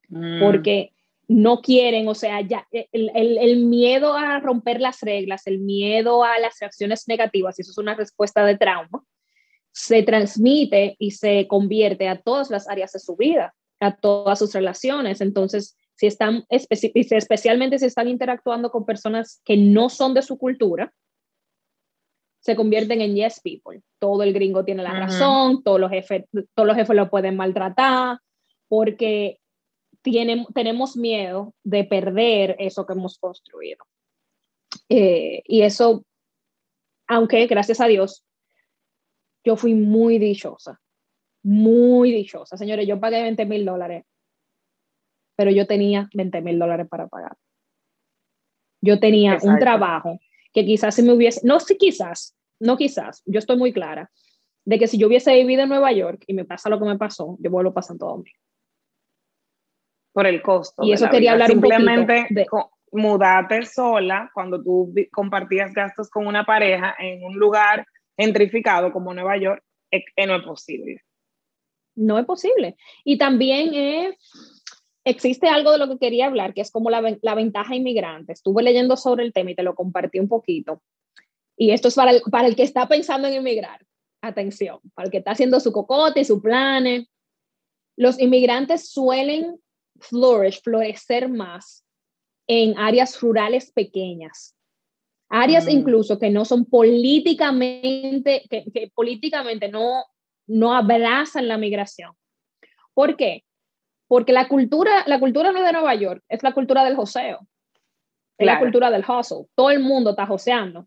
mm. 0.10 0.39
porque 0.39 0.91
no 1.28 1.62
quieren, 1.62 2.08
o 2.08 2.15
sea, 2.15 2.41
ya 2.41 2.67
el, 2.71 3.10
el, 3.13 3.38
el, 3.38 3.65
miedo 3.65 4.15
a 4.15 4.39
romper 4.39 4.82
las 4.82 5.00
reglas, 5.02 5.47
el 5.47 5.60
miedo 5.60 6.24
a 6.26 6.38
las 6.39 6.60
reacciones 6.60 7.08
negativas, 7.08 7.58
y 7.58 7.62
eso 7.62 7.71
es 7.71 7.78
una 7.78 7.95
respuesta 7.95 8.45
de 8.45 8.58
trauma, 8.58 9.04
se 9.71 10.04
transmite 10.04 10.97
y 11.00 11.12
se 11.12 11.47
convierte 11.47 12.10
a 12.10 12.19
todas 12.19 12.50
las 12.50 12.67
áreas 12.67 12.91
de 12.91 13.00
su 13.00 13.15
vida, 13.15 13.54
a 13.80 13.95
todas 13.95 14.39
sus 14.39 14.54
relaciones. 14.54 15.21
Entonces, 15.21 15.78
si 15.95 16.08
están, 16.08 16.43
especialmente 16.50 17.80
si 17.80 17.86
están 17.86 18.10
interactuando 18.10 18.69
con 18.69 18.86
personas 18.86 19.41
que 19.45 19.56
no 19.56 19.89
son 19.89 20.13
de 20.13 20.24
su 20.24 20.38
cultura, 20.38 20.93
se 22.41 22.56
convierten 22.56 23.01
en 23.01 23.15
yes 23.15 23.39
people. 23.39 23.82
Todo 23.99 24.23
el 24.23 24.34
gringo 24.34 24.65
tiene 24.65 24.84
la 24.84 24.99
razón, 24.99 25.63
todos 25.63 25.80
los 25.80 25.89
jefes, 25.89 26.25
todos 26.54 26.67
los 26.67 26.75
jefes 26.75 26.95
lo 26.95 27.10
pueden 27.10 27.38
maltratar, 27.38 28.19
porque 28.67 29.39
tienen, 30.01 30.45
tenemos 30.54 30.97
miedo 30.97 31.54
de 31.63 31.86
perder 31.86 32.56
eso 32.60 32.86
que 32.86 32.93
hemos 32.93 33.17
construido. 33.17 33.86
Eh, 34.89 35.43
y 35.45 35.62
eso, 35.62 36.04
aunque 37.08 37.47
gracias 37.47 37.80
a 37.80 37.88
Dios, 37.88 38.25
yo 39.43 39.56
fui 39.56 39.73
muy 39.73 40.19
dichosa, 40.19 40.82
muy 41.43 42.12
dichosa. 42.12 42.58
Señores, 42.58 42.88
yo 42.88 42.99
pagué 42.99 43.21
20 43.21 43.45
mil 43.45 43.65
dólares 43.65 44.04
pero 45.41 45.49
yo 45.49 45.65
tenía 45.65 46.08
20 46.13 46.39
mil 46.41 46.60
dólares 46.60 46.88
para 46.88 47.08
pagar. 47.08 47.36
Yo 48.80 48.99
tenía 48.99 49.39
un 49.41 49.58
trabajo 49.58 50.19
que 50.53 50.65
quizás 50.65 50.95
si 50.95 51.03
me 51.03 51.13
hubiese, 51.13 51.41
no 51.43 51.59
si 51.59 51.77
quizás, 51.77 52.35
no 52.59 52.77
quizás, 52.77 53.23
yo 53.25 53.39
estoy 53.39 53.57
muy 53.57 53.73
clara 53.73 54.11
de 54.65 54.77
que 54.77 54.87
si 54.87 54.97
yo 54.97 55.07
hubiese 55.07 55.33
vivido 55.35 55.63
en 55.63 55.69
Nueva 55.69 55.91
York 55.91 56.23
y 56.27 56.33
me 56.33 56.45
pasa 56.45 56.69
lo 56.69 56.79
que 56.79 56.85
me 56.85 56.97
pasó, 56.97 57.37
yo 57.39 57.49
vuelvo 57.49 57.81
Santo 57.81 58.05
Domingo. 58.05 58.37
Por 60.13 60.27
el 60.27 60.41
costo. 60.41 60.83
Y 60.83 60.91
eso 60.91 61.09
quería 61.09 61.31
hablar 61.31 61.49
Simplemente 61.49 62.27
de 62.29 62.45
mudarte 62.91 63.65
sola 63.65 64.29
cuando 64.33 64.61
tú 64.61 64.93
compartías 65.11 65.73
gastos 65.73 66.09
con 66.09 66.27
una 66.27 66.45
pareja 66.45 66.93
en 66.99 67.23
un 67.23 67.35
lugar 67.37 67.85
gentrificado 68.17 68.91
como 68.91 69.13
Nueva 69.13 69.37
York, 69.37 69.63
es, 69.89 70.03
no 70.27 70.35
es 70.35 70.43
posible. 70.43 71.01
No 71.95 72.19
es 72.19 72.25
posible. 72.25 72.75
Y 73.03 73.17
también 73.17 73.73
es 73.73 74.15
existe 75.03 75.47
algo 75.47 75.71
de 75.71 75.77
lo 75.77 75.87
que 75.89 75.97
quería 75.97 76.27
hablar, 76.27 76.53
que 76.53 76.61
es 76.61 76.71
como 76.71 76.89
la, 76.89 77.17
la, 77.21 77.35
ventaja 77.35 77.75
inmigrante. 77.75 78.33
Estuve 78.33 78.63
leyendo 78.63 78.97
sobre 78.97 79.23
el 79.23 79.33
tema 79.33 79.51
y 79.51 79.55
te 79.55 79.63
lo 79.63 79.75
compartí 79.75 80.19
un 80.19 80.27
poquito. 80.27 80.81
Y 81.57 81.71
esto 81.71 81.87
es 81.87 81.95
para 81.95 82.11
el, 82.11 82.21
para 82.31 82.47
el 82.47 82.55
que 82.55 82.63
está 82.63 82.87
pensando 82.87 83.27
en 83.27 83.35
emigrar. 83.35 83.85
Atención, 84.21 84.79
para 84.93 85.07
el 85.07 85.11
que 85.11 85.17
está 85.17 85.31
haciendo 85.31 85.59
su 85.59 85.71
cocote 85.71 86.21
y 86.21 86.25
su 86.25 86.41
planes. 86.41 87.07
Los 87.97 88.19
inmigrantes 88.19 88.89
suelen 88.89 89.59
flourish, 89.99 90.61
florecer 90.61 91.27
más 91.29 91.83
en 92.47 92.77
áreas 92.77 93.19
rurales 93.19 93.71
pequeñas. 93.71 94.55
Áreas 95.29 95.65
mm. 95.65 95.69
incluso 95.69 96.19
que 96.19 96.29
no 96.29 96.45
son 96.45 96.65
políticamente, 96.65 98.43
que, 98.49 98.65
que 98.71 98.91
políticamente 98.93 99.69
no, 99.69 100.03
no 100.47 100.75
abrazan 100.75 101.47
la 101.47 101.57
migración. 101.57 102.13
¿Por 102.93 103.15
qué? 103.15 103.43
Porque 104.12 104.34
la 104.34 104.50
cultura, 104.50 105.06
la 105.08 105.21
cultura 105.21 105.54
no 105.54 105.63
de 105.63 105.71
Nueva 105.71 105.95
York, 105.95 106.21
es 106.28 106.43
la 106.43 106.54
cultura 106.54 106.84
del 106.84 106.97
joseo, 106.97 107.47
es 108.38 108.45
la 108.45 108.60
cultura 108.60 108.91
del 108.91 109.06
hustle. 109.08 109.45
Todo 109.56 109.71
el 109.71 109.80
mundo 109.80 110.10
está 110.10 110.26
joseando. 110.26 110.86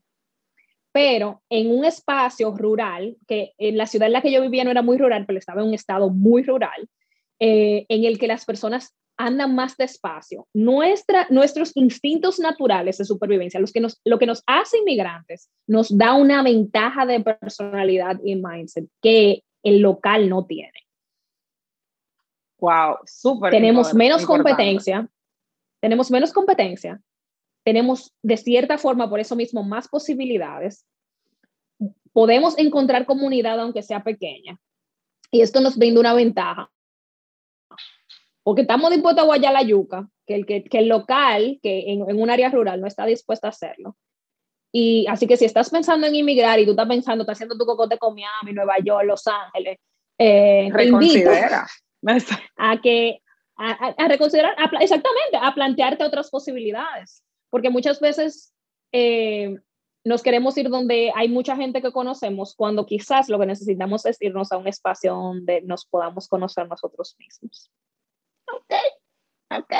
Pero 0.92 1.40
en 1.48 1.70
un 1.74 1.86
espacio 1.86 2.54
rural, 2.54 3.16
que 3.26 3.54
en 3.56 3.78
la 3.78 3.86
ciudad 3.86 4.08
en 4.08 4.12
la 4.12 4.20
que 4.20 4.30
yo 4.30 4.42
vivía 4.42 4.62
no 4.62 4.70
era 4.70 4.82
muy 4.82 4.98
rural, 4.98 5.24
pero 5.24 5.38
estaba 5.38 5.62
en 5.62 5.68
un 5.68 5.72
estado 5.72 6.10
muy 6.10 6.42
rural, 6.42 6.86
eh, 7.40 7.86
en 7.88 8.04
el 8.04 8.18
que 8.18 8.26
las 8.26 8.44
personas 8.44 8.94
andan 9.16 9.54
más 9.54 9.78
despacio. 9.78 10.46
Nuestra, 10.52 11.26
nuestros 11.30 11.74
instintos 11.76 12.38
naturales 12.38 12.98
de 12.98 13.06
supervivencia, 13.06 13.58
los 13.58 13.72
que 13.72 13.80
nos, 13.80 14.02
lo 14.04 14.18
que 14.18 14.26
nos 14.26 14.42
hace 14.46 14.76
inmigrantes, 14.80 15.48
nos 15.66 15.96
da 15.96 16.12
una 16.12 16.42
ventaja 16.42 17.06
de 17.06 17.20
personalidad 17.20 18.20
y 18.22 18.36
mindset 18.36 18.84
que 19.00 19.44
el 19.62 19.78
local 19.78 20.28
no 20.28 20.44
tiene. 20.44 20.83
Wow, 22.64 22.96
súper. 23.04 23.50
Tenemos 23.50 23.92
menos 23.92 24.24
competencia, 24.24 25.06
tenemos 25.80 26.10
menos 26.10 26.32
competencia, 26.32 26.98
tenemos 27.62 28.14
de 28.22 28.38
cierta 28.38 28.78
forma, 28.78 29.10
por 29.10 29.20
eso 29.20 29.36
mismo, 29.36 29.62
más 29.62 29.86
posibilidades. 29.86 30.86
Podemos 32.14 32.56
encontrar 32.56 33.04
comunidad 33.04 33.60
aunque 33.60 33.82
sea 33.82 34.02
pequeña. 34.02 34.58
Y 35.30 35.42
esto 35.42 35.60
nos 35.60 35.76
brinda 35.76 36.00
una 36.00 36.14
ventaja. 36.14 36.70
Porque 38.42 38.62
estamos 38.62 38.90
dispuestos 38.90 39.22
a 39.22 39.26
guayar 39.26 39.52
la 39.52 39.62
yuca, 39.62 40.08
que 40.26 40.34
el, 40.34 40.46
que, 40.46 40.64
el 40.70 40.88
local, 40.88 41.58
que 41.62 41.92
en, 41.92 42.08
en 42.08 42.22
un 42.22 42.30
área 42.30 42.48
rural 42.48 42.80
no 42.80 42.86
está 42.86 43.04
dispuesto 43.04 43.46
a 43.46 43.50
hacerlo. 43.50 43.94
Y 44.72 45.06
así 45.08 45.26
que 45.26 45.36
si 45.36 45.44
estás 45.44 45.68
pensando 45.68 46.06
en 46.06 46.14
inmigrar 46.14 46.58
y 46.60 46.64
tú 46.64 46.70
estás 46.70 46.88
pensando, 46.88 47.24
estás 47.24 47.36
haciendo 47.36 47.58
tu 47.58 47.66
cocote 47.66 47.98
con 47.98 48.14
Miami, 48.14 48.54
Nueva 48.54 48.76
York, 48.82 49.04
Los 49.04 49.26
Ángeles, 49.26 49.78
eh, 50.18 50.70
reconsidera. 50.72 51.66
A 52.56 52.80
que, 52.80 53.20
a, 53.56 54.08
reconsiderar, 54.08 54.54
exactamente, 54.80 55.36
a 55.40 55.54
plantearte 55.54 56.04
otras 56.04 56.30
posibilidades. 56.30 57.22
Porque 57.50 57.70
muchas 57.70 58.00
veces 58.00 58.52
eh, 58.92 59.56
nos 60.04 60.22
queremos 60.22 60.56
ir 60.58 60.68
donde 60.68 61.12
hay 61.14 61.28
mucha 61.28 61.56
gente 61.56 61.80
que 61.80 61.92
conocemos, 61.92 62.54
cuando 62.54 62.84
quizás 62.84 63.28
lo 63.28 63.38
que 63.38 63.46
necesitamos 63.46 64.04
es 64.06 64.20
irnos 64.20 64.52
a 64.52 64.58
un 64.58 64.68
espacio 64.68 65.14
donde 65.14 65.62
nos 65.62 65.86
podamos 65.86 66.28
conocer 66.28 66.68
nosotros 66.68 67.16
mismos. 67.18 67.70
Ok, 68.52 68.74
ok. 69.50 69.74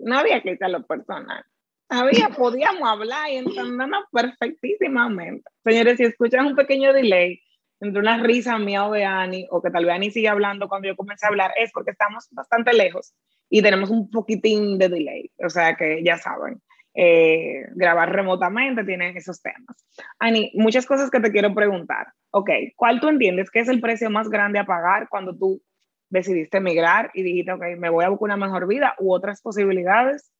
No 0.00 0.18
había 0.18 0.42
que 0.42 0.56
lo 0.68 0.84
personal. 0.86 1.44
Había, 1.88 2.28
podíamos 2.30 2.88
hablar 2.88 3.30
y 3.30 3.36
entendernos 3.36 4.04
perfectísimamente. 4.10 5.48
Señores, 5.64 5.96
si 5.96 6.04
escuchan 6.04 6.46
un 6.46 6.56
pequeño 6.56 6.92
delay, 6.92 7.40
entre 7.80 8.00
una 8.00 8.22
risa 8.22 8.58
mía 8.58 8.86
o 8.86 8.92
de 8.92 9.04
Ani, 9.04 9.46
o 9.50 9.60
que 9.60 9.70
tal 9.70 9.84
vez 9.84 9.94
Ani 9.94 10.10
sigue 10.10 10.28
hablando 10.28 10.68
cuando 10.68 10.88
yo 10.88 10.96
comience 10.96 11.26
a 11.26 11.28
hablar, 11.28 11.52
es 11.56 11.70
porque 11.72 11.90
estamos 11.90 12.28
bastante 12.30 12.72
lejos 12.72 13.14
y 13.48 13.62
tenemos 13.62 13.90
un 13.90 14.10
poquitín 14.10 14.78
de 14.78 14.88
delay. 14.88 15.30
O 15.44 15.48
sea 15.48 15.76
que 15.76 16.02
ya 16.02 16.16
saben, 16.16 16.62
eh, 16.94 17.66
grabar 17.74 18.12
remotamente 18.12 18.84
tiene 18.84 19.10
esos 19.16 19.42
temas. 19.42 19.84
Ani, 20.18 20.52
muchas 20.54 20.86
cosas 20.86 21.10
que 21.10 21.20
te 21.20 21.32
quiero 21.32 21.54
preguntar. 21.54 22.06
Ok, 22.30 22.50
¿cuál 22.76 23.00
tú 23.00 23.08
entiendes 23.08 23.50
que 23.50 23.60
es 23.60 23.68
el 23.68 23.80
precio 23.80 24.10
más 24.10 24.28
grande 24.28 24.58
a 24.58 24.66
pagar 24.66 25.08
cuando 25.08 25.36
tú 25.36 25.60
decidiste 26.08 26.58
emigrar 26.58 27.10
y 27.14 27.22
dijiste, 27.22 27.52
ok, 27.52 27.62
me 27.78 27.90
voy 27.90 28.04
a 28.04 28.08
buscar 28.08 28.26
una 28.26 28.46
mejor 28.46 28.68
vida 28.68 28.94
u 28.98 29.12
otras 29.12 29.42
posibilidades? 29.42 30.30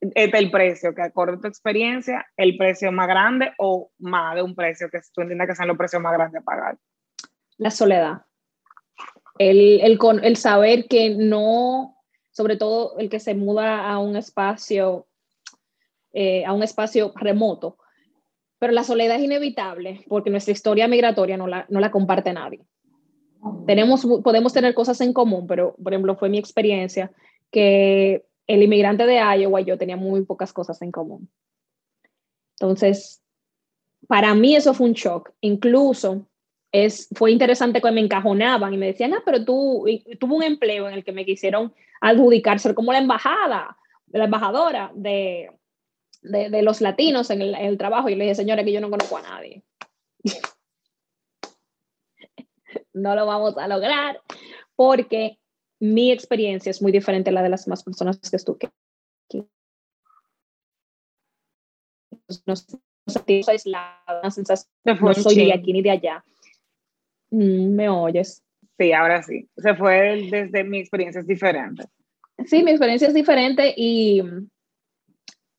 El 0.00 0.50
precio 0.50 0.94
que 0.94 1.02
acorde 1.02 1.36
a 1.36 1.40
tu 1.40 1.48
experiencia, 1.48 2.26
el 2.36 2.56
precio 2.56 2.92
más 2.92 3.08
grande 3.08 3.52
o 3.58 3.90
más 3.98 4.36
de 4.36 4.42
un 4.42 4.54
precio 4.54 4.88
que 4.90 5.00
tú 5.12 5.22
entiendas 5.22 5.48
que 5.48 5.54
sean 5.56 5.68
los 5.68 5.76
precios 5.76 6.00
más 6.00 6.12
grandes 6.12 6.40
a 6.40 6.44
pagar. 6.44 6.78
La 7.56 7.70
soledad. 7.70 8.22
El, 9.38 9.80
el, 9.80 9.98
el 10.22 10.36
saber 10.36 10.86
que 10.86 11.10
no, 11.10 11.96
sobre 12.30 12.56
todo 12.56 12.96
el 12.98 13.08
que 13.08 13.18
se 13.18 13.34
muda 13.34 13.88
a 13.88 13.98
un 13.98 14.16
espacio, 14.16 15.08
eh, 16.12 16.44
a 16.44 16.52
un 16.52 16.62
espacio 16.62 17.12
remoto, 17.16 17.78
pero 18.58 18.72
la 18.72 18.84
soledad 18.84 19.16
es 19.16 19.22
inevitable 19.22 20.04
porque 20.08 20.30
nuestra 20.30 20.52
historia 20.52 20.88
migratoria 20.88 21.36
no 21.36 21.46
la, 21.46 21.66
no 21.68 21.80
la 21.80 21.90
comparte 21.90 22.32
nadie. 22.32 22.64
Tenemos, 23.66 24.06
podemos 24.24 24.52
tener 24.52 24.74
cosas 24.74 25.00
en 25.00 25.12
común, 25.12 25.46
pero 25.46 25.76
por 25.82 25.92
ejemplo 25.92 26.16
fue 26.16 26.28
mi 26.28 26.38
experiencia 26.38 27.12
que 27.50 28.27
el 28.48 28.62
inmigrante 28.62 29.06
de 29.06 29.20
Iowa 29.20 29.60
y 29.60 29.66
yo 29.66 29.78
tenía 29.78 29.96
muy 29.96 30.24
pocas 30.24 30.52
cosas 30.52 30.82
en 30.82 30.90
común. 30.90 31.30
Entonces, 32.58 33.22
para 34.08 34.34
mí 34.34 34.56
eso 34.56 34.74
fue 34.74 34.88
un 34.88 34.94
shock. 34.94 35.30
Incluso 35.42 36.26
es, 36.72 37.08
fue 37.14 37.30
interesante 37.30 37.80
cuando 37.80 38.00
me 38.00 38.04
encajonaban 38.04 38.72
y 38.72 38.78
me 38.78 38.86
decían, 38.86 39.14
ah, 39.14 39.22
pero 39.24 39.44
tú 39.44 39.84
tuve 40.18 40.34
un 40.34 40.42
empleo 40.42 40.88
en 40.88 40.94
el 40.94 41.04
que 41.04 41.12
me 41.12 41.26
quisieron 41.26 41.72
adjudicar 42.00 42.58
ser 42.58 42.74
como 42.74 42.92
la 42.92 42.98
embajada, 42.98 43.76
la 44.08 44.24
embajadora 44.24 44.90
de, 44.94 45.50
de, 46.22 46.62
los 46.62 46.80
latinos 46.80 47.28
en 47.30 47.42
el, 47.42 47.54
en 47.54 47.66
el, 47.66 47.78
trabajo. 47.78 48.08
Y 48.08 48.14
le 48.14 48.24
dije, 48.24 48.34
señora, 48.34 48.64
que 48.64 48.72
yo 48.72 48.80
no 48.80 48.90
conozco 48.90 49.18
a 49.18 49.22
nadie. 49.22 49.62
no 52.94 53.14
lo 53.14 53.26
vamos 53.26 53.58
a 53.58 53.68
lograr 53.68 54.22
porque 54.74 55.38
mi 55.80 56.10
experiencia 56.10 56.70
es 56.70 56.82
muy 56.82 56.92
diferente 56.92 57.30
a 57.30 57.32
la 57.32 57.42
de 57.42 57.48
las 57.48 57.64
demás 57.64 57.84
personas 57.84 58.18
que 58.18 58.36
estuve 58.36 58.58
aquí. 58.66 59.44
No, 62.44 62.54
no 64.94 65.14
soy 65.14 65.34
de 65.36 65.52
aquí 65.52 65.72
ni 65.72 65.82
de 65.82 65.90
allá. 65.90 66.24
Mm, 67.30 67.74
¿Me 67.74 67.88
oyes? 67.88 68.42
Sí, 68.78 68.92
ahora 68.92 69.22
sí. 69.22 69.48
Se 69.56 69.74
fue 69.74 70.28
desde 70.30 70.64
mi 70.64 70.78
experiencia 70.78 71.20
es 71.20 71.26
diferente. 71.26 71.84
Sí, 72.46 72.62
mi 72.62 72.70
experiencia 72.70 73.08
es 73.08 73.14
diferente 73.14 73.74
y, 73.76 74.22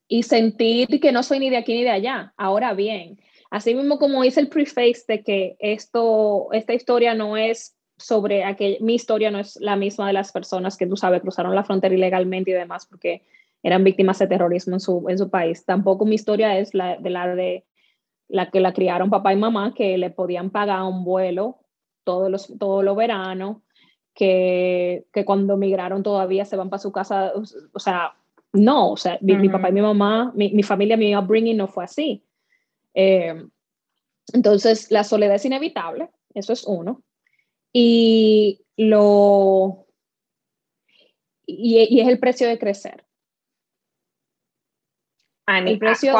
y 0.08 0.22
sentir 0.22 1.00
que 1.00 1.12
no 1.12 1.22
soy 1.22 1.38
ni 1.38 1.50
de 1.50 1.58
aquí 1.58 1.74
ni 1.74 1.82
de 1.82 1.90
allá. 1.90 2.32
Ahora 2.36 2.72
bien, 2.72 3.20
así 3.50 3.74
mismo 3.74 3.98
como 3.98 4.24
hice 4.24 4.40
el 4.40 4.48
preface 4.48 5.02
de 5.06 5.22
que 5.22 5.56
esto, 5.58 6.48
esta 6.52 6.72
historia 6.72 7.14
no 7.14 7.36
es 7.36 7.76
sobre 8.00 8.56
que 8.56 8.78
mi 8.80 8.94
historia 8.94 9.30
no 9.30 9.38
es 9.38 9.56
la 9.60 9.76
misma 9.76 10.06
de 10.06 10.12
las 10.12 10.32
personas 10.32 10.76
que 10.76 10.86
tú 10.86 10.96
sabes 10.96 11.20
cruzaron 11.20 11.54
la 11.54 11.64
frontera 11.64 11.94
ilegalmente 11.94 12.50
y 12.50 12.54
demás 12.54 12.86
porque 12.86 13.22
eran 13.62 13.84
víctimas 13.84 14.18
de 14.18 14.26
terrorismo 14.26 14.74
en 14.74 14.80
su, 14.80 15.04
en 15.08 15.18
su 15.18 15.30
país. 15.30 15.64
Tampoco 15.64 16.04
mi 16.04 16.14
historia 16.14 16.58
es 16.58 16.74
la 16.74 16.96
de 16.96 17.10
la 17.10 17.34
de 17.34 17.64
la 18.28 18.50
que 18.50 18.60
la 18.60 18.72
criaron 18.72 19.10
papá 19.10 19.32
y 19.32 19.36
mamá, 19.36 19.74
que 19.74 19.98
le 19.98 20.10
podían 20.10 20.50
pagar 20.50 20.82
un 20.82 21.04
vuelo 21.04 21.58
todos 22.04 22.30
los, 22.30 22.58
todo 22.58 22.82
lo 22.82 22.94
verano, 22.94 23.62
que, 24.14 25.04
que 25.12 25.24
cuando 25.24 25.56
migraron 25.56 26.02
todavía 26.02 26.44
se 26.44 26.56
van 26.56 26.70
para 26.70 26.80
su 26.80 26.92
casa, 26.92 27.32
o, 27.34 27.78
sea, 27.78 28.14
no, 28.52 28.92
o 28.92 28.96
sea, 28.96 29.18
mi, 29.20 29.48
papá 29.48 29.68
y 29.70 29.72
mi 29.72 29.82
mamá, 29.82 30.32
mi, 30.34 30.50
mi, 30.52 30.62
familia, 30.62 30.96
mi 30.96 31.14
upbringing 31.16 31.56
no 31.56 31.66
fue 31.66 31.84
así. 31.84 32.24
Eh, 32.94 33.44
entonces, 34.32 34.90
la 34.90 35.04
soledad 35.04 35.34
es 35.34 35.44
inevitable, 35.44 36.10
eso 36.34 36.52
es 36.52 36.64
uno. 36.64 37.02
Y 37.72 38.64
lo 38.76 39.86
y, 41.46 42.00
es 42.00 42.08
el 42.08 42.18
precio 42.18 42.48
de 42.48 42.58
crecer. 42.58 43.04
Ani, 45.46 45.72
el 45.72 45.78
precio, 45.78 46.14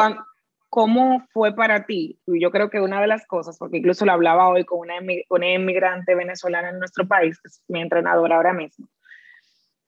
¿cómo 0.69 1.25
fue 1.31 1.55
para 1.55 1.85
ti? 1.85 2.19
Yo 2.25 2.51
creo 2.51 2.69
que 2.69 2.81
una 2.81 2.99
de 3.01 3.07
las 3.07 3.25
cosas, 3.25 3.57
porque 3.57 3.77
incluso 3.77 4.05
lo 4.05 4.11
hablaba 4.11 4.49
hoy 4.49 4.65
con 4.65 4.79
una, 4.79 4.95
una 5.29 5.53
inmigrante 5.53 6.15
venezolana 6.15 6.69
en 6.69 6.79
nuestro 6.79 7.07
país, 7.07 7.39
que 7.39 7.47
es 7.47 7.63
mi 7.67 7.81
entrenadora 7.81 8.35
ahora 8.35 8.53
mismo, 8.53 8.89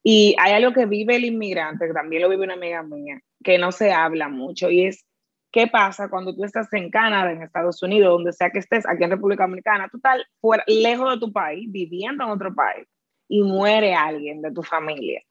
y 0.02 0.34
hay 0.38 0.52
algo 0.52 0.72
que 0.72 0.86
vive 0.86 1.16
el 1.16 1.24
inmigrante, 1.24 1.86
que 1.86 1.94
también 1.94 2.22
lo 2.22 2.28
vive 2.28 2.44
una 2.44 2.54
amiga 2.54 2.82
mía, 2.82 3.20
que 3.42 3.58
no 3.58 3.72
se 3.72 3.92
habla 3.92 4.28
mucho, 4.28 4.70
y 4.70 4.86
es 4.86 5.06
¿Qué 5.54 5.68
pasa 5.68 6.10
cuando 6.10 6.34
tú 6.34 6.42
estás 6.42 6.66
en 6.72 6.90
Canadá, 6.90 7.30
en 7.30 7.40
Estados 7.40 7.80
Unidos, 7.80 8.10
donde 8.10 8.32
sea 8.32 8.50
que 8.50 8.58
estés, 8.58 8.84
aquí 8.88 9.04
en 9.04 9.10
República 9.12 9.44
Dominicana, 9.44 9.88
tú 9.88 9.98
estás 9.98 10.20
fuera, 10.40 10.64
lejos 10.66 11.14
de 11.14 11.20
tu 11.20 11.32
país, 11.32 11.70
viviendo 11.70 12.24
en 12.24 12.30
otro 12.30 12.52
país, 12.52 12.88
y 13.28 13.40
muere 13.40 13.94
alguien 13.94 14.42
de 14.42 14.50
tu 14.50 14.64
familia, 14.64 15.22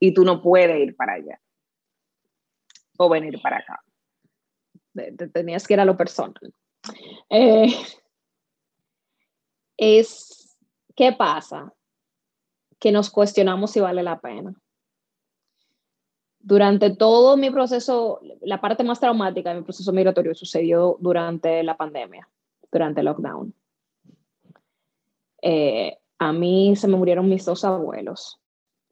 y 0.00 0.12
tú 0.12 0.24
no 0.24 0.42
puedes 0.42 0.76
ir 0.80 0.96
para 0.96 1.12
allá 1.12 1.40
o 2.98 3.08
venir 3.08 3.40
para 3.40 3.58
acá? 3.58 3.84
Tenías 5.32 5.64
que 5.64 5.74
ir 5.74 5.80
a 5.80 5.84
lo 5.84 5.96
personal. 5.96 6.34
Eh, 7.30 7.72
es, 9.76 10.58
¿qué 10.96 11.12
pasa? 11.12 11.72
Que 12.80 12.90
nos 12.90 13.10
cuestionamos 13.10 13.70
si 13.70 13.78
vale 13.78 14.02
la 14.02 14.18
pena 14.18 14.60
durante 16.44 16.94
todo 16.94 17.38
mi 17.38 17.50
proceso, 17.50 18.20
la 18.42 18.60
parte 18.60 18.84
más 18.84 19.00
traumática 19.00 19.48
de 19.48 19.60
mi 19.60 19.64
proceso 19.64 19.90
migratorio 19.94 20.34
sucedió 20.34 20.98
durante 21.00 21.62
la 21.62 21.74
pandemia, 21.74 22.28
durante 22.70 23.00
el 23.00 23.06
lockdown. 23.06 23.54
Eh, 25.40 25.96
a 26.18 26.32
mí 26.34 26.76
se 26.76 26.86
me 26.86 26.98
murieron 26.98 27.30
mis 27.30 27.46
dos 27.46 27.64
abuelos, 27.64 28.38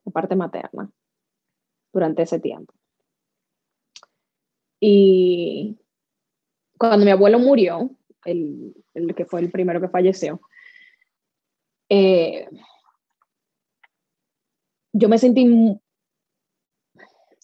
de 0.02 0.12
parte 0.12 0.34
materna, 0.34 0.90
durante 1.92 2.22
ese 2.22 2.40
tiempo. 2.40 2.72
Y 4.80 5.76
cuando 6.78 7.04
mi 7.04 7.10
abuelo 7.10 7.38
murió, 7.38 7.90
el, 8.24 8.74
el 8.94 9.14
que 9.14 9.26
fue 9.26 9.40
el 9.40 9.50
primero 9.50 9.78
que 9.78 9.90
falleció, 9.90 10.40
eh, 11.90 12.48
yo 14.94 15.08
me 15.10 15.18
sentí 15.18 15.78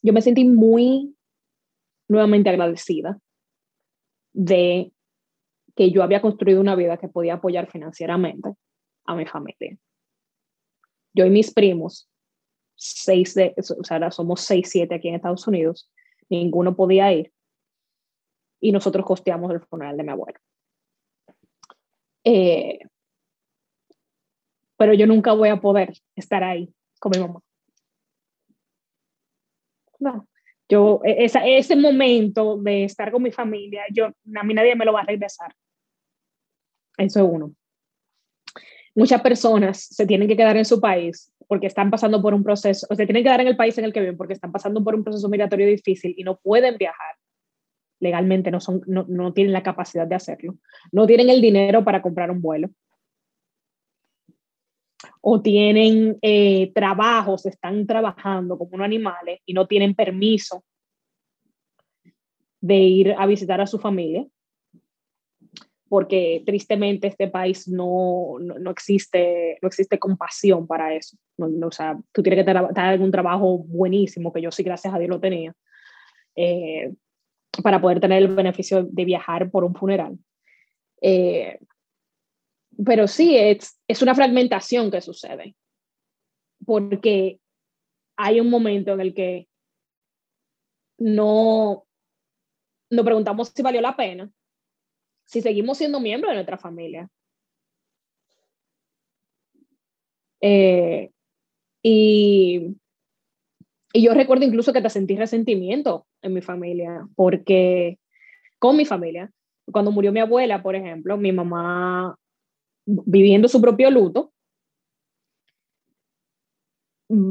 yo 0.03 0.13
me 0.13 0.23
sentí 0.23 0.45
muy 0.45 1.17
nuevamente 2.09 2.51
agradecida 2.51 3.19
de 4.33 4.93
que 5.75 5.91
yo 5.91 6.03
había 6.03 6.21
construido 6.21 6.61
una 6.61 6.75
vida 6.75 6.97
que 6.97 7.09
podía 7.09 7.35
apoyar 7.35 7.71
financieramente 7.71 8.55
a 9.05 9.15
mi 9.15 9.27
familia. 9.27 9.77
Yo 11.15 11.25
y 11.25 11.31
mis 11.31 11.53
primos, 11.53 12.09
seis 12.77 13.35
de, 13.35 13.55
o 13.57 13.85
sea, 13.85 14.11
somos 14.11 14.41
seis, 14.41 14.71
siete 14.71 14.95
aquí 14.95 15.09
en 15.09 15.17
Estados 15.17 15.47
Unidos, 15.47 15.91
ninguno 16.29 16.77
podía 16.77 17.13
ir 17.13 17.33
y 18.61 18.73
nosotros 18.73 19.05
costeamos 19.07 19.53
el 19.53 19.61
funeral 19.61 19.97
de 19.97 20.03
mi 20.03 20.11
abuelo. 20.11 20.39
Eh, 22.25 22.81
pero 24.77 24.95
yo 24.95 25.07
nunca 25.07 25.33
voy 25.33 25.49
a 25.49 25.61
poder 25.61 25.93
estar 26.15 26.45
ahí 26.45 26.73
con 27.01 27.11
mi 27.15 27.21
mamá. 27.21 27.41
No, 29.99 30.29
yo, 30.69 31.01
e, 31.05 31.25
esa, 31.25 31.47
ese 31.47 31.77
momento 31.77 32.59
de 32.59 32.85
estar 32.85 33.11
con 33.11 33.23
mi 33.23 33.31
familia, 33.31 33.83
yo, 33.93 34.07
a 34.07 34.43
mí 34.45 34.55
nadie 34.55 34.77
me 34.77 34.85
lo 34.85 34.93
va 34.93 35.01
a 35.01 35.07
regresar. 35.07 35.55
Eso 36.97 37.21
es 37.21 37.27
uno. 37.31 37.55
Muchas 38.95 39.21
personas 39.23 39.81
se 39.81 40.07
tienen 40.07 40.29
que 40.29 40.37
quedar 40.37 40.57
en 40.57 40.65
su 40.65 40.81
país 40.81 41.33
porque 41.47 41.67
están 41.67 41.91
pasando 41.91 42.21
por 42.21 42.35
un 42.35 42.43
proceso, 42.43 42.87
o 42.91 42.95
se 42.95 43.07
tienen 43.07 43.23
que 43.23 43.29
quedar 43.29 43.41
en 43.41 43.49
el 43.49 43.57
país 43.57 43.79
en 43.79 43.85
el 43.85 43.93
que 43.93 44.01
viven 44.01 44.17
porque 44.17 44.35
están 44.35 44.53
pasando 44.53 44.83
por 44.85 44.95
un 44.95 45.05
proceso 45.05 45.29
migratorio 45.29 45.67
difícil 45.67 46.15
y 46.17 46.25
no 46.25 46.37
pueden 46.37 46.77
viajar 46.77 47.17
legalmente, 48.01 48.51
no, 48.51 48.61
son, 48.61 48.83
no, 48.87 49.07
no 49.09 49.33
tienen 49.33 49.53
la 49.53 49.63
capacidad 49.63 50.07
de 50.07 50.15
hacerlo, 50.15 50.57
no 50.93 51.07
tienen 51.07 51.31
el 51.31 51.41
dinero 51.41 51.85
para 51.85 52.03
comprar 52.03 52.31
un 52.31 52.41
vuelo, 52.41 52.69
o 55.21 55.41
tienen 55.41 56.19
eh, 56.23 56.73
trabajos, 56.75 57.47
están 57.47 57.87
trabajando 57.87 58.57
como 58.57 58.75
unos 58.75 58.85
animales 58.85 59.41
y 59.45 59.53
no 59.53 59.67
tienen 59.67 59.95
permiso 59.95 60.65
de 62.61 62.77
ir 62.77 63.15
a 63.17 63.27
visitar 63.27 63.61
a 63.61 63.67
su 63.67 63.79
familia, 63.79 64.27
porque 65.89 66.43
tristemente 66.45 67.07
este 67.07 67.29
país 67.29 67.67
no, 67.67 68.37
no, 68.41 68.71
existe, 68.71 69.59
no 69.63 69.69
existe 69.69 69.99
compasión 69.99 70.67
para 70.67 70.95
eso. 70.95 71.17
No, 71.39 71.67
o 71.67 71.71
sea, 71.71 71.99
tú 72.13 72.23
tienes 72.23 72.45
que 72.45 72.51
en 72.51 73.03
un 73.03 73.11
trabajo 73.11 73.59
buenísimo, 73.59 74.33
que 74.33 74.43
yo 74.43 74.51
sí, 74.51 74.63
gracias 74.63 74.93
a 74.93 74.99
Dios, 74.99 75.09
lo 75.09 75.21
tenía, 75.21 75.55
eh, 76.37 76.93
para 77.63 77.81
poder 77.81 78.01
tener 78.01 78.23
el 78.23 78.35
beneficio 78.35 78.85
de 78.85 79.05
viajar 79.05 79.51
por 79.51 79.65
un 79.65 79.75
funeral. 79.75 80.19
Eh, 81.01 81.59
pero 82.85 83.09
sí, 83.09 83.37
es, 83.37 83.79
es 83.88 84.03
una 84.03 84.14
fragmentación 84.14 84.91
que 84.91 85.01
sucede, 85.01 85.57
porque 86.64 87.41
hay 88.17 88.41
un 88.41 88.51
momento 88.51 88.93
en 88.93 89.01
el 89.01 89.14
que 89.14 89.49
no 90.99 91.85
nos 92.91 93.05
preguntamos 93.05 93.49
si 93.55 93.62
valió 93.62 93.81
la 93.81 93.97
pena, 93.97 94.31
si 95.25 95.41
seguimos 95.41 95.79
siendo 95.79 96.01
miembros 96.01 96.31
de 96.31 96.35
nuestra 96.37 96.59
familia. 96.59 97.09
Eh, 100.41 101.11
y, 101.83 102.77
y 103.93 104.03
yo 104.03 104.14
recuerdo 104.14 104.45
incluso 104.45 104.73
que 104.73 104.83
te 104.83 104.91
sentí 104.91 105.17
resentimiento 105.17 106.07
en 106.23 106.33
mi 106.33 106.43
familia, 106.43 107.07
porque 107.17 107.99
con 108.59 108.77
mi 108.77 108.85
familia, 108.85 109.31
cuando 109.71 109.91
murió 109.91 110.12
mi 110.12 110.21
abuela, 110.21 110.62
por 110.62 110.77
ejemplo, 110.77 111.17
mi 111.17 111.33
mamá 111.33 112.17
viviendo 112.88 113.48
su 113.48 113.61
propio 113.61 113.90
luto, 113.90 114.33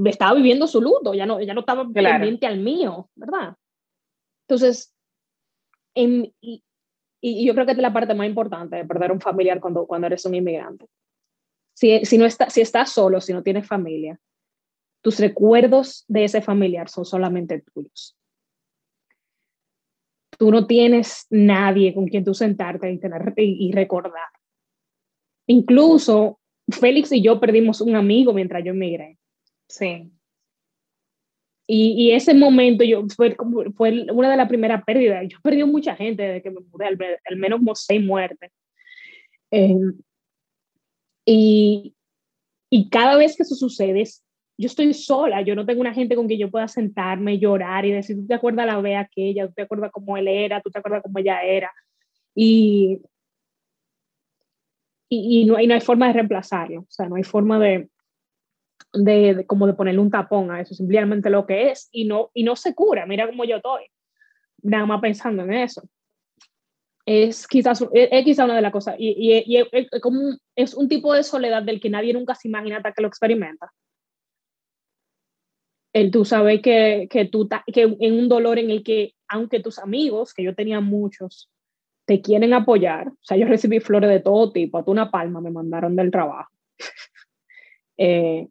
estaba 0.06 0.36
viviendo 0.36 0.68
su 0.68 0.82
luto, 0.82 1.14
ya 1.14 1.26
no, 1.26 1.42
ya 1.42 1.54
no 1.54 1.62
estaba 1.62 1.88
pendiente 1.88 2.46
al 2.46 2.60
mío, 2.60 3.10
¿verdad? 3.16 3.56
Entonces, 4.48 4.94
en, 5.96 6.32
y, 6.42 6.64
y, 7.22 7.46
yo 7.46 7.54
creo 7.54 7.66
que 7.66 7.72
es 7.72 7.78
la 7.78 7.94
parte 7.94 8.14
más 8.14 8.28
importante 8.28 8.76
de 8.76 8.86
perder 8.86 9.12
un 9.12 9.20
familiar 9.20 9.60
cuando, 9.60 9.86
cuando 9.88 10.08
eres 10.08 10.26
un 10.26 10.36
inmigrante. 10.36 10.88
Si, 11.74 12.06
si, 12.06 12.18
no 12.18 12.26
está, 12.26 12.50
si 12.50 12.62
estás 12.62 12.92
solo, 12.92 13.20
si 13.20 13.34
no 13.34 13.44
tienes 13.44 13.68
familia, 13.68 14.20
tus 15.02 15.20
recuerdos 15.20 16.06
de 16.08 16.24
ese 16.24 16.42
familiar 16.42 16.90
son 16.90 17.06
solamente 17.06 17.62
tuyos. 17.62 18.16
Tú 20.38 20.52
no 20.52 20.68
tienes 20.68 21.26
nadie 21.32 21.96
con 21.96 22.08
quien 22.08 22.24
tú 22.24 22.34
sentarte 22.36 22.92
y, 22.92 23.00
tener, 23.00 23.34
y 23.38 23.72
recordar. 23.72 24.30
Incluso 25.48 26.40
Félix 26.70 27.12
y 27.12 27.22
yo 27.22 27.40
perdimos 27.40 27.82
un 27.82 27.96
amigo 27.96 28.34
mientras 28.34 28.64
yo 28.64 28.72
emigré. 28.72 29.18
Sí. 29.68 30.12
Y, 31.70 32.12
ese 32.12 32.34
momento 32.34 32.86
yo, 32.86 33.06
fue, 33.14 33.36
fue 33.76 34.06
una 34.12 34.32
de 34.32 34.38
las 34.38 34.48
primeras 34.48 34.84
pérdidas. 34.86 35.28
Yo 35.28 35.38
perdí 35.44 35.64
mucha 35.66 35.96
gente 35.98 36.24
desde 36.24 36.42
que 36.42 36.50
me 36.50 36.62
mudé, 36.62 36.86
al, 36.86 37.38
menos 37.38 37.60
como 37.60 37.76
seis 37.76 38.02
muertes. 38.02 38.52
Em, 39.52 39.94
y, 41.26 41.94
y 42.70 42.90
cada 42.90 43.18
vez 43.18 43.36
que 43.36 43.44
eso 43.44 43.56
sucede, 43.56 44.02
yo 44.58 44.66
estoy 44.66 44.94
sola, 44.94 45.42
yo 45.42 45.56
no 45.56 45.66
tengo 45.66 45.82
una 45.82 45.94
gente 45.94 46.16
con 46.16 46.28
quien 46.28 46.40
yo 46.40 46.50
pueda 46.50 46.70
sentarme, 46.70 47.38
llorar 47.38 47.86
y 47.86 47.92
decir, 47.92 48.16
tú 48.16 48.28
te 48.28 48.34
acuerdas 48.34 48.66
la 48.66 48.80
vez 48.80 48.98
aquella, 48.98 49.48
tú 49.48 49.54
te 49.54 49.64
acuerdas 49.64 49.92
cómo 49.92 50.16
él 50.16 50.30
era, 50.30 50.62
tú 50.62 50.72
te 50.72 50.80
acuerdas 50.80 51.04
cómo 51.04 51.20
ella 51.20 51.42
era. 51.44 51.72
Y, 52.34 53.02
y, 55.10 55.46
no, 55.46 55.56
hay, 55.56 55.68
no 55.68 55.74
hay 55.74 55.82
forma 55.82 56.08
de 56.08 56.14
reemplazarlo, 56.14 56.82
o 56.82 56.88
sea, 56.90 57.08
no 57.08 57.16
hay 57.16 57.24
forma 57.24 57.60
de, 57.60 57.90
de, 58.94 59.46
como 59.46 59.68
de 59.68 59.74
ponerle 59.74 60.02
un 60.02 60.12
tapón 60.12 60.52
a 60.52 60.62
eso, 60.62 60.74
simplemente 60.74 61.30
lo 61.30 61.46
que 61.46 61.72
es 61.72 61.90
y 61.92 62.06
no, 62.06 62.32
y 62.34 62.44
no 62.44 62.56
se 62.56 62.76
cura, 62.76 63.06
mira 63.06 63.28
cómo 63.28 63.46
yo 63.46 63.58
estoy, 63.58 63.86
nada 64.62 64.86
más 64.86 65.02
pensando 65.02 65.44
en 65.44 65.54
eso. 65.54 65.84
Es 67.06 67.48
quizás, 67.48 67.82
es, 67.94 68.26
quizás 68.26 68.46
una 68.46 68.58
de 68.58 68.62
las 68.62 68.74
cosas, 68.74 68.96
y, 69.00 69.44
y, 69.46 69.58
es, 69.72 69.88
como 70.02 70.38
es 70.56 70.74
un 70.74 70.90
tipo 70.90 71.14
de 71.14 71.24
soledad 71.24 71.64
del 71.64 71.80
que 71.80 71.90
nadie 71.90 72.14
nunca 72.14 72.36
se 72.36 72.50
imagina 72.50 72.78
hasta 72.78 72.92
que 72.92 73.02
lo 73.02 73.08
experimenta. 73.08 73.72
El 75.94 76.12
tú 76.12 76.26
sabes 76.26 76.62
que, 76.62 77.08
que 77.10 77.26
tú 77.26 77.48
que 77.74 77.96
en 78.00 78.14
un 78.14 78.28
dolor 78.28 78.60
en 78.60 78.70
el 78.72 78.84
que, 78.84 79.16
aunque 79.30 79.62
tus 79.62 79.80
amigos, 79.80 80.34
que 80.34 80.44
yo 80.44 80.54
tenía 80.54 80.82
muchos, 80.82 81.50
te 82.08 82.22
quieren 82.22 82.54
apoyar, 82.54 83.10
o 83.10 83.18
sea, 83.20 83.36
yo 83.36 83.46
recibí 83.46 83.82
flores 83.82 84.10
de 84.10 84.22
todo 84.22 84.54
tipo, 84.54 84.78
hasta 84.78 84.90
una 84.90 85.12
palma 85.12 85.42
me 85.42 85.52
mandaron 85.52 85.96
del 85.96 86.10
trabajo. 86.10 86.52
Eh, 88.00 88.48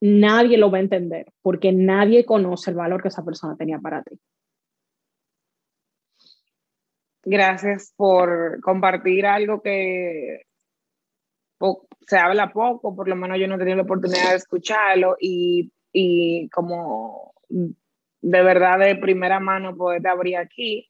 nadie 0.00 0.56
lo 0.56 0.70
va 0.70 0.78
a 0.78 0.82
entender 0.82 1.26
porque 1.42 1.72
nadie 1.72 2.24
conoce 2.24 2.70
el 2.70 2.76
valor 2.76 3.02
que 3.02 3.08
esa 3.08 3.24
persona 3.24 3.56
tenía 3.56 3.80
para 3.80 4.04
ti. 4.04 4.16
Gracias 7.24 7.92
por 7.96 8.60
compartir 8.60 9.26
algo 9.26 9.60
que 9.60 10.42
se 12.06 12.16
habla 12.16 12.52
poco, 12.52 12.94
por 12.94 13.08
lo 13.08 13.16
menos 13.16 13.40
yo 13.40 13.48
no 13.48 13.56
he 13.56 13.58
tenido 13.58 13.78
la 13.78 13.82
oportunidad 13.82 14.30
de 14.30 14.36
escucharlo 14.36 15.16
y, 15.18 15.72
y 15.92 16.48
como 16.50 17.34
de 17.48 18.42
verdad 18.44 18.78
de 18.78 18.94
primera 18.94 19.40
mano 19.40 19.76
poder 19.76 20.06
abrir 20.06 20.36
aquí 20.36 20.88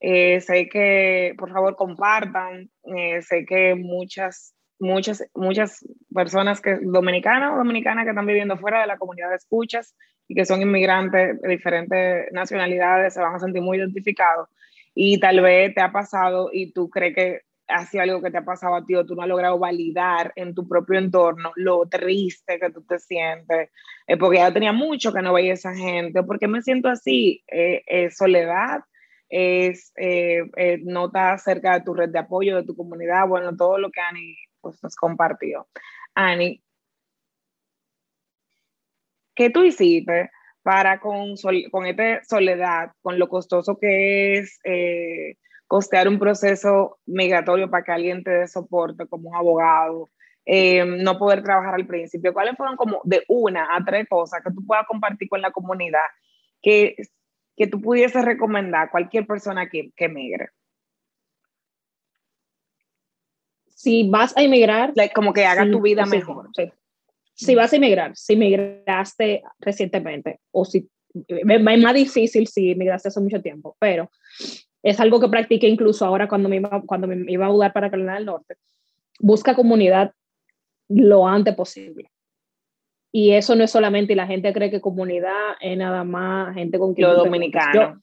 eh, 0.00 0.40
sé 0.40 0.68
que, 0.68 1.34
por 1.38 1.50
favor, 1.50 1.76
compartan. 1.76 2.70
Eh, 2.84 3.22
sé 3.22 3.44
que 3.46 3.74
muchas, 3.74 4.54
muchas, 4.78 5.24
muchas 5.34 5.84
personas 6.12 6.60
que, 6.60 6.78
dominicanas 6.82 7.54
o 7.54 7.56
dominicanas 7.56 8.04
que 8.04 8.10
están 8.10 8.26
viviendo 8.26 8.58
fuera 8.58 8.80
de 8.80 8.86
la 8.86 8.98
comunidad 8.98 9.30
de 9.30 9.36
escuchas 9.36 9.94
y 10.28 10.34
que 10.34 10.44
son 10.44 10.62
inmigrantes 10.62 11.40
de 11.40 11.48
diferentes 11.48 12.32
nacionalidades 12.32 13.14
se 13.14 13.20
van 13.20 13.34
a 13.34 13.38
sentir 13.38 13.62
muy 13.62 13.78
identificados. 13.78 14.48
Y 14.94 15.18
tal 15.18 15.40
vez 15.40 15.74
te 15.74 15.80
ha 15.80 15.90
pasado 15.90 16.50
y 16.52 16.72
tú 16.72 16.88
crees 16.88 17.14
que 17.14 17.40
ha 17.66 17.86
sido 17.86 18.02
algo 18.02 18.20
que 18.20 18.30
te 18.30 18.36
ha 18.36 18.44
pasado 18.44 18.74
a 18.74 18.84
ti 18.84 18.94
o 18.94 19.06
tú 19.06 19.14
no 19.14 19.22
has 19.22 19.28
logrado 19.28 19.58
validar 19.58 20.34
en 20.36 20.54
tu 20.54 20.68
propio 20.68 20.98
entorno 20.98 21.50
lo 21.56 21.86
triste 21.88 22.60
que 22.60 22.70
tú 22.70 22.82
te 22.82 22.98
sientes, 22.98 23.70
eh, 24.06 24.16
porque 24.18 24.36
ya 24.36 24.52
tenía 24.52 24.72
mucho 24.72 25.14
que 25.14 25.22
no 25.22 25.32
veía 25.32 25.54
esa 25.54 25.74
gente, 25.74 26.22
porque 26.24 26.46
me 26.46 26.60
siento 26.60 26.90
así, 26.90 27.42
soledad, 28.10 28.80
es 29.36 29.92
eh, 29.96 30.48
eh, 30.56 30.78
nota 30.84 31.32
acerca 31.32 31.74
de 31.74 31.84
tu 31.84 31.92
red 31.92 32.10
de 32.10 32.20
apoyo, 32.20 32.54
de 32.54 32.62
tu 32.62 32.76
comunidad, 32.76 33.26
bueno, 33.26 33.56
todo 33.56 33.78
lo 33.78 33.90
que 33.90 34.00
Ani 34.00 34.36
pues, 34.60 34.80
nos 34.80 34.94
compartió. 34.94 35.66
Ani, 36.14 36.62
¿qué 39.34 39.50
tú 39.50 39.64
hiciste 39.64 40.30
para 40.62 41.00
con, 41.00 41.34
con 41.72 41.86
esta 41.86 42.22
soledad, 42.22 42.92
con 43.02 43.18
lo 43.18 43.28
costoso 43.28 43.76
que 43.76 44.38
es 44.38 44.60
eh, 44.62 45.36
costear 45.66 46.06
un 46.06 46.20
proceso 46.20 47.00
migratorio 47.04 47.68
para 47.68 47.82
que 47.82 47.90
alguien 47.90 48.22
te 48.22 48.30
dé 48.30 48.46
soporte 48.46 49.08
como 49.08 49.30
un 49.30 49.36
abogado, 49.36 50.10
no 50.46 51.18
poder 51.18 51.42
trabajar 51.42 51.74
al 51.74 51.88
principio? 51.88 52.32
¿Cuáles 52.32 52.56
fueron 52.56 52.76
como 52.76 53.00
de 53.02 53.24
una 53.26 53.74
a 53.74 53.84
tres 53.84 54.06
cosas 54.08 54.44
que 54.44 54.52
tú 54.52 54.64
puedas 54.64 54.86
compartir 54.86 55.28
con 55.28 55.42
la 55.42 55.50
comunidad 55.50 56.06
que 56.62 56.94
que 57.56 57.66
tú 57.66 57.80
pudieses 57.80 58.24
recomendar 58.24 58.88
a 58.88 58.90
cualquier 58.90 59.26
persona 59.26 59.68
que, 59.68 59.90
que 59.96 60.06
emigre? 60.06 60.48
Si 63.68 64.08
vas 64.08 64.36
a 64.36 64.42
emigrar... 64.42 64.92
como 65.14 65.32
que 65.32 65.44
haga 65.44 65.70
tu 65.70 65.80
vida 65.80 66.06
mejor. 66.06 66.48
Si 67.34 67.54
vas 67.54 67.72
a 67.72 67.76
emigrar, 67.76 68.16
si 68.16 68.36
migraste 68.36 69.42
recientemente 69.58 70.40
o 70.52 70.64
si 70.64 70.88
es 71.28 71.62
más 71.62 71.94
difícil 71.94 72.46
si 72.46 72.72
emigraste 72.72 73.08
hace 73.08 73.20
mucho 73.20 73.40
tiempo, 73.40 73.76
pero 73.78 74.10
es 74.82 75.00
algo 75.00 75.20
que 75.20 75.28
practiqué 75.28 75.68
incluso 75.68 76.04
ahora 76.04 76.28
cuando 76.28 76.48
me 76.48 76.56
iba, 76.56 76.82
cuando 76.86 77.06
me 77.06 77.30
iba 77.30 77.46
a 77.46 77.50
mudar 77.50 77.72
para 77.72 77.90
Carolina 77.90 78.14
del 78.14 78.26
Norte. 78.26 78.56
Busca 79.20 79.54
comunidad 79.54 80.12
lo 80.88 81.26
antes 81.26 81.54
posible. 81.54 82.10
Y 83.16 83.30
eso 83.30 83.54
no 83.54 83.62
es 83.62 83.70
solamente, 83.70 84.12
y 84.12 84.16
la 84.16 84.26
gente 84.26 84.52
cree 84.52 84.72
que 84.72 84.80
comunidad 84.80 85.52
es 85.60 85.78
nada 85.78 86.02
más 86.02 86.52
gente 86.52 86.80
con 86.80 86.94
quien... 86.94 87.06
Lo 87.06 87.14
dominicano. 87.14 88.02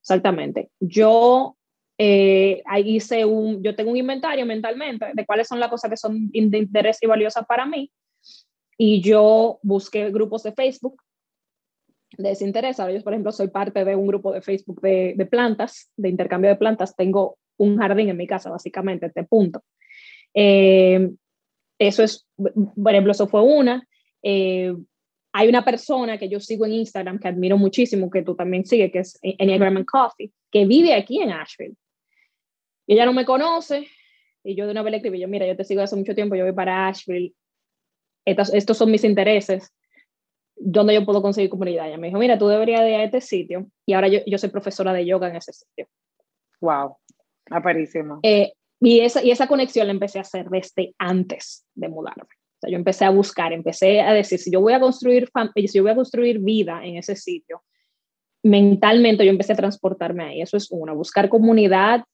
exactamente. 0.00 0.70
Yo 0.78 1.56
eh, 1.98 2.62
ahí 2.66 2.94
hice 2.94 3.24
un, 3.24 3.60
yo 3.60 3.74
tengo 3.74 3.90
un 3.90 3.96
inventario 3.96 4.46
mentalmente 4.46 5.06
de 5.14 5.26
cuáles 5.26 5.48
son 5.48 5.58
las 5.58 5.68
cosas 5.68 5.90
que 5.90 5.96
son 5.96 6.30
de 6.30 6.58
interés 6.58 6.98
y 7.02 7.08
valiosas 7.08 7.44
para 7.44 7.66
mí. 7.66 7.90
Y 8.78 9.00
yo 9.00 9.58
busqué 9.64 10.12
grupos 10.12 10.44
de 10.44 10.52
Facebook 10.52 11.02
de 12.16 12.30
ese 12.30 12.44
interés. 12.44 12.78
Ahora 12.78 12.92
yo, 12.92 13.02
por 13.02 13.14
ejemplo, 13.14 13.32
soy 13.32 13.48
parte 13.48 13.84
de 13.84 13.96
un 13.96 14.06
grupo 14.06 14.32
de 14.32 14.42
Facebook 14.42 14.80
de, 14.80 15.14
de 15.16 15.26
plantas, 15.26 15.90
de 15.96 16.08
intercambio 16.08 16.50
de 16.50 16.56
plantas. 16.56 16.94
Tengo 16.94 17.36
un 17.56 17.78
jardín 17.78 18.10
en 18.10 18.16
mi 18.16 18.28
casa, 18.28 18.48
básicamente, 18.48 19.06
este 19.06 19.24
punto. 19.24 19.64
Eh, 20.34 21.10
eso 21.80 22.04
es, 22.04 22.28
por 22.36 22.92
ejemplo, 22.92 23.10
eso 23.10 23.26
fue 23.26 23.42
una. 23.42 23.88
Eh, 24.22 24.74
hay 25.32 25.48
una 25.48 25.64
persona 25.64 26.18
que 26.18 26.28
yo 26.28 26.40
sigo 26.40 26.66
en 26.66 26.74
Instagram 26.74 27.18
que 27.18 27.28
admiro 27.28 27.56
muchísimo, 27.56 28.10
que 28.10 28.22
tú 28.22 28.34
también 28.34 28.66
sigues, 28.66 28.92
que 28.92 28.98
es 28.98 29.18
Enneagram 29.22 29.84
Coffee, 29.84 30.30
que 30.50 30.66
vive 30.66 30.94
aquí 30.94 31.22
en 31.22 31.32
Asheville. 31.32 31.76
Y 32.86 32.94
ella 32.94 33.06
no 33.06 33.14
me 33.14 33.24
conoce, 33.24 33.88
y 34.44 34.54
yo 34.54 34.66
de 34.66 34.72
una 34.72 34.82
vez 34.82 34.90
le 34.90 34.96
escribí, 34.98 35.20
yo, 35.20 35.28
mira, 35.28 35.46
yo 35.46 35.56
te 35.56 35.64
sigo 35.64 35.80
hace 35.80 35.96
mucho 35.96 36.14
tiempo, 36.14 36.34
yo 36.34 36.44
voy 36.44 36.52
para 36.52 36.88
Asheville, 36.88 37.34
estos, 38.26 38.52
estos 38.52 38.76
son 38.76 38.90
mis 38.90 39.04
intereses, 39.04 39.72
¿dónde 40.54 40.94
yo 40.94 41.06
puedo 41.06 41.22
conseguir 41.22 41.48
comunidad? 41.48 41.88
Ella 41.88 41.96
me 41.96 42.08
dijo, 42.08 42.18
mira, 42.18 42.38
tú 42.38 42.48
deberías 42.48 42.80
ir 42.80 42.94
a 42.96 43.04
este 43.04 43.22
sitio, 43.22 43.66
y 43.86 43.94
ahora 43.94 44.08
yo, 44.08 44.20
yo 44.26 44.36
soy 44.36 44.50
profesora 44.50 44.92
de 44.92 45.06
yoga 45.06 45.28
en 45.28 45.36
ese 45.36 45.52
sitio. 45.52 45.88
Wow, 46.60 46.96
aparísimo. 47.50 48.20
Eh, 48.22 48.52
y, 48.80 49.00
esa, 49.00 49.24
y 49.24 49.30
esa 49.30 49.46
conexión 49.46 49.86
la 49.86 49.92
empecé 49.92 50.18
a 50.18 50.22
hacer 50.22 50.50
desde 50.50 50.94
antes 50.98 51.64
de 51.74 51.88
mudarme 51.88 52.41
yo 52.68 52.76
empecé 52.76 53.04
a 53.04 53.10
buscar, 53.10 53.52
empecé 53.52 54.00
a 54.00 54.12
decir, 54.12 54.38
si 54.38 54.50
yo 54.50 54.60
voy 54.60 54.72
a 54.72 54.80
construir, 54.80 55.28
si 55.54 55.78
yo 55.78 55.82
voy 55.82 55.92
a 55.92 55.96
construir 55.96 56.38
vida 56.40 56.84
en 56.84 56.96
ese 56.96 57.16
sitio, 57.16 57.62
mentalmente 58.42 59.24
yo 59.24 59.30
empecé 59.30 59.52
a 59.52 59.56
transportarme 59.56 60.24
ahí. 60.24 60.42
Eso 60.42 60.56
es 60.56 60.68
uno, 60.70 60.94
buscar 60.94 61.28
comunidad 61.28 62.04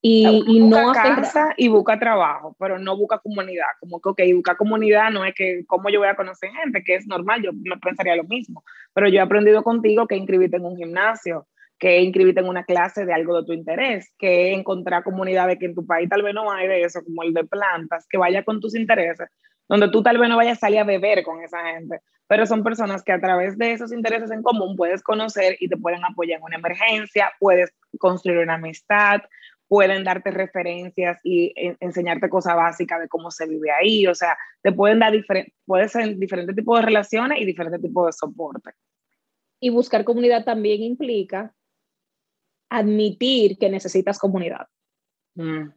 y, 0.00 0.44
y 0.46 0.60
no 0.60 0.92
casa 0.92 1.54
y 1.56 1.68
busca 1.68 1.98
trabajo, 1.98 2.54
pero 2.58 2.78
no 2.78 2.96
busca 2.96 3.18
comunidad. 3.18 3.68
Como 3.80 4.00
que, 4.00 4.08
ok, 4.10 4.20
busca 4.34 4.56
comunidad 4.56 5.10
no 5.10 5.24
es 5.24 5.34
que 5.34 5.64
cómo 5.66 5.88
yo 5.88 6.00
voy 6.00 6.08
a 6.08 6.16
conocer 6.16 6.50
gente, 6.50 6.82
que 6.84 6.96
es 6.96 7.06
normal, 7.06 7.42
yo 7.42 7.52
me 7.54 7.78
pensaría 7.78 8.14
lo 8.14 8.24
mismo. 8.24 8.62
Pero 8.92 9.08
yo 9.08 9.16
he 9.16 9.22
aprendido 9.22 9.62
contigo 9.62 10.06
que 10.06 10.16
inscribirte 10.16 10.58
en 10.58 10.66
un 10.66 10.76
gimnasio, 10.76 11.46
que 11.78 12.02
inscribirte 12.02 12.40
en 12.40 12.48
una 12.48 12.64
clase 12.64 13.06
de 13.06 13.14
algo 13.14 13.40
de 13.40 13.46
tu 13.46 13.52
interés, 13.52 14.12
que 14.18 14.52
encontrar 14.52 15.04
comunidades 15.04 15.58
que 15.58 15.66
en 15.66 15.74
tu 15.74 15.86
país 15.86 16.08
tal 16.08 16.22
vez 16.22 16.34
no 16.34 16.50
hay 16.52 16.68
de 16.68 16.82
eso, 16.82 17.02
como 17.02 17.22
el 17.22 17.32
de 17.32 17.44
plantas, 17.44 18.06
que 18.08 18.18
vaya 18.18 18.44
con 18.44 18.60
tus 18.60 18.76
intereses 18.76 19.28
donde 19.68 19.88
tú 19.90 20.02
tal 20.02 20.18
vez 20.18 20.28
no 20.28 20.36
vayas 20.36 20.58
a 20.58 20.60
salir 20.60 20.78
a 20.78 20.84
beber 20.84 21.22
con 21.22 21.42
esa 21.42 21.64
gente, 21.72 22.00
pero 22.26 22.46
son 22.46 22.62
personas 22.62 23.02
que 23.02 23.12
a 23.12 23.20
través 23.20 23.58
de 23.58 23.72
esos 23.72 23.92
intereses 23.92 24.30
en 24.30 24.42
común 24.42 24.76
puedes 24.76 25.02
conocer 25.02 25.56
y 25.60 25.68
te 25.68 25.76
pueden 25.76 26.04
apoyar 26.04 26.38
en 26.38 26.44
una 26.44 26.56
emergencia, 26.56 27.32
puedes 27.38 27.72
construir 27.98 28.38
una 28.38 28.54
amistad, 28.54 29.22
pueden 29.68 30.04
darte 30.04 30.30
referencias 30.30 31.18
y 31.22 31.52
enseñarte 31.80 32.28
cosas 32.28 32.56
básicas 32.56 33.00
de 33.00 33.08
cómo 33.08 33.30
se 33.30 33.46
vive 33.46 33.70
ahí, 33.70 34.06
o 34.06 34.14
sea, 34.14 34.36
te 34.62 34.72
pueden 34.72 34.98
dar 34.98 35.12
diferentes, 35.12 35.54
puede 35.64 35.88
ser 35.88 36.16
diferentes 36.16 36.54
tipos 36.54 36.78
de 36.78 36.86
relaciones 36.86 37.40
y 37.40 37.44
diferentes 37.44 37.80
tipos 37.80 38.06
de 38.06 38.12
soporte. 38.12 38.70
Y 39.60 39.70
buscar 39.70 40.04
comunidad 40.04 40.44
también 40.44 40.82
implica 40.82 41.54
admitir 42.70 43.56
que 43.58 43.70
necesitas 43.70 44.18
comunidad. 44.18 44.66
Mm. 45.34 45.68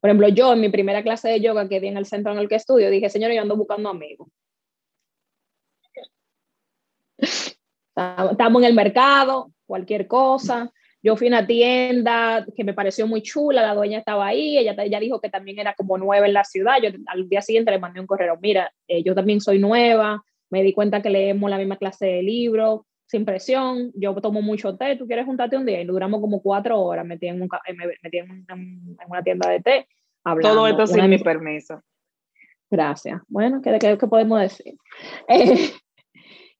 Por 0.00 0.10
ejemplo, 0.10 0.28
yo 0.28 0.52
en 0.52 0.60
mi 0.60 0.68
primera 0.68 1.02
clase 1.02 1.28
de 1.28 1.40
yoga 1.40 1.68
que 1.68 1.80
di 1.80 1.88
en 1.88 1.96
el 1.96 2.06
centro 2.06 2.32
en 2.32 2.38
el 2.38 2.48
que 2.48 2.54
estudio, 2.54 2.90
dije, 2.90 3.10
señor, 3.10 3.32
yo 3.32 3.42
ando 3.42 3.56
buscando 3.56 3.88
amigos. 3.88 4.28
Estamos 8.30 8.62
en 8.62 8.68
el 8.68 8.74
mercado, 8.74 9.50
cualquier 9.66 10.06
cosa. 10.06 10.72
Yo 11.02 11.16
fui 11.16 11.28
a 11.28 11.30
una 11.30 11.46
tienda 11.46 12.46
que 12.56 12.64
me 12.64 12.74
pareció 12.74 13.06
muy 13.06 13.22
chula, 13.22 13.62
la 13.62 13.74
dueña 13.74 13.98
estaba 13.98 14.26
ahí, 14.26 14.58
ella, 14.58 14.74
ella 14.78 15.00
dijo 15.00 15.20
que 15.20 15.30
también 15.30 15.58
era 15.58 15.74
como 15.74 15.96
nueva 15.96 16.26
en 16.26 16.32
la 16.32 16.44
ciudad. 16.44 16.76
Yo 16.82 16.90
al 17.06 17.28
día 17.28 17.42
siguiente 17.42 17.70
le 17.70 17.78
mandé 17.78 18.00
un 18.00 18.06
correo, 18.06 18.36
mira, 18.40 18.72
eh, 18.86 19.02
yo 19.02 19.14
también 19.14 19.40
soy 19.40 19.58
nueva, 19.58 20.22
me 20.50 20.62
di 20.62 20.72
cuenta 20.72 21.02
que 21.02 21.10
leemos 21.10 21.50
la 21.50 21.58
misma 21.58 21.76
clase 21.76 22.06
de 22.06 22.22
libros, 22.22 22.82
sin 23.08 23.24
presión, 23.24 23.90
yo 23.94 24.14
tomo 24.16 24.42
mucho 24.42 24.76
té, 24.76 24.96
tú 24.96 25.06
quieres 25.06 25.24
juntarte 25.24 25.56
un 25.56 25.64
día 25.64 25.80
y 25.80 25.86
duramos 25.86 26.20
como 26.20 26.42
cuatro 26.42 26.78
horas 26.78 27.06
metí 27.06 27.26
en, 27.26 27.40
un, 27.40 27.48
me 27.74 27.86
metí 28.02 28.18
en, 28.18 28.44
una 29.08 29.22
tienda 29.22 29.48
de 29.48 29.60
té. 29.60 29.88
Hablando. 30.24 30.56
Todo 30.56 30.66
esto 30.68 30.86
sin 30.86 31.08
mi 31.08 31.18
permiso. 31.18 31.82
Gracias. 32.70 33.22
Bueno, 33.28 33.62
¿qué, 33.62 33.78
qué, 33.78 33.96
qué 33.96 34.06
podemos 34.06 34.40
decir? 34.40 34.76
Eh, 35.28 35.72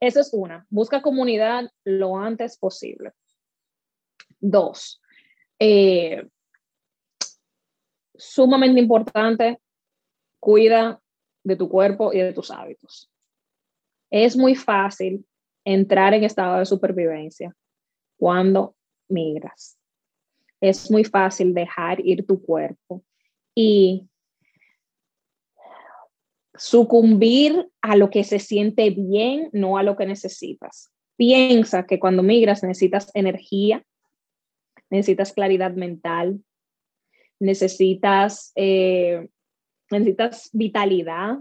eso 0.01 0.21
es 0.21 0.31
una, 0.33 0.65
busca 0.71 1.03
comunidad 1.03 1.71
lo 1.85 2.17
antes 2.17 2.57
posible. 2.57 3.13
Dos, 4.41 5.03
eh, 5.59 6.25
sumamente 8.15 8.81
importante, 8.81 9.59
cuida 10.41 11.01
de 11.43 11.57
tu 11.57 11.69
cuerpo 11.69 12.13
y 12.13 12.21
de 12.21 12.33
tus 12.33 12.51
hábitos. 12.51 13.11
Es 14.09 14.37
muy 14.37 14.55
fácil 14.55 15.27
entrar 15.73 16.15
en 16.15 16.25
estado 16.25 16.59
de 16.59 16.65
supervivencia 16.65 17.55
cuando 18.17 18.75
migras. 19.09 19.79
Es 20.63 20.91
muy 20.91 21.05
fácil 21.05 21.53
dejar 21.53 22.01
ir 22.01 22.27
tu 22.27 22.43
cuerpo 22.43 23.05
y 23.55 24.09
sucumbir 26.55 27.69
a 27.83 27.97
lo 27.97 28.09
que 28.09 28.25
se 28.25 28.39
siente 28.39 28.89
bien, 28.91 29.51
no 29.53 29.77
a 29.77 29.83
lo 29.83 29.95
que 29.95 30.07
necesitas. 30.07 30.91
Piensa 31.17 31.87
que 31.87 32.01
cuando 32.01 32.23
migras 32.23 32.63
necesitas 32.63 33.11
energía, 33.15 33.85
necesitas 34.89 35.35
claridad 35.35 35.75
mental, 35.75 36.41
necesitas, 37.39 38.53
eh, 38.57 39.29
necesitas 39.91 40.49
vitalidad. 40.53 41.37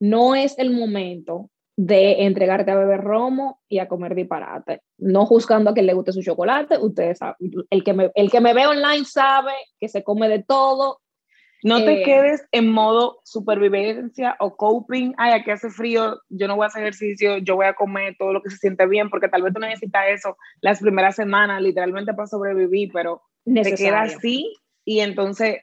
No 0.00 0.34
es 0.34 0.58
el 0.58 0.70
momento 0.70 1.51
de 1.76 2.24
entregarte 2.24 2.70
a 2.70 2.76
beber 2.76 3.00
romo 3.00 3.60
y 3.68 3.78
a 3.78 3.88
comer 3.88 4.14
disparate. 4.14 4.82
No 4.98 5.24
juzgando 5.26 5.70
a 5.70 5.74
quien 5.74 5.86
le 5.86 5.94
guste 5.94 6.12
su 6.12 6.22
chocolate, 6.22 6.78
ustedes 6.78 7.18
saben, 7.18 7.36
el 7.70 7.82
que 7.82 7.92
me, 7.94 8.10
el 8.14 8.30
que 8.30 8.40
me 8.40 8.54
ve 8.54 8.66
online 8.66 9.04
sabe 9.04 9.52
que 9.80 9.88
se 9.88 10.04
come 10.04 10.28
de 10.28 10.42
todo. 10.42 11.00
No 11.64 11.78
te 11.84 12.02
eh, 12.02 12.04
quedes 12.04 12.44
en 12.50 12.70
modo 12.70 13.20
supervivencia 13.22 14.36
o 14.40 14.56
coping, 14.56 15.14
ay, 15.16 15.32
aquí 15.32 15.52
hace 15.52 15.70
frío, 15.70 16.20
yo 16.28 16.48
no 16.48 16.56
voy 16.56 16.64
a 16.64 16.66
hacer 16.66 16.82
ejercicio, 16.82 17.38
yo 17.38 17.54
voy 17.54 17.66
a 17.66 17.74
comer 17.74 18.16
todo 18.18 18.32
lo 18.32 18.42
que 18.42 18.50
se 18.50 18.56
siente 18.56 18.84
bien, 18.86 19.08
porque 19.08 19.28
tal 19.28 19.42
vez 19.42 19.54
tú 19.54 19.60
necesitas 19.60 20.06
eso 20.08 20.36
las 20.60 20.80
primeras 20.80 21.14
semanas, 21.14 21.62
literalmente 21.62 22.14
para 22.14 22.26
sobrevivir, 22.26 22.90
pero 22.92 23.22
te 23.44 23.74
queda 23.76 24.02
así 24.02 24.52
y 24.84 25.00
entonces, 25.00 25.58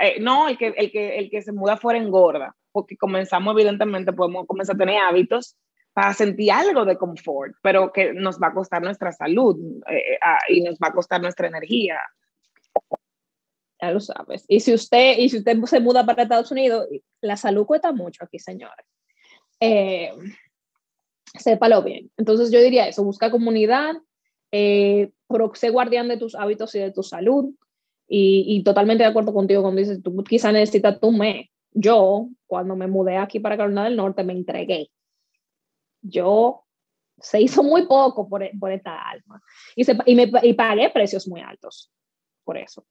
eh, 0.00 0.20
no, 0.20 0.48
el 0.48 0.58
que, 0.58 0.74
el, 0.76 0.90
que, 0.90 1.16
el 1.18 1.30
que 1.30 1.42
se 1.42 1.52
muda 1.52 1.76
fuera 1.76 2.00
engorda 2.00 2.56
porque 2.74 2.96
comenzamos 2.96 3.54
evidentemente, 3.54 4.12
podemos 4.12 4.46
comenzar 4.48 4.74
a 4.74 4.78
tener 4.78 4.98
hábitos 5.00 5.56
para 5.92 6.12
sentir 6.12 6.50
algo 6.50 6.84
de 6.84 6.98
confort, 6.98 7.54
pero 7.62 7.92
que 7.92 8.12
nos 8.12 8.36
va 8.40 8.48
a 8.48 8.52
costar 8.52 8.82
nuestra 8.82 9.12
salud 9.12 9.56
eh, 9.88 9.94
eh, 9.96 10.18
ah, 10.20 10.40
y 10.48 10.60
nos 10.60 10.74
va 10.74 10.88
a 10.88 10.92
costar 10.92 11.22
nuestra 11.22 11.46
energía. 11.46 11.96
Ya 13.80 13.92
lo 13.92 14.00
sabes. 14.00 14.44
Y 14.48 14.58
si 14.58 14.74
usted, 14.74 15.18
y 15.18 15.28
si 15.28 15.38
usted 15.38 15.56
se 15.66 15.78
muda 15.78 16.04
para 16.04 16.24
Estados 16.24 16.50
Unidos, 16.50 16.88
la 17.20 17.36
salud 17.36 17.64
cuesta 17.64 17.92
mucho 17.92 18.24
aquí, 18.24 18.40
señores. 18.40 18.86
Eh, 19.60 20.10
sépalo 21.38 21.80
bien. 21.84 22.10
Entonces 22.16 22.50
yo 22.50 22.60
diría 22.60 22.88
eso, 22.88 23.04
busca 23.04 23.30
comunidad, 23.30 23.94
eh, 24.50 25.12
sé 25.54 25.70
guardián 25.70 26.08
de 26.08 26.16
tus 26.16 26.34
hábitos 26.34 26.74
y 26.74 26.80
de 26.80 26.90
tu 26.90 27.04
salud. 27.04 27.54
Y, 28.08 28.44
y 28.48 28.64
totalmente 28.64 29.04
de 29.04 29.10
acuerdo 29.10 29.32
contigo 29.32 29.62
cuando 29.62 29.80
dices, 29.80 30.02
tú 30.02 30.24
quizás 30.24 30.52
necesitas 30.52 30.98
tu 30.98 31.12
mes 31.12 31.46
yo, 31.74 32.28
cuando 32.46 32.76
me 32.76 32.86
mudé 32.86 33.16
aquí 33.16 33.40
para 33.40 33.56
Carolina 33.56 33.84
del 33.84 33.96
Norte, 33.96 34.22
me 34.22 34.32
entregué. 34.32 34.90
Yo 36.00 36.64
se 37.18 37.40
hizo 37.40 37.62
muy 37.62 37.86
poco 37.86 38.28
por, 38.28 38.48
por 38.58 38.72
esta 38.72 39.00
alma 39.00 39.42
y, 39.76 39.84
se, 39.84 39.96
y, 40.06 40.14
me, 40.14 40.30
y 40.42 40.54
pagué 40.54 40.90
precios 40.90 41.26
muy 41.28 41.40
altos 41.40 41.92
por 42.44 42.56
eso. 42.56 42.86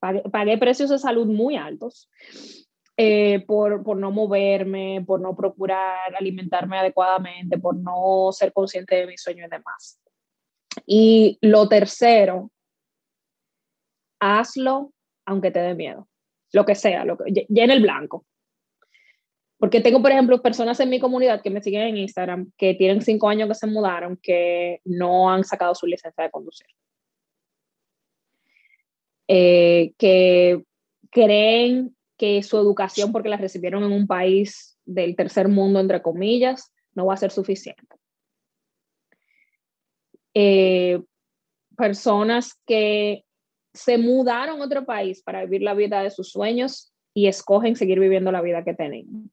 Pagué, 0.00 0.22
pagué 0.22 0.58
precios 0.58 0.90
de 0.90 0.98
salud 0.98 1.26
muy 1.26 1.56
altos 1.56 2.10
eh, 2.96 3.44
por, 3.46 3.84
por 3.84 3.96
no 3.96 4.10
moverme, 4.10 5.04
por 5.06 5.20
no 5.20 5.36
procurar 5.36 6.14
alimentarme 6.16 6.78
adecuadamente, 6.78 7.58
por 7.58 7.76
no 7.76 8.30
ser 8.32 8.52
consciente 8.52 8.96
de 8.96 9.06
mis 9.06 9.22
sueños 9.22 9.46
y 9.46 9.50
demás. 9.50 10.00
Y 10.86 11.38
lo 11.40 11.68
tercero, 11.68 12.50
hazlo 14.18 14.92
aunque 15.24 15.52
te 15.52 15.60
dé 15.60 15.74
miedo 15.74 16.08
lo 16.52 16.64
que 16.64 16.74
sea, 16.74 17.04
lo 17.04 17.16
que, 17.16 17.46
el 17.48 17.82
blanco. 17.82 18.24
Porque 19.58 19.80
tengo, 19.80 20.02
por 20.02 20.10
ejemplo, 20.10 20.42
personas 20.42 20.80
en 20.80 20.90
mi 20.90 20.98
comunidad 20.98 21.40
que 21.40 21.50
me 21.50 21.62
siguen 21.62 21.82
en 21.82 21.96
Instagram 21.96 22.50
que 22.56 22.74
tienen 22.74 23.00
cinco 23.00 23.28
años 23.28 23.48
que 23.48 23.54
se 23.54 23.66
mudaron, 23.66 24.18
que 24.20 24.80
no 24.84 25.30
han 25.30 25.44
sacado 25.44 25.74
su 25.74 25.86
licencia 25.86 26.24
de 26.24 26.30
conducir. 26.30 26.66
Eh, 29.28 29.92
que 29.98 30.64
creen 31.10 31.96
que 32.18 32.42
su 32.42 32.58
educación, 32.58 33.12
porque 33.12 33.28
la 33.28 33.36
recibieron 33.36 33.84
en 33.84 33.92
un 33.92 34.06
país 34.06 34.78
del 34.84 35.14
tercer 35.14 35.48
mundo, 35.48 35.80
entre 35.80 36.02
comillas, 36.02 36.72
no 36.94 37.06
va 37.06 37.14
a 37.14 37.18
ser 37.18 37.30
suficiente. 37.30 37.96
Eh, 40.34 41.00
personas 41.76 42.58
que 42.66 43.24
se 43.74 43.98
mudaron 43.98 44.60
a 44.60 44.64
otro 44.64 44.84
país 44.84 45.22
para 45.22 45.44
vivir 45.44 45.62
la 45.62 45.74
vida 45.74 46.02
de 46.02 46.10
sus 46.10 46.30
sueños 46.30 46.92
y 47.14 47.26
escogen 47.26 47.76
seguir 47.76 48.00
viviendo 48.00 48.32
la 48.32 48.42
vida 48.42 48.64
que 48.64 48.74
tenían. 48.74 49.30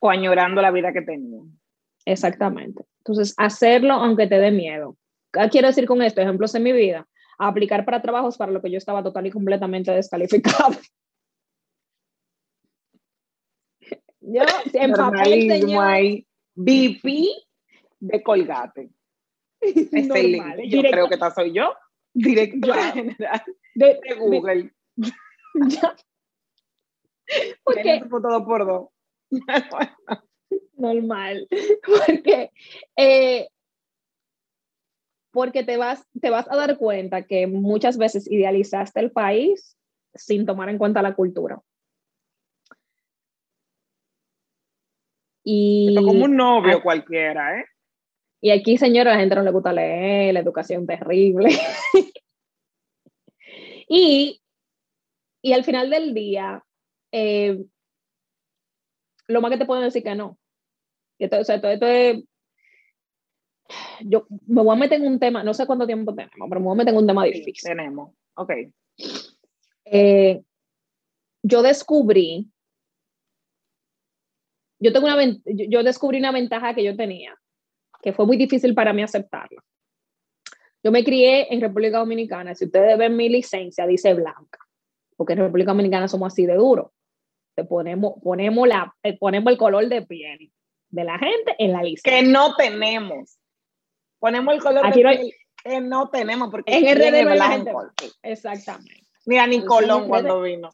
O 0.00 0.10
añorando 0.10 0.60
la 0.62 0.70
vida 0.70 0.92
que 0.92 1.02
tenían. 1.02 1.58
Exactamente. 2.04 2.84
Entonces, 2.98 3.34
hacerlo 3.36 3.94
aunque 3.94 4.26
te 4.26 4.38
dé 4.38 4.50
miedo. 4.50 4.96
¿Qué 5.32 5.48
quiero 5.50 5.68
decir 5.68 5.86
con 5.86 6.02
esto? 6.02 6.20
Ejemplos 6.20 6.54
en 6.54 6.62
mi 6.62 6.72
vida. 6.72 7.06
aplicar 7.36 7.84
para 7.84 8.00
trabajos 8.00 8.36
para 8.38 8.52
lo 8.52 8.62
que 8.62 8.70
yo 8.70 8.78
estaba 8.78 9.02
total 9.02 9.26
y 9.26 9.30
completamente 9.30 9.90
descalificado. 9.90 10.74
yo, 14.20 14.42
en 14.72 14.92
papel, 14.92 15.48
de 18.00 18.22
Colgate. 18.22 18.90
Normal, 19.92 20.60
yo 20.68 20.80
creo 20.82 21.08
que 21.08 21.14
esta 21.14 21.30
soy 21.30 21.52
yo. 21.52 21.74
Directora 22.14 22.92
general 22.92 23.42
de, 23.74 23.98
Google. 24.18 24.72
ya. 24.96 25.96
Porque, 27.64 28.02
todo 28.08 28.44
por 28.44 28.66
dos. 28.66 28.88
normal. 30.76 31.48
Porque, 32.06 32.50
eh, 32.96 33.48
porque 35.32 35.64
te, 35.64 35.76
vas, 35.76 36.06
te 36.20 36.30
vas 36.30 36.48
a 36.48 36.54
dar 36.54 36.78
cuenta 36.78 37.22
que 37.22 37.48
muchas 37.48 37.98
veces 37.98 38.30
idealizaste 38.30 39.00
el 39.00 39.10
país 39.10 39.76
sin 40.14 40.46
tomar 40.46 40.68
en 40.68 40.78
cuenta 40.78 41.02
la 41.02 41.16
cultura. 41.16 41.60
Y 45.42 45.94
como 45.96 46.24
un 46.24 46.36
novio 46.36 46.80
cualquiera, 46.82 47.58
¿eh? 47.58 47.64
Y 48.44 48.50
aquí, 48.50 48.76
señora, 48.76 49.12
a 49.12 49.14
la 49.14 49.20
gente 49.20 49.36
no 49.36 49.42
le 49.42 49.52
gusta 49.52 49.72
leer, 49.72 50.34
la 50.34 50.40
educación 50.40 50.86
terrible. 50.86 51.48
y, 53.88 54.38
y 55.40 55.52
al 55.54 55.64
final 55.64 55.88
del 55.88 56.12
día, 56.12 56.62
eh, 57.10 57.64
lo 59.28 59.40
más 59.40 59.50
que 59.50 59.56
te 59.56 59.64
puedo 59.64 59.80
decir 59.80 60.02
que 60.02 60.14
no. 60.14 60.36
Esto, 61.18 61.38
o 61.38 61.44
sea, 61.44 61.54
esto, 61.54 61.68
es, 61.86 62.22
yo 64.02 64.26
me 64.46 64.60
voy 64.62 64.76
a 64.76 64.78
meter 64.78 65.00
en 65.00 65.06
un 65.06 65.18
tema, 65.18 65.42
no 65.42 65.54
sé 65.54 65.66
cuánto 65.66 65.86
tiempo 65.86 66.14
tenemos, 66.14 66.46
pero 66.46 66.60
me 66.60 66.66
voy 66.66 66.74
a 66.74 66.76
meter 66.76 66.92
en 66.92 66.98
un 66.98 67.06
tema 67.06 67.24
difícil. 67.24 67.54
tenemos, 67.62 68.14
ok. 68.34 68.50
Eh, 69.86 70.42
yo 71.42 71.62
descubrí, 71.62 72.50
yo, 74.78 74.92
tengo 74.92 75.06
una, 75.06 75.16
yo 75.46 75.82
descubrí 75.82 76.18
una 76.18 76.32
ventaja 76.32 76.74
que 76.74 76.84
yo 76.84 76.94
tenía, 76.94 77.34
que 78.04 78.12
fue 78.12 78.26
muy 78.26 78.36
difícil 78.36 78.74
para 78.74 78.92
mí 78.92 79.02
aceptarla. 79.02 79.64
Yo 80.82 80.92
me 80.92 81.02
crié 81.02 81.50
en 81.50 81.62
República 81.62 81.96
Dominicana, 81.96 82.54
si 82.54 82.66
ustedes 82.66 82.98
ven 82.98 83.16
mi 83.16 83.30
licencia, 83.30 83.86
dice 83.86 84.12
blanca, 84.12 84.58
porque 85.16 85.32
en 85.32 85.38
República 85.38 85.70
Dominicana 85.70 86.06
somos 86.06 86.30
así 86.30 86.44
de 86.44 86.54
duro. 86.54 86.92
Te 87.54 87.64
ponemos, 87.64 88.16
ponemos, 88.22 88.68
la, 88.68 88.94
eh, 89.02 89.16
ponemos 89.16 89.50
el 89.50 89.58
color 89.58 89.88
de 89.88 90.02
piel 90.02 90.52
de 90.90 91.04
la 91.04 91.18
gente 91.18 91.56
en 91.58 91.72
la 91.72 91.82
lista. 91.82 92.10
Que 92.10 92.22
no 92.22 92.54
tenemos. 92.56 93.38
Ponemos 94.18 94.52
el 94.52 94.60
color 94.60 94.84
de 94.84 94.92
piel 94.92 95.32
que 95.64 95.80
no 95.80 96.10
tenemos, 96.10 96.50
porque 96.50 96.76
en 96.76 96.94
RD 96.94 97.36
la 97.36 97.48
gente. 97.48 97.72
Exactamente. 98.22 99.06
Mira, 99.24 99.46
ni 99.46 99.64
Colón 99.64 100.08
cuando 100.08 100.42
vino. 100.42 100.68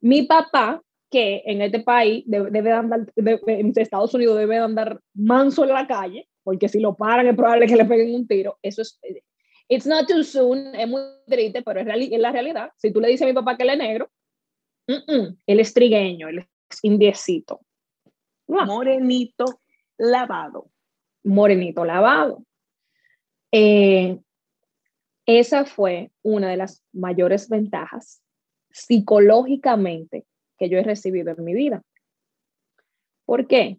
Mi 0.00 0.22
papá, 0.22 0.82
que 1.08 1.42
en 1.46 1.62
este 1.62 1.80
país 1.80 2.24
debe, 2.26 2.72
andar, 2.72 3.06
en 3.14 3.72
Estados 3.76 4.12
Unidos 4.14 4.38
debe 4.38 4.58
andar 4.58 4.98
manso 5.14 5.62
en 5.62 5.68
la 5.70 5.86
calle, 5.86 6.26
porque 6.42 6.68
si 6.68 6.80
lo 6.80 6.94
paran 6.94 7.26
es 7.26 7.36
probable 7.36 7.66
que 7.66 7.76
le 7.76 7.84
peguen 7.84 8.14
un 8.14 8.26
tiro. 8.26 8.58
Eso 8.62 8.82
es, 8.82 8.98
it's 9.68 9.86
not 9.86 10.06
too 10.06 10.22
soon, 10.22 10.74
es 10.74 10.88
muy 10.88 11.02
triste, 11.26 11.62
pero 11.62 11.80
es, 11.80 11.86
es 11.86 12.20
la 12.20 12.32
realidad. 12.32 12.70
Si 12.76 12.92
tú 12.92 13.00
le 13.00 13.08
dices 13.08 13.22
a 13.22 13.26
mi 13.26 13.32
papá 13.32 13.56
que 13.56 13.62
él 13.62 13.70
es 13.70 13.78
negro, 13.78 14.10
él 14.86 15.60
es 15.60 15.72
trigueño, 15.72 16.28
él 16.28 16.38
es 16.38 16.78
indiecito. 16.82 17.60
Morenito 18.46 19.60
lavado. 19.98 20.70
Morenito 21.24 21.84
lavado. 21.84 22.44
Eh, 23.52 24.18
esa 25.26 25.64
fue 25.64 26.10
una 26.22 26.50
de 26.50 26.56
las 26.56 26.84
mayores 26.92 27.48
ventajas 27.48 28.22
psicológicamente 28.70 30.24
que 30.58 30.68
yo 30.68 30.78
he 30.78 30.82
recibido 30.82 31.30
en 31.30 31.44
mi 31.44 31.54
vida. 31.54 31.82
¿Por 33.24 33.46
qué? 33.46 33.78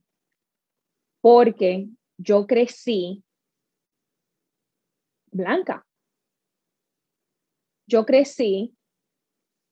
Porque 1.21 1.87
yo 2.23 2.47
crecí 2.47 3.23
blanca. 5.31 5.85
Yo 7.85 8.05
crecí 8.05 8.75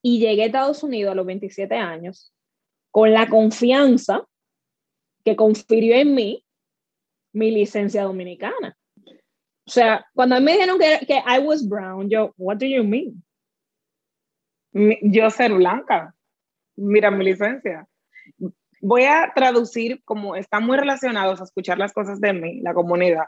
y 0.02 0.20
llegué 0.20 0.44
a 0.44 0.46
Estados 0.48 0.84
Unidos 0.84 1.14
a 1.14 1.16
los 1.16 1.26
27 1.26 1.76
años 1.76 2.34
con 2.92 3.14
la 3.14 3.28
confianza 3.30 4.28
que 5.24 5.36
confirió 5.36 5.96
en 5.96 6.14
mí 6.14 6.46
mi 7.34 7.52
licencia 7.52 8.04
dominicana. 8.04 8.78
O 9.66 9.72
sea, 9.72 10.06
cuando 10.14 10.42
me 10.42 10.54
dijeron 10.54 10.78
que, 10.78 11.06
que 11.06 11.18
I 11.18 11.40
was 11.40 11.66
brown, 11.68 12.10
yo, 12.10 12.34
what 12.38 12.58
do 12.58 12.66
you 12.66 12.84
mean? 12.84 13.24
Yo 14.74 15.30
ser 15.30 15.54
blanca. 15.54 16.14
Mira 16.76 17.12
mi 17.12 17.24
licencia. 17.24 17.88
Voy 18.82 19.04
a 19.04 19.32
traducir 19.36 20.04
como 20.04 20.36
están 20.36 20.66
muy 20.66 20.78
relacionados 20.78 21.40
a 21.40 21.44
escuchar 21.44 21.78
las 21.78 21.94
cosas 21.94 22.20
de 22.20 22.34
mí, 22.34 22.62
la 22.62 22.74
comunidad. 22.74 23.26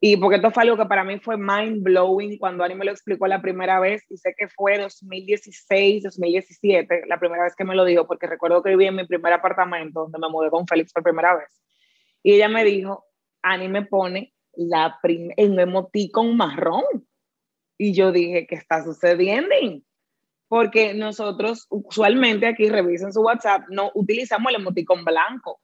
Y 0.00 0.16
porque 0.16 0.36
esto 0.36 0.50
fue 0.50 0.64
algo 0.64 0.76
que 0.76 0.86
para 0.86 1.04
mí 1.04 1.20
fue 1.20 1.36
mind 1.36 1.84
blowing 1.84 2.36
cuando 2.38 2.64
Ani 2.64 2.74
me 2.74 2.84
lo 2.84 2.90
explicó 2.90 3.28
la 3.28 3.40
primera 3.40 3.78
vez 3.78 4.02
y 4.10 4.16
sé 4.16 4.34
que 4.36 4.48
fue 4.48 4.76
2016, 4.78 6.02
2017, 6.02 7.02
la 7.06 7.20
primera 7.20 7.44
vez 7.44 7.54
que 7.54 7.62
me 7.64 7.76
lo 7.76 7.84
dijo, 7.84 8.06
porque 8.08 8.26
recuerdo 8.26 8.64
que 8.64 8.70
viví 8.70 8.86
en 8.86 8.96
mi 8.96 9.06
primer 9.06 9.32
apartamento 9.32 10.00
donde 10.00 10.18
me 10.18 10.28
mudé 10.28 10.50
con 10.50 10.66
Félix 10.66 10.92
por 10.92 11.04
primera 11.04 11.36
vez. 11.36 11.62
Y 12.22 12.32
ella 12.32 12.48
me 12.48 12.64
dijo, 12.64 13.04
Ani 13.42 13.68
me 13.68 13.86
pone 13.86 14.34
la 14.54 14.98
un 15.36 15.60
emoticon 15.60 16.36
marrón. 16.36 16.84
Y 17.78 17.94
yo 17.94 18.10
dije, 18.10 18.46
¿qué 18.48 18.56
está 18.56 18.82
sucediendo? 18.82 19.54
Porque 20.52 20.92
nosotros 20.92 21.66
usualmente 21.70 22.46
aquí 22.46 22.68
revisen 22.68 23.10
su 23.10 23.22
WhatsApp, 23.22 23.62
no 23.70 23.90
utilizamos 23.94 24.50
el 24.50 24.60
emoticon 24.60 25.02
blanco 25.02 25.62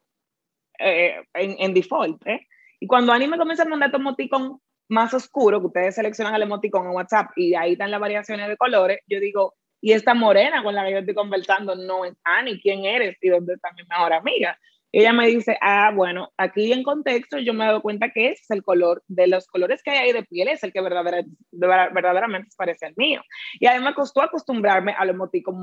eh, 0.78 1.16
en, 1.34 1.57
en 1.59 1.74
default. 1.74 2.26
¿eh? 2.26 2.47
Y 2.80 2.86
cuando 2.86 3.12
Ani 3.12 3.28
me 3.28 3.36
comienza 3.36 3.64
a 3.64 3.68
mandar 3.68 3.91
tu 3.91 3.99
emoticón 3.99 4.62
más 4.89 5.12
oscuro, 5.12 5.61
que 5.61 5.66
ustedes 5.66 5.95
seleccionan 5.95 6.34
el 6.34 6.41
emoticón 6.41 6.86
en 6.86 6.93
WhatsApp 6.93 7.32
y 7.36 7.55
ahí 7.55 7.72
están 7.72 7.91
las 7.91 8.01
variaciones 8.01 8.49
de 8.49 8.57
colores, 8.57 9.01
yo 9.07 9.20
digo, 9.20 9.57
y 9.82 9.93
esta 9.93 10.14
morena 10.14 10.62
con 10.62 10.74
la 10.74 10.86
que 10.86 10.93
yo 10.93 10.99
estoy 11.01 11.14
conversando 11.14 11.74
no 11.74 12.07
es 12.07 12.14
Ani, 12.24 12.59
¿quién 12.59 12.86
eres? 12.86 13.18
¿Y 13.20 13.28
dónde 13.28 13.57
está 13.57 13.70
mi 13.72 13.82
mejor 13.84 14.14
amiga? 14.14 14.59
Ella 14.91 15.12
me 15.12 15.26
dice, 15.26 15.59
ah, 15.61 15.93
bueno, 15.95 16.32
aquí 16.39 16.72
en 16.72 16.82
contexto 16.82 17.39
yo 17.39 17.53
me 17.53 17.64
he 17.64 17.66
dado 17.66 17.82
cuenta 17.82 18.11
que 18.11 18.28
ese 18.28 18.43
es 18.43 18.51
el 18.51 18.62
color, 18.62 19.03
de 19.07 19.26
los 19.26 19.47
colores 19.47 19.82
que 19.82 19.91
hay 19.91 19.99
ahí 19.99 20.12
de 20.12 20.22
piel, 20.22 20.49
es 20.49 20.64
el 20.64 20.72
que 20.72 20.80
verdaderamente, 20.80 21.30
verdaderamente 21.53 22.49
parece 22.57 22.86
el 22.86 22.95
mío. 22.97 23.22
Y 23.61 23.66
además 23.66 23.95
costó 23.95 24.22
acostumbrarme 24.22 24.95
a 24.97 25.05
los 25.05 25.14
emoticón 25.14 25.62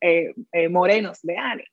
eh, 0.00 0.34
eh, 0.52 0.68
morenos 0.68 1.20
de 1.22 1.36
Ani. 1.36 1.64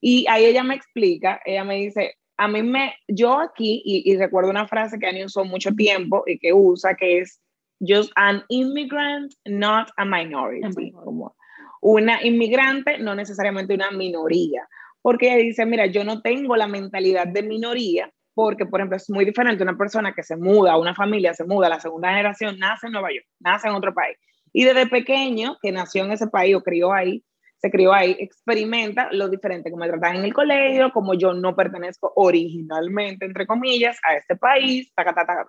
Y 0.00 0.26
ahí 0.28 0.46
ella 0.46 0.64
me 0.64 0.74
explica, 0.74 1.40
ella 1.44 1.62
me 1.62 1.76
dice, 1.76 2.16
a 2.36 2.48
mí 2.48 2.62
me, 2.62 2.94
yo 3.06 3.38
aquí, 3.38 3.82
y, 3.84 4.16
recuerdo 4.16 4.50
una 4.50 4.66
frase 4.66 4.98
que 4.98 5.06
Ani 5.06 5.24
usó 5.24 5.44
mucho 5.44 5.72
tiempo 5.74 6.24
y 6.26 6.38
que 6.40 6.52
usa, 6.52 6.96
que 6.96 7.20
es 7.20 7.40
just 7.78 8.10
an 8.16 8.42
immigrant, 8.48 9.32
not 9.44 9.90
a 9.96 10.04
minority. 10.04 10.90
Como 10.90 11.36
una 11.80 12.24
inmigrante, 12.24 12.98
no 12.98 13.14
necesariamente 13.14 13.74
una 13.74 13.90
minoría. 13.90 14.66
Porque 15.02 15.26
ella 15.26 15.42
dice, 15.42 15.66
mira, 15.66 15.86
yo 15.86 16.04
no 16.04 16.22
tengo 16.22 16.56
la 16.56 16.66
mentalidad 16.66 17.26
de 17.26 17.42
minoría, 17.42 18.10
porque, 18.34 18.64
por 18.66 18.80
ejemplo, 18.80 18.96
es 18.96 19.10
muy 19.10 19.24
diferente 19.24 19.62
una 19.62 19.76
persona 19.76 20.14
que 20.14 20.22
se 20.22 20.36
muda, 20.36 20.78
una 20.78 20.94
familia 20.94 21.34
se 21.34 21.44
muda, 21.44 21.68
la 21.68 21.80
segunda 21.80 22.10
generación 22.10 22.58
nace 22.58 22.86
en 22.86 22.92
Nueva 22.92 23.12
York, 23.12 23.26
nace 23.40 23.68
en 23.68 23.74
otro 23.74 23.92
país. 23.92 24.16
Y 24.52 24.64
desde 24.64 24.86
pequeño, 24.86 25.58
que 25.60 25.72
nació 25.72 26.04
en 26.04 26.12
ese 26.12 26.28
país 26.28 26.54
o 26.54 26.62
crió 26.62 26.92
ahí, 26.92 27.24
se 27.58 27.70
crió 27.70 27.92
ahí, 27.92 28.16
experimenta 28.18 29.08
lo 29.12 29.28
diferente, 29.28 29.70
como 29.70 29.84
me 29.84 29.90
tratan 29.90 30.16
en 30.16 30.24
el 30.24 30.34
colegio, 30.34 30.90
como 30.92 31.14
yo 31.14 31.32
no 31.32 31.54
pertenezco 31.54 32.12
originalmente, 32.16 33.24
entre 33.24 33.46
comillas, 33.46 33.98
a 34.02 34.16
este 34.16 34.36
país, 34.36 34.92
ta, 34.94 35.04
ta, 35.04 35.14
ta. 35.14 35.46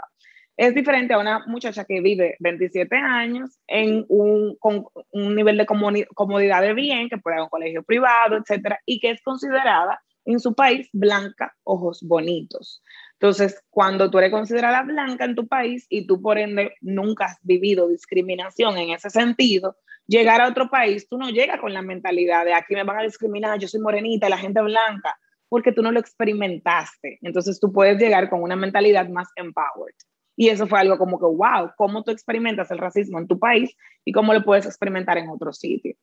Es 0.55 0.75
diferente 0.75 1.13
a 1.13 1.19
una 1.19 1.43
muchacha 1.47 1.83
que 1.83 1.99
vive 2.01 2.35
27 2.39 2.95
años 2.95 3.57
en 3.67 4.05
un, 4.07 4.55
con 4.59 4.85
un 5.11 5.35
nivel 5.35 5.57
de 5.57 5.65
comodidad 5.65 6.61
de 6.61 6.73
bien, 6.73 7.09
que 7.09 7.17
puede 7.17 7.37
ir 7.37 7.39
a 7.39 7.43
un 7.43 7.49
colegio 7.49 7.83
privado, 7.83 8.37
etcétera, 8.37 8.79
y 8.85 8.99
que 8.99 9.11
es 9.11 9.21
considerada 9.23 9.99
en 10.25 10.39
su 10.39 10.53
país 10.53 10.89
blanca, 10.93 11.53
ojos 11.63 12.01
bonitos. 12.03 12.81
Entonces, 13.13 13.63
cuando 13.69 14.11
tú 14.11 14.19
eres 14.19 14.31
considerada 14.31 14.83
blanca 14.83 15.25
en 15.25 15.35
tu 15.35 15.47
país 15.47 15.85
y 15.89 16.05
tú 16.07 16.21
por 16.21 16.37
ende 16.37 16.75
nunca 16.81 17.25
has 17.25 17.37
vivido 17.41 17.87
discriminación 17.87 18.77
en 18.77 18.91
ese 18.91 19.09
sentido, 19.09 19.77
llegar 20.07 20.41
a 20.41 20.49
otro 20.49 20.69
país, 20.69 21.07
tú 21.07 21.17
no 21.17 21.29
llegas 21.29 21.59
con 21.59 21.73
la 21.73 21.81
mentalidad 21.81 22.45
de 22.45 22.53
aquí 22.53 22.75
me 22.75 22.83
van 22.83 22.99
a 22.99 23.03
discriminar, 23.03 23.59
yo 23.59 23.67
soy 23.67 23.81
morenita, 23.81 24.29
la 24.29 24.37
gente 24.37 24.61
blanca, 24.61 25.17
porque 25.49 25.71
tú 25.71 25.81
no 25.81 25.91
lo 25.91 25.99
experimentaste. 25.99 27.19
Entonces 27.21 27.59
tú 27.59 27.71
puedes 27.71 27.97
llegar 27.97 28.29
con 28.29 28.41
una 28.41 28.55
mentalidad 28.55 29.07
más 29.09 29.29
empowered. 29.35 29.95
Y 30.35 30.49
eso 30.49 30.67
fue 30.67 30.79
algo 30.79 30.97
como 30.97 31.19
que, 31.19 31.25
wow, 31.25 31.71
¿cómo 31.77 32.03
tú 32.03 32.11
experimentas 32.11 32.71
el 32.71 32.79
racismo 32.79 33.19
en 33.19 33.27
tu 33.27 33.37
país 33.37 33.75
y 34.03 34.11
cómo 34.11 34.33
lo 34.33 34.43
puedes 34.43 34.65
experimentar 34.65 35.17
en 35.17 35.29
otro 35.29 35.53
sitio? 35.53 35.95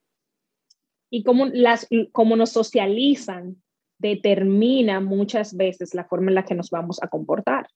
Y 1.11 1.25
cómo, 1.25 1.47
las, 1.47 1.89
cómo 2.13 2.37
nos 2.37 2.51
socializan 2.51 3.61
determina 3.99 5.01
muchas 5.01 5.57
veces 5.57 5.95
la 5.95 6.05
forma 6.05 6.31
en 6.31 6.37
la 6.37 6.45
que 6.45 6.55
nos 6.55 6.71
vamos 6.71 7.03
a 7.03 7.09
comportar. 7.09 7.67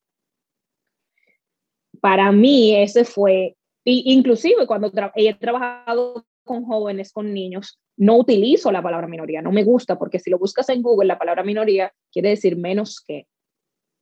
Para 2.00 2.32
mí 2.32 2.74
ese 2.76 3.04
fue, 3.04 3.56
inclusive 3.84 4.66
cuando 4.66 4.92
he 5.16 5.34
trabajado 5.34 6.24
con 6.44 6.64
jóvenes, 6.64 7.12
con 7.12 7.32
niños, 7.32 7.80
no 7.96 8.16
utilizo 8.18 8.70
la 8.72 8.82
palabra 8.82 9.06
minoría, 9.06 9.42
no 9.42 9.52
me 9.52 9.64
gusta 9.64 9.98
porque 9.98 10.18
si 10.18 10.30
lo 10.30 10.38
buscas 10.38 10.68
en 10.68 10.82
Google, 10.82 11.08
la 11.08 11.18
palabra 11.18 11.42
minoría 11.42 11.92
quiere 12.12 12.30
decir 12.30 12.56
menos 12.56 13.02
que. 13.06 13.26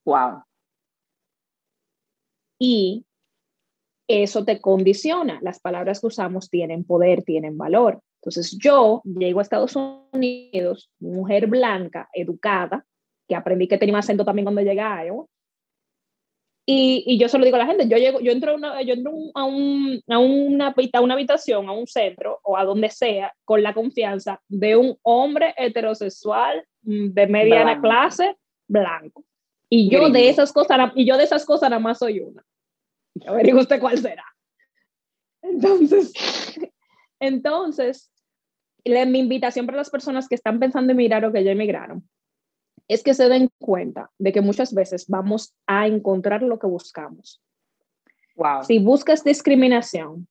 Wow. 0.04 0.42
Y 2.64 3.04
eso 4.06 4.44
te 4.44 4.60
condiciona. 4.60 5.40
Las 5.42 5.58
palabras 5.58 6.00
que 6.00 6.06
usamos 6.06 6.48
tienen 6.48 6.84
poder, 6.84 7.24
tienen 7.24 7.58
valor. 7.58 8.00
Entonces 8.20 8.56
yo 8.56 9.02
llego 9.04 9.40
a 9.40 9.42
Estados 9.42 9.74
Unidos, 10.12 10.88
mujer 11.00 11.48
blanca, 11.48 12.08
educada, 12.12 12.86
que 13.26 13.34
aprendí 13.34 13.66
que 13.66 13.78
tenía 13.78 13.98
acento 13.98 14.24
también 14.24 14.44
cuando 14.44 14.60
llegué 14.60 14.80
a 14.80 15.04
Iowa, 15.04 15.26
y, 16.64 17.02
y, 17.04 17.18
yo 17.18 17.28
se 17.28 17.36
lo 17.38 17.44
digo 17.44 17.56
a 17.56 17.58
la 17.58 17.66
gente, 17.66 17.88
yo 17.88 17.96
llego, 17.96 18.20
yo 18.20 18.30
entro, 18.30 18.54
una, 18.54 18.80
yo 18.82 18.94
entro 18.94 19.10
a, 19.34 19.42
un, 19.42 20.00
a, 20.06 20.18
una, 20.20 20.72
a 20.92 21.00
una 21.00 21.14
habitación, 21.14 21.68
a 21.68 21.72
un 21.72 21.88
centro 21.88 22.38
o 22.44 22.56
a 22.56 22.64
donde 22.64 22.88
sea, 22.90 23.34
con 23.44 23.64
la 23.64 23.74
confianza 23.74 24.40
de 24.48 24.76
un 24.76 24.96
hombre 25.02 25.52
heterosexual 25.56 26.64
mm, 26.82 27.08
de 27.08 27.26
mediana 27.26 27.80
clase 27.80 28.36
blanco. 28.68 29.24
Y 29.68 29.90
yo 29.90 30.10
de 30.10 30.28
esas 30.28 30.52
cosas, 30.52 30.92
y 30.94 31.04
yo 31.04 31.16
de 31.16 31.24
esas 31.24 31.44
cosas 31.44 31.68
nada 31.70 31.80
más 31.80 31.98
soy 31.98 32.20
una. 32.20 32.44
A 33.26 33.32
ver, 33.32 33.54
usted 33.54 33.80
cuál 33.80 33.98
será. 33.98 34.24
Entonces, 35.42 36.12
entonces, 37.20 38.10
mi 38.84 39.18
invitación 39.18 39.66
para 39.66 39.78
las 39.78 39.90
personas 39.90 40.28
que 40.28 40.34
están 40.34 40.58
pensando 40.58 40.92
en 40.92 40.96
mirar 40.96 41.24
o 41.24 41.32
que 41.32 41.44
ya 41.44 41.52
emigraron 41.52 42.08
es 42.88 43.02
que 43.02 43.14
se 43.14 43.28
den 43.28 43.48
cuenta 43.58 44.10
de 44.18 44.32
que 44.32 44.40
muchas 44.40 44.74
veces 44.74 45.06
vamos 45.08 45.54
a 45.66 45.86
encontrar 45.86 46.42
lo 46.42 46.58
que 46.58 46.66
buscamos. 46.66 47.40
Wow. 48.34 48.64
Si 48.64 48.78
buscas 48.78 49.22
discriminación, 49.22 50.26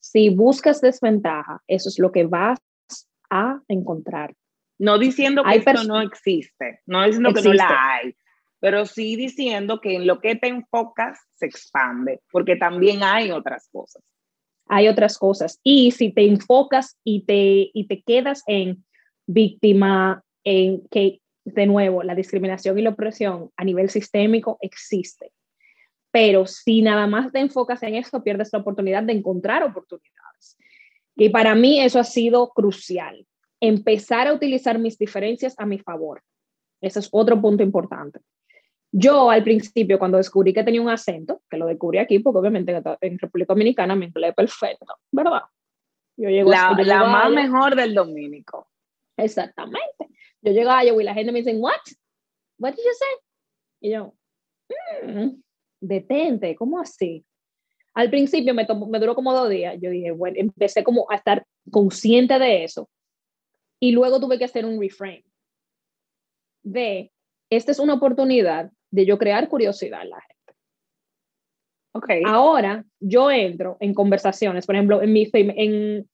si 0.00 0.30
buscas 0.30 0.80
desventaja, 0.80 1.62
eso 1.66 1.88
es 1.88 1.98
lo 1.98 2.12
que 2.12 2.24
vas 2.24 2.60
a 3.30 3.60
encontrar. 3.68 4.34
No 4.78 4.98
diciendo 4.98 5.42
que 5.42 5.56
esto 5.56 5.84
no 5.84 6.00
existe, 6.00 6.80
no 6.86 7.04
diciendo 7.04 7.34
que 7.34 7.42
no 7.42 7.52
la 7.52 7.94
hay, 7.94 8.14
pero 8.60 8.86
sí 8.86 9.16
diciendo 9.16 9.80
que 9.80 9.96
en 9.96 10.06
lo 10.06 10.20
que 10.20 10.36
te 10.36 10.48
enfocas 10.48 11.18
se 11.34 11.46
expande, 11.46 12.20
porque 12.30 12.56
también 12.56 13.02
hay 13.02 13.30
otras 13.30 13.68
cosas. 13.70 14.02
Hay 14.66 14.88
otras 14.88 15.16
cosas. 15.16 15.60
Y 15.62 15.92
si 15.92 16.12
te 16.12 16.26
enfocas 16.26 16.98
y 17.04 17.24
te, 17.24 17.70
y 17.72 17.86
te 17.86 18.02
quedas 18.02 18.42
en 18.46 18.84
víctima, 19.26 20.22
en 20.44 20.86
que 20.88 21.20
de 21.54 21.66
nuevo, 21.66 22.02
la 22.02 22.14
discriminación 22.14 22.78
y 22.78 22.82
la 22.82 22.90
opresión 22.90 23.50
a 23.56 23.64
nivel 23.64 23.90
sistémico 23.90 24.58
existe. 24.60 25.32
Pero 26.10 26.46
si 26.46 26.82
nada 26.82 27.06
más 27.06 27.32
te 27.32 27.40
enfocas 27.40 27.82
en 27.82 27.94
eso, 27.94 28.22
pierdes 28.22 28.50
la 28.52 28.60
oportunidad 28.60 29.02
de 29.02 29.12
encontrar 29.12 29.62
oportunidades. 29.62 30.56
Y 31.16 31.28
para 31.30 31.54
mí 31.54 31.80
eso 31.80 31.98
ha 31.98 32.04
sido 32.04 32.50
crucial. 32.50 33.26
Empezar 33.60 34.28
a 34.28 34.32
utilizar 34.32 34.78
mis 34.78 34.98
diferencias 34.98 35.54
a 35.58 35.66
mi 35.66 35.78
favor. 35.78 36.22
Ese 36.80 37.00
es 37.00 37.08
otro 37.10 37.40
punto 37.40 37.62
importante. 37.62 38.20
Yo 38.90 39.30
al 39.30 39.44
principio, 39.44 39.98
cuando 39.98 40.16
descubrí 40.16 40.52
que 40.52 40.64
tenía 40.64 40.80
un 40.80 40.88
acento, 40.88 41.42
que 41.50 41.56
lo 41.56 41.66
descubrí 41.66 41.98
aquí, 41.98 42.18
porque 42.20 42.38
obviamente 42.38 42.80
en 43.00 43.18
República 43.18 43.52
Dominicana 43.52 43.94
me 43.94 44.06
empleé 44.06 44.32
perfecto, 44.32 44.86
¿verdad? 45.12 45.42
Yo 46.16 46.30
llego, 46.30 46.50
la, 46.50 46.72
la 46.84 47.04
más 47.04 47.30
mejor 47.30 47.76
del 47.76 47.94
dominico. 47.94 48.68
Exactamente. 49.16 50.08
Yo 50.40 50.52
llego 50.52 50.70
a 50.70 50.84
Iowa 50.84 51.02
y 51.02 51.04
la 51.04 51.14
gente 51.14 51.32
me 51.32 51.40
dice, 51.40 51.56
what? 51.56 51.74
What 52.58 52.72
did 52.72 52.82
you 52.84 52.92
say? 52.98 53.08
Y 53.80 53.90
yo, 53.92 54.14
mm, 55.04 55.40
detente, 55.80 56.56
¿cómo 56.56 56.80
así? 56.80 57.24
Al 57.94 58.10
principio 58.10 58.54
me, 58.54 58.66
me 58.88 58.98
duró 58.98 59.14
como 59.14 59.32
dos 59.32 59.48
días. 59.48 59.76
Yo 59.80 59.90
dije, 59.90 60.12
bueno, 60.12 60.36
empecé 60.38 60.82
como 60.82 61.06
a 61.10 61.16
estar 61.16 61.44
consciente 61.70 62.38
de 62.38 62.64
eso. 62.64 62.88
Y 63.80 63.92
luego 63.92 64.18
tuve 64.18 64.38
que 64.38 64.44
hacer 64.44 64.64
un 64.64 64.80
reframe 64.80 65.24
de, 66.62 67.12
esta 67.50 67.72
es 67.72 67.78
una 67.78 67.94
oportunidad 67.94 68.70
de 68.90 69.06
yo 69.06 69.18
crear 69.18 69.48
curiosidad 69.48 70.02
en 70.02 70.10
la 70.10 70.20
gente. 70.20 70.34
Okay. 71.92 72.22
Ahora 72.26 72.84
yo 73.00 73.30
entro 73.30 73.76
en 73.80 73.94
conversaciones, 73.94 74.66
por 74.66 74.74
ejemplo, 74.74 75.02
en 75.02 75.12
mi, 75.12 75.28
en, 75.32 76.08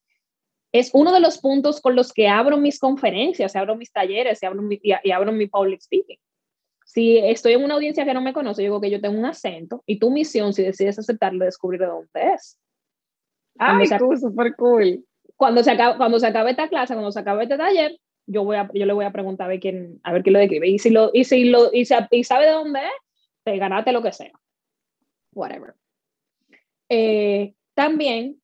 es 0.73 0.91
uno 0.93 1.13
de 1.13 1.21
los 1.21 1.39
puntos 1.39 1.81
con 1.81 1.95
los 1.95 2.13
que 2.13 2.29
abro 2.29 2.57
mis 2.57 2.79
conferencias, 2.79 3.55
abro 3.55 3.77
mis 3.77 3.93
talleres 3.93 4.43
y 4.43 4.47
abro 4.47 4.63
mi, 4.63 4.81
y, 4.83 5.11
abro 5.13 5.31
mi 5.33 5.47
public 5.47 5.81
speaking. 5.81 6.19
Si 6.85 7.19
estoy 7.19 7.55
en 7.55 7.65
una 7.65 7.75
audiencia 7.75 8.05
que 8.05 8.15
no 8.15 8.21
me 8.21 8.33
conoce, 8.33 8.63
digo 8.63 8.81
que 8.81 8.91
yo 8.91 9.01
tengo 9.01 9.19
un 9.19 9.25
acento 9.25 9.83
y 9.87 9.99
tu 9.99 10.11
misión, 10.11 10.53
si 10.53 10.63
decides 10.63 10.99
aceptarlo, 10.99 11.45
es 11.45 11.49
descubrir 11.49 11.81
de 11.81 11.87
dónde 11.87 12.35
es. 12.35 12.59
Ay, 13.59 13.87
cool, 13.99 14.19
super 14.19 14.55
cool. 14.57 15.05
Cuando 15.37 15.63
se, 15.63 15.71
acabe, 15.71 15.97
cuando 15.97 16.19
se 16.19 16.27
acabe 16.27 16.51
esta 16.51 16.69
clase, 16.69 16.95
cuando 16.95 17.13
se 17.13 17.21
acabe 17.21 17.45
este 17.45 17.57
taller, 17.57 17.97
yo, 18.27 18.45
voy 18.45 18.57
a, 18.57 18.71
yo 18.73 18.87
le 18.87 18.93
voy 18.93 19.05
a 19.05 19.13
preguntar 19.13 19.47
a 19.47 19.49
ver 19.49 19.61
quién, 19.61 20.01
a 20.03 20.13
ver 20.13 20.23
quién 20.23 20.35
lo 20.35 20.39
describe. 20.39 20.69
Y 20.69 20.79
si, 20.79 20.91
lo, 20.91 21.11
y 21.13 21.25
si, 21.25 21.45
lo, 21.45 21.73
y, 21.73 21.87
y 22.11 22.25
sabe 22.25 22.47
de 22.47 22.53
dónde 22.53 22.81
es, 22.81 22.93
te 23.45 23.57
ganaste 23.59 23.93
lo 23.93 24.03
que 24.03 24.13
sea. 24.13 24.33
Whatever. 25.33 25.75
Eh, 26.89 27.55
también 27.75 28.41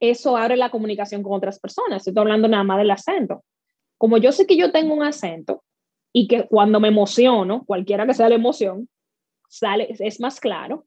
eso 0.00 0.36
abre 0.36 0.56
la 0.56 0.70
comunicación 0.70 1.22
con 1.22 1.32
otras 1.32 1.60
personas. 1.60 2.06
Estoy 2.06 2.20
hablando 2.20 2.48
nada 2.48 2.64
más 2.64 2.78
del 2.78 2.90
acento. 2.90 3.44
Como 3.98 4.18
yo 4.18 4.32
sé 4.32 4.46
que 4.46 4.56
yo 4.56 4.72
tengo 4.72 4.94
un 4.94 5.04
acento 5.04 5.62
y 6.12 6.26
que 6.26 6.46
cuando 6.48 6.80
me 6.80 6.88
emociono, 6.88 7.64
cualquiera 7.64 8.06
que 8.06 8.14
sea 8.14 8.28
la 8.28 8.34
emoción, 8.34 8.88
sale, 9.48 9.94
es 9.98 10.20
más 10.20 10.40
claro, 10.40 10.86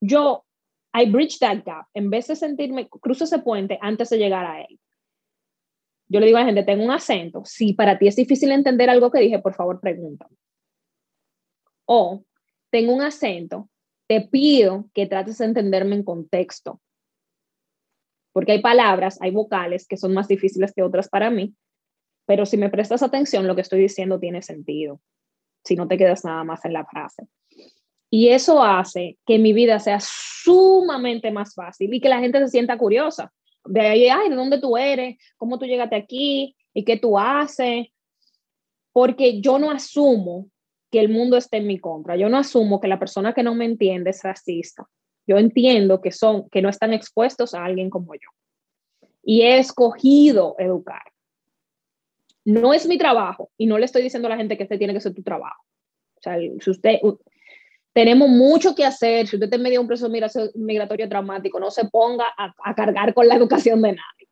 yo, 0.00 0.44
I 0.94 1.10
bridge 1.10 1.38
that 1.38 1.64
gap. 1.64 1.86
En 1.94 2.10
vez 2.10 2.28
de 2.28 2.36
sentirme, 2.36 2.88
cruzo 2.88 3.24
ese 3.24 3.40
puente 3.40 3.78
antes 3.80 4.10
de 4.10 4.18
llegar 4.18 4.46
a 4.46 4.62
él. 4.62 4.78
Yo 6.10 6.20
le 6.20 6.26
digo 6.26 6.36
a 6.36 6.40
la 6.42 6.46
gente, 6.46 6.64
tengo 6.64 6.84
un 6.84 6.90
acento. 6.90 7.42
Si 7.46 7.72
para 7.72 7.98
ti 7.98 8.08
es 8.08 8.16
difícil 8.16 8.52
entender 8.52 8.90
algo 8.90 9.10
que 9.10 9.20
dije, 9.20 9.38
por 9.38 9.54
favor, 9.54 9.80
pregúntame. 9.80 10.36
O, 11.86 12.22
tengo 12.70 12.92
un 12.92 13.00
acento, 13.00 13.70
te 14.06 14.20
pido 14.20 14.90
que 14.92 15.06
trates 15.06 15.38
de 15.38 15.46
entenderme 15.46 15.96
en 15.96 16.04
contexto 16.04 16.80
porque 18.32 18.52
hay 18.52 18.60
palabras, 18.60 19.18
hay 19.20 19.30
vocales 19.30 19.86
que 19.86 19.96
son 19.96 20.14
más 20.14 20.28
difíciles 20.28 20.72
que 20.72 20.82
otras 20.82 21.08
para 21.08 21.30
mí, 21.30 21.54
pero 22.26 22.46
si 22.46 22.56
me 22.56 22.70
prestas 22.70 23.02
atención, 23.02 23.46
lo 23.46 23.54
que 23.54 23.62
estoy 23.62 23.80
diciendo 23.80 24.20
tiene 24.20 24.42
sentido, 24.42 25.00
si 25.64 25.74
no 25.74 25.88
te 25.88 25.98
quedas 25.98 26.24
nada 26.24 26.44
más 26.44 26.64
en 26.64 26.72
la 26.72 26.86
frase. 26.86 27.26
Y 28.08 28.28
eso 28.28 28.62
hace 28.62 29.18
que 29.26 29.38
mi 29.38 29.52
vida 29.52 29.78
sea 29.78 29.98
sumamente 30.00 31.30
más 31.30 31.54
fácil 31.54 31.92
y 31.92 32.00
que 32.00 32.08
la 32.08 32.20
gente 32.20 32.38
se 32.40 32.48
sienta 32.48 32.76
curiosa. 32.76 33.32
De 33.64 33.80
ahí, 33.80 34.08
ay, 34.08 34.28
¿de 34.28 34.36
dónde 34.36 34.58
tú 34.58 34.76
eres? 34.76 35.16
¿Cómo 35.36 35.58
tú 35.58 35.66
llegaste 35.66 35.96
aquí? 35.96 36.56
¿Y 36.72 36.84
qué 36.84 36.96
tú 36.96 37.18
haces? 37.18 37.88
Porque 38.92 39.40
yo 39.40 39.58
no 39.58 39.70
asumo 39.70 40.48
que 40.90 41.00
el 41.00 41.08
mundo 41.08 41.36
esté 41.36 41.58
en 41.58 41.66
mi 41.66 41.78
contra. 41.78 42.16
Yo 42.16 42.28
no 42.28 42.38
asumo 42.38 42.80
que 42.80 42.88
la 42.88 42.98
persona 42.98 43.32
que 43.32 43.42
no 43.42 43.54
me 43.54 43.64
entiende 43.64 44.10
es 44.10 44.22
racista 44.22 44.88
yo 45.30 45.38
entiendo 45.38 46.00
que 46.00 46.10
son, 46.10 46.50
que 46.50 46.60
no 46.60 46.68
están 46.68 46.92
expuestos 46.92 47.54
a 47.54 47.64
alguien 47.64 47.88
como 47.88 48.14
yo. 48.14 48.30
Y 49.22 49.42
he 49.42 49.58
escogido 49.58 50.56
educar. 50.58 51.02
No 52.44 52.74
es 52.74 52.88
mi 52.88 52.98
trabajo 52.98 53.48
y 53.56 53.66
no 53.66 53.78
le 53.78 53.84
estoy 53.84 54.02
diciendo 54.02 54.26
a 54.26 54.30
la 54.30 54.36
gente 54.36 54.56
que 54.56 54.64
este 54.64 54.76
tiene 54.76 54.92
que 54.92 55.00
ser 55.00 55.14
tu 55.14 55.22
trabajo. 55.22 55.62
O 56.16 56.20
sea, 56.20 56.36
si 56.36 56.70
usted, 56.70 56.98
tenemos 57.92 58.28
mucho 58.28 58.74
que 58.74 58.84
hacer, 58.84 59.26
si 59.26 59.36
usted 59.36 59.46
está 59.46 59.56
en 59.56 59.62
medio 59.62 59.78
de 59.78 59.82
un 59.82 59.86
proceso 59.86 60.10
migratorio 60.54 61.08
traumático, 61.08 61.58
no 61.58 61.70
se 61.70 61.86
ponga 61.86 62.26
a, 62.36 62.54
a 62.64 62.74
cargar 62.74 63.14
con 63.14 63.26
la 63.26 63.34
educación 63.34 63.82
de 63.82 63.92
nadie. 63.92 64.28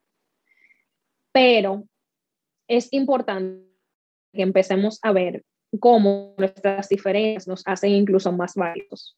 Pero 1.31 1.83
es 2.67 2.87
importante 2.91 3.67
que 4.33 4.41
empecemos 4.41 4.99
a 5.01 5.11
ver 5.11 5.43
cómo 5.79 6.35
nuestras 6.37 6.89
diferencias 6.89 7.47
nos 7.47 7.63
hacen 7.65 7.91
incluso 7.91 8.31
más 8.31 8.55
válidos. 8.55 9.17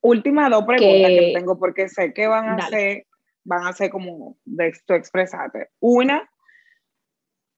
Última 0.00 0.48
dos 0.50 0.64
preguntas 0.64 1.08
que, 1.08 1.32
tengo 1.34 1.58
porque 1.58 1.88
sé 1.88 2.12
que 2.12 2.26
van 2.26 2.60
a 2.60 2.68
ser, 2.68 3.06
van 3.44 3.66
a 3.66 3.72
ser 3.72 3.90
como 3.90 4.36
de 4.44 4.68
esto 4.68 4.94
expresarte. 4.94 5.70
Una, 5.80 6.30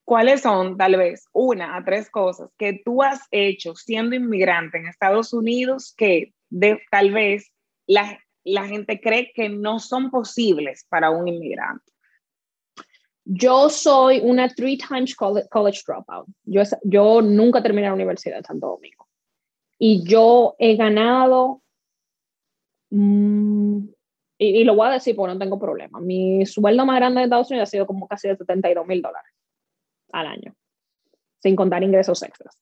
¿cuáles 0.06 0.40
son 0.40 0.78
tal 0.78 0.96
vez 0.96 1.28
una 1.32 1.76
a 1.76 1.84
tres 1.84 2.08
cosas 2.08 2.48
que 2.56 2.80
tú 2.82 3.02
has 3.02 3.20
hecho 3.30 3.74
siendo 3.74 4.16
inmigrante 4.16 4.78
en 4.78 4.86
Estados 4.86 5.34
Unidos 5.34 5.92
que 5.94 6.32
de, 6.48 6.80
tal 6.90 7.12
vez 7.12 7.52
la, 7.86 8.18
la 8.42 8.66
gente 8.66 8.98
cree 8.98 9.32
que 9.34 9.50
no 9.50 9.78
son 9.78 10.10
posibles 10.10 10.86
para 10.88 11.10
un 11.10 11.28
inmigrante? 11.28 11.92
Yo 13.24 13.68
soy 13.68 14.20
una 14.22 14.48
three 14.48 14.78
times 14.78 15.14
college, 15.14 15.82
dropout. 15.86 16.26
Yo, 16.44 16.62
yo 16.84 17.20
nunca 17.20 17.62
terminé 17.62 17.88
la 17.88 17.94
universidad 17.94 18.38
en 18.38 18.44
Santo 18.44 18.68
Domingo. 18.68 19.08
Y 19.78 20.08
yo 20.08 20.54
he 20.58 20.76
ganado 20.76 21.60
Mm, 22.90 23.88
y, 24.38 24.64
lo 24.64 24.74
voy 24.74 24.88
a 24.88 24.92
decir 24.92 25.16
porque 25.16 25.34
no 25.34 25.38
tengo 25.38 25.58
problema. 25.58 26.00
Mi 26.00 26.44
sueldo 26.46 26.86
más 26.86 26.96
grande 26.96 27.20
de 27.20 27.24
Estados 27.24 27.50
Unidos 27.50 27.68
ha 27.68 27.70
sido 27.70 27.86
como 27.86 28.06
casi 28.06 28.28
de 28.28 28.36
72 28.36 28.86
mil 28.86 29.02
dólares 29.02 29.32
al 30.12 30.26
año, 30.26 30.54
sin 31.42 31.56
contar 31.56 31.82
ingresos 31.82 32.22
extras. 32.22 32.58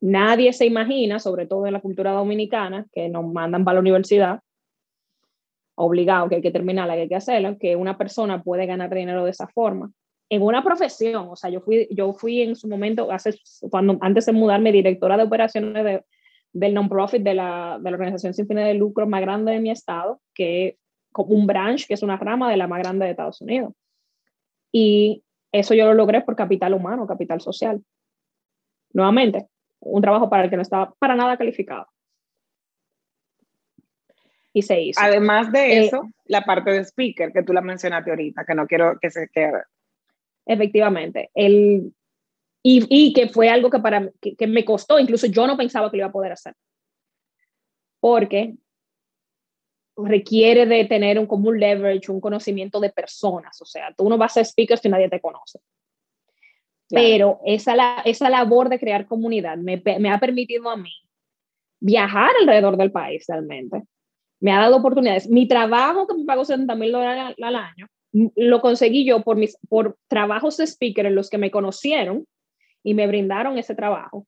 Nadie 0.00 0.52
se 0.52 0.64
imagina, 0.64 1.18
sobre 1.18 1.46
todo 1.46 1.66
en 1.66 1.72
la 1.72 1.80
cultura 1.80 2.12
dominicana, 2.12 2.86
que 2.92 3.08
nos 3.08 3.26
mandan 3.26 3.64
para 3.64 3.74
la 3.74 3.80
universidad, 3.80 4.40
obligado, 5.74 6.28
que 6.28 6.36
hay 6.36 6.42
que 6.42 6.50
terminarla, 6.50 6.94
que 6.94 7.02
hay 7.02 7.08
que 7.08 7.16
hacerla, 7.16 7.56
que 7.56 7.76
una 7.76 7.98
persona 7.98 8.42
puede 8.42 8.66
ganar 8.66 8.94
dinero 8.94 9.24
de 9.24 9.30
esa 9.30 9.48
forma. 9.48 9.90
En 10.30 10.42
una 10.42 10.62
profesión, 10.62 11.28
o 11.30 11.36
sea, 11.36 11.50
yo 11.50 11.60
fui, 11.60 11.88
yo 11.90 12.12
fui 12.12 12.42
en 12.42 12.54
su 12.54 12.68
momento, 12.68 13.10
hace, 13.10 13.34
cuando, 13.70 13.96
antes 14.00 14.26
de 14.26 14.32
mudarme, 14.32 14.72
directora 14.72 15.16
de 15.16 15.22
operaciones 15.24 15.84
de, 15.84 16.04
del 16.52 16.74
non-profit 16.74 17.22
de 17.22 17.34
la, 17.34 17.78
de 17.80 17.90
la 17.90 17.96
organización 17.96 18.34
sin 18.34 18.46
fines 18.46 18.66
de 18.66 18.74
lucro 18.74 19.06
más 19.06 19.20
grande 19.20 19.52
de 19.52 19.60
mi 19.60 19.70
estado, 19.70 20.20
que 20.34 20.68
es 20.68 20.76
un 21.14 21.46
branch, 21.46 21.86
que 21.86 21.94
es 21.94 22.02
una 22.02 22.16
rama 22.16 22.50
de 22.50 22.56
la 22.56 22.68
más 22.68 22.80
grande 22.80 23.04
de 23.04 23.12
Estados 23.12 23.40
Unidos. 23.40 23.72
Y 24.72 25.24
eso 25.52 25.74
yo 25.74 25.86
lo 25.86 25.94
logré 25.94 26.20
por 26.22 26.36
capital 26.36 26.74
humano, 26.74 27.06
capital 27.06 27.40
social. 27.40 27.82
Nuevamente, 28.92 29.46
un 29.80 30.02
trabajo 30.02 30.28
para 30.28 30.44
el 30.44 30.50
que 30.50 30.56
no 30.56 30.62
estaba 30.62 30.92
para 30.98 31.14
nada 31.14 31.36
calificado. 31.36 31.86
Y 34.52 34.62
se 34.62 34.80
hizo. 34.80 35.00
Además 35.00 35.52
de 35.52 35.72
eh, 35.72 35.84
eso, 35.84 36.08
la 36.24 36.44
parte 36.44 36.70
de 36.70 36.84
speaker 36.84 37.32
que 37.32 37.42
tú 37.42 37.52
la 37.52 37.60
mencionaste 37.60 38.10
ahorita, 38.10 38.44
que 38.44 38.54
no 38.54 38.66
quiero 38.66 38.98
que 39.00 39.10
se 39.10 39.28
quede. 39.28 39.62
Efectivamente. 40.46 41.30
El, 41.34 41.92
y, 42.62 42.86
y, 42.88 43.12
que 43.12 43.28
fue 43.28 43.50
algo 43.50 43.70
que, 43.70 43.78
para, 43.78 44.10
que, 44.20 44.46
me 44.46 44.64
costó, 44.64 44.98
incluso 44.98 45.26
yo 45.26 45.46
no 45.46 45.56
pensaba 45.56 45.90
que 45.90 45.96
lo 45.96 46.02
iba 46.02 46.08
a 46.08 46.12
poder 46.12 46.32
hacer. 46.32 46.54
Porque 48.00 48.54
requiere 50.04 50.66
de 50.66 50.84
tener 50.84 51.18
un, 51.18 51.26
como 51.26 51.48
un 51.48 51.58
leverage, 51.58 52.10
un 52.10 52.20
conocimiento 52.20 52.80
de 52.80 52.90
personas. 52.90 53.60
O 53.60 53.64
sea, 53.64 53.92
tú 53.96 54.08
no 54.08 54.16
vas 54.16 54.32
a 54.32 54.34
ser 54.34 54.46
speaker 54.46 54.78
si 54.78 54.88
nadie 54.88 55.08
te 55.08 55.20
conoce. 55.20 55.60
Pero 56.88 57.40
esa, 57.44 57.76
la, 57.76 58.02
esa 58.04 58.30
labor 58.30 58.68
de 58.68 58.78
crear 58.78 59.06
comunidad 59.06 59.58
me, 59.58 59.82
me, 59.98 60.10
ha 60.10 60.18
permitido 60.18 60.70
a 60.70 60.76
mí 60.76 60.92
viajar 61.80 62.30
alrededor 62.40 62.76
del 62.76 62.90
país 62.90 63.24
realmente. 63.28 63.82
Me 64.40 64.52
ha 64.52 64.60
dado 64.60 64.76
oportunidades. 64.76 65.28
Mi 65.28 65.46
trabajo, 65.46 66.06
que 66.06 66.14
me 66.14 66.24
pagó 66.24 66.44
70 66.44 66.74
mil 66.76 66.92
dólares 66.92 67.34
al, 67.42 67.56
año, 67.56 67.88
lo 68.12 68.60
conseguí 68.60 69.04
yo 69.04 69.22
por, 69.22 69.36
mis, 69.36 69.58
por 69.68 69.98
trabajos 70.08 70.56
de 70.56 70.66
speaker 70.66 71.06
en 71.06 71.14
los 71.14 71.28
que 71.28 71.38
me 71.38 71.50
conocieron 71.50 72.26
y 72.82 72.94
me 72.94 73.06
brindaron 73.06 73.58
ese 73.58 73.74
trabajo. 73.74 74.26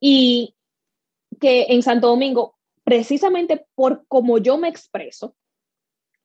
Y 0.00 0.56
que 1.40 1.66
en 1.68 1.82
Santo 1.82 2.08
Domingo, 2.08 2.55
precisamente 2.86 3.66
por 3.74 4.04
cómo 4.06 4.38
yo 4.38 4.58
me 4.58 4.68
expreso, 4.68 5.34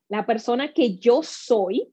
la 0.07 0.27
persona 0.27 0.73
que 0.73 0.97
yo 0.97 1.23
soy, 1.23 1.91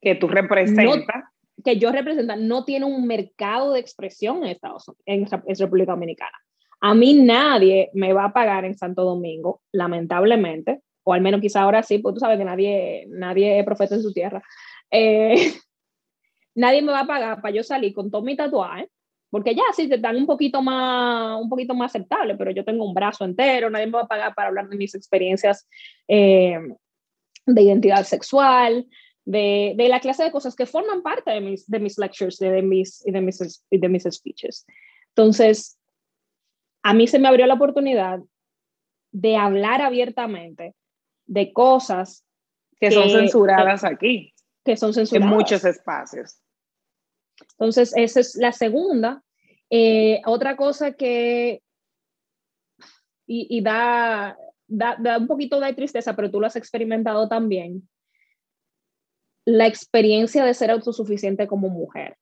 que 0.00 0.14
tú 0.14 0.28
representas, 0.28 1.24
que 1.64 1.78
yo 1.78 1.90
represento 1.90 2.36
no 2.36 2.64
tiene 2.64 2.86
un 2.86 3.08
mercado 3.08 3.72
de 3.72 3.80
expresión 3.80 4.44
en 4.44 4.50
Estados 4.50 4.86
Unidos, 4.86 5.42
en, 5.46 5.56
República 5.58 5.92
Dominicana. 5.92 6.38
A 6.80 6.94
mí 6.94 7.14
nadie 7.14 7.90
me 7.92 8.12
va 8.12 8.26
a 8.26 8.32
pagar 8.32 8.64
en 8.64 8.76
Santo 8.78 9.02
Domingo, 9.02 9.62
lamentablemente, 9.72 10.82
o 11.02 11.12
al 11.12 11.20
menos 11.20 11.40
quizá 11.40 11.62
ahora 11.62 11.82
sí, 11.82 11.98
porque 11.98 12.14
tú 12.14 12.20
sabes 12.20 12.38
que 12.38 12.44
nadie, 12.44 13.06
nadie 13.08 13.58
es 13.58 13.64
profeta 13.64 13.96
en 13.96 14.02
su 14.02 14.12
tierra. 14.12 14.44
Eh, 14.92 15.34
nadie 16.54 16.82
me 16.82 16.92
va 16.92 17.00
a 17.00 17.06
pagar 17.06 17.42
para 17.42 17.52
yo 17.52 17.64
salir 17.64 17.92
con 17.94 18.12
todo 18.12 18.22
mi 18.22 18.36
tatuaje, 18.36 18.88
porque 19.34 19.52
ya 19.52 19.64
sí 19.74 19.88
te 19.88 19.98
dan 19.98 20.14
un 20.14 20.26
poquito 20.26 20.62
más, 20.62 21.42
un 21.42 21.48
poquito 21.48 21.74
más 21.74 21.90
aceptable, 21.90 22.36
pero 22.36 22.52
yo 22.52 22.64
tengo 22.64 22.84
un 22.84 22.94
brazo 22.94 23.24
entero, 23.24 23.68
nadie 23.68 23.86
me 23.86 23.94
va 23.94 24.02
a 24.02 24.06
pagar 24.06 24.32
para 24.32 24.46
hablar 24.46 24.68
de 24.68 24.76
mis 24.76 24.94
experiencias 24.94 25.68
eh, 26.06 26.56
de 27.44 27.62
identidad 27.62 28.04
sexual, 28.04 28.86
de, 29.24 29.74
de, 29.76 29.88
la 29.88 29.98
clase 29.98 30.22
de 30.22 30.30
cosas 30.30 30.54
que 30.54 30.66
forman 30.66 31.02
parte 31.02 31.32
de 31.32 31.40
mis, 31.40 31.68
de 31.68 31.80
mis 31.80 31.98
lectures 31.98 32.38
de 32.38 32.62
mis, 32.62 33.02
de, 33.02 33.20
mis, 33.20 33.64
de 33.68 33.88
mis 33.88 34.04
speeches. 34.04 34.66
Entonces, 35.08 35.80
a 36.84 36.94
mí 36.94 37.08
se 37.08 37.18
me 37.18 37.26
abrió 37.26 37.46
la 37.46 37.54
oportunidad 37.54 38.20
de 39.10 39.36
hablar 39.36 39.82
abiertamente 39.82 40.76
de 41.26 41.52
cosas 41.52 42.24
que, 42.78 42.92
son 42.92 43.10
censuradas 43.10 43.82
aquí. 43.82 44.32
Que 44.64 44.76
son 44.76 44.94
censuradas. 44.94 45.28
En 45.28 45.36
muchos 45.36 45.64
espacios. 45.64 46.40
Entonces, 47.58 47.92
esa 47.96 48.20
es 48.20 48.36
la 48.36 48.52
segunda. 48.52 49.23
Eh, 49.76 50.22
otra 50.26 50.54
cosa 50.54 50.92
que, 50.92 51.60
y, 53.26 53.58
y 53.58 53.60
da, 53.60 54.38
da, 54.68 54.96
da, 55.00 55.18
un 55.18 55.26
poquito 55.26 55.58
de 55.58 55.74
tristeza, 55.74 56.14
pero 56.14 56.30
tú 56.30 56.38
lo 56.38 56.46
has 56.46 56.54
experimentado 56.54 57.26
también, 57.26 57.88
la 59.44 59.66
experiencia 59.66 60.44
de 60.44 60.54
ser 60.54 60.70
autosuficiente 60.70 61.48
como 61.48 61.70
mujer, 61.70 62.16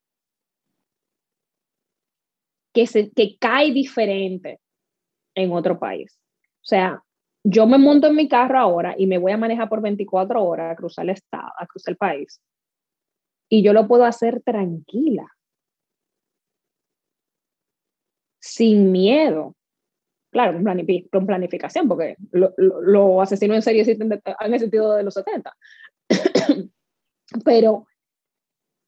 que, 2.73 2.87
se, 2.87 3.11
que 3.11 3.37
cae 3.37 3.71
diferente 3.71 4.59
en 5.35 5.51
otro 5.51 5.77
país. 5.77 6.19
O 6.55 6.65
sea, 6.65 7.03
yo 7.43 7.67
me 7.67 7.77
monto 7.77 8.07
en 8.07 8.15
mi 8.15 8.27
carro 8.27 8.57
ahora 8.57 8.95
y 8.97 9.05
me 9.05 9.19
voy 9.19 9.31
a 9.31 9.37
manejar 9.37 9.69
por 9.69 9.79
24 9.79 10.43
horas 10.43 10.71
a 10.71 10.75
cruzar 10.75 11.05
el 11.05 11.11
estado, 11.11 11.51
a 11.55 11.67
cruzar 11.67 11.91
el 11.91 11.97
país. 11.97 12.41
Y 13.47 13.61
yo 13.61 13.73
lo 13.73 13.87
puedo 13.87 14.05
hacer 14.05 14.41
tranquila, 14.41 15.27
sin 18.43 18.91
miedo. 18.91 19.55
Claro, 20.31 20.59
con, 21.11 21.25
planificación, 21.25 21.87
porque 21.87 22.17
los 22.31 22.51
lo, 22.57 23.21
asesinos 23.21 23.55
en 23.55 23.61
serie 23.61 23.81
existen 23.81 24.11
en 24.11 24.53
el 24.53 24.59
sentido 24.59 24.95
de 24.95 25.03
los 25.03 25.13
70. 25.13 25.55
Pero 27.45 27.87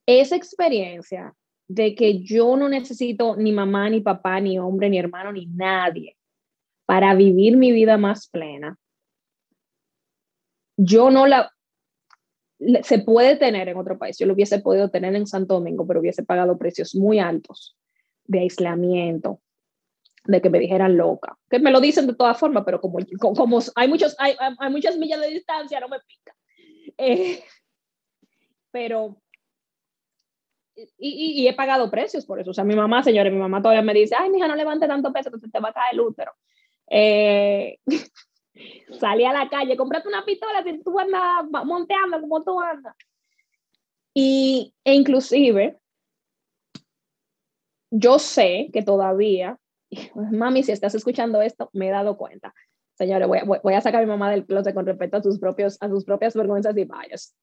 esa 0.06 0.36
experiencia 0.36 1.34
de 1.70 1.96
que 1.96 2.20
yo 2.22 2.58
no 2.58 2.68
necesito 2.68 3.38
ni 3.38 3.54
mamá, 3.54 3.90
ni 3.90 4.02
papá, 4.02 4.42
ni 4.42 4.60
hombre, 4.60 4.90
ni 4.90 5.00
hermano, 5.00 5.32
ni 5.32 5.46
nadie 5.46 6.18
para 6.86 7.16
vivir 7.16 7.56
mi 7.56 7.72
vida 7.72 7.98
más 7.98 8.28
plena, 8.28 8.78
yo 10.78 11.10
no 11.12 11.28
la... 11.28 11.50
Se 12.84 13.00
puede 13.00 13.38
tener 13.38 13.70
en 13.70 13.78
otro 13.78 13.98
país, 13.98 14.18
yo 14.18 14.26
lo 14.26 14.34
hubiese 14.34 14.60
podido 14.60 14.90
tener 14.90 15.16
en 15.16 15.28
Santo 15.28 15.56
Domingo, 15.56 15.88
pero 15.88 16.02
hubiese 16.02 16.24
pagado 16.24 16.58
precios 16.58 16.94
muy 16.94 17.20
altos 17.20 17.78
de 18.26 18.40
aislamiento, 18.40 19.42
de 20.26 20.42
que 20.42 20.50
me 20.50 20.60
dijeran 20.60 20.98
loca, 20.98 21.38
que 21.50 21.60
me 21.60 21.72
lo 21.72 21.80
dicen 21.80 22.08
de 22.08 22.16
todas 22.16 22.38
formas, 22.38 22.64
pero 22.66 22.82
como, 22.82 23.00
como, 23.20 23.60
hay, 23.76 23.88
muchos, 23.88 24.16
hay, 24.20 24.36
hay, 24.60 24.72
muchas 24.72 24.98
millas 24.98 25.22
de 25.22 25.30
distancia, 25.30 25.80
no 25.80 25.88
me 25.88 26.00
pica. 26.00 26.36
Eh, 26.98 27.44
pero 28.72 29.18
y, 30.76 31.42
y, 31.42 31.48
he 31.48 31.54
pagado 31.54 31.90
precios 31.90 32.26
por 32.26 32.40
eso. 32.40 32.52
O 32.52 32.54
sea, 32.54 32.64
mi 32.64 32.76
mamá, 32.76 33.04
señores, 33.04 33.32
mi 33.32 33.40
mamá 33.40 33.62
todavía 33.62 33.82
me 33.82 33.94
dice, 33.94 34.16
ay, 34.18 34.30
mija, 34.30 34.48
no 34.48 34.56
levante 34.56 34.88
tanto 34.88 35.14
peso, 35.14 35.32
que 35.32 35.48
te 35.48 35.60
va 35.60 35.70
a 35.70 35.74
caer 35.74 35.94
el 35.94 36.02
útero. 36.02 36.34
Eh, 36.88 37.80
salí 39.00 39.24
a 39.24 39.34
la 39.34 39.50
calle, 39.50 39.78
comprate 39.78 40.08
una 40.08 40.26
pistola 40.26 40.64
si 40.64 40.84
tú 40.84 41.00
andas 41.00 41.66
monteando 41.66 42.20
como 42.22 42.44
tú 42.44 42.60
andas. 42.60 42.96
Y, 44.14 44.74
e 44.84 44.94
inclusive, 44.94 45.78
yo 47.92 48.20
sé 48.20 48.70
que 48.74 48.82
todavía, 48.82 49.58
mami, 50.32 50.64
si 50.64 50.72
estás 50.72 50.96
escuchando 50.96 51.42
esto, 51.42 51.70
me 51.74 51.88
he 51.88 51.92
dado 51.92 52.18
cuenta. 52.18 52.54
Señores, 52.94 53.28
voy, 53.28 53.74
a 53.74 53.82
sacar 53.82 54.02
a 54.02 54.06
mi 54.06 54.10
mamá 54.10 54.32
del 54.32 54.46
closet 54.46 54.74
con 54.74 54.86
respecto 54.86 55.18
a 55.18 55.22
sus, 55.22 55.38
propios, 55.38 55.78
a 55.82 55.90
sus 55.90 56.06
propias 56.06 56.34
vergüenzas 56.34 56.78
y 56.78 56.86
fallas. 56.86 57.36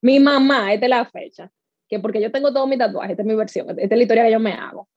Mi 0.00 0.20
mamá, 0.20 0.72
esta 0.72 0.86
es 0.86 0.90
la 0.90 1.04
fecha, 1.06 1.50
que 1.88 1.98
porque 1.98 2.20
yo 2.20 2.30
tengo 2.30 2.52
todo 2.52 2.66
mi 2.66 2.78
tatuaje, 2.78 3.12
esta 3.12 3.22
es 3.22 3.26
mi 3.26 3.34
versión, 3.34 3.68
esta 3.70 3.82
es 3.82 3.90
la 3.90 4.02
historia 4.02 4.24
que 4.24 4.32
yo 4.32 4.40
me 4.40 4.52
hago. 4.52 4.88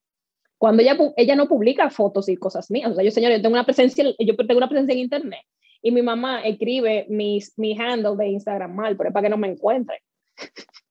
Cuando 0.57 0.83
ella, 0.83 0.95
ella 1.17 1.35
no 1.35 1.47
publica 1.47 1.89
fotos 1.89 2.29
y 2.29 2.37
cosas 2.37 2.69
mías, 2.69 2.91
o 2.91 2.95
sea, 2.95 3.03
yo, 3.03 3.11
señor, 3.11 3.31
yo 3.31 3.41
tengo 3.41 3.53
una 3.55 3.65
presencia, 3.65 4.05
yo 4.19 4.35
tengo 4.35 4.57
una 4.57 4.69
presencia 4.69 4.93
en 4.93 4.99
internet 4.99 5.41
y 5.81 5.91
mi 5.91 6.01
mamá 6.01 6.41
escribe 6.43 7.05
mis, 7.09 7.57
mi 7.57 7.79
handle 7.79 8.15
de 8.15 8.27
Instagram 8.29 8.73
mal, 8.73 8.95
pero 8.95 9.09
es 9.09 9.13
para 9.13 9.25
que 9.25 9.29
no 9.29 9.37
me 9.37 9.49
encuentre 9.49 10.01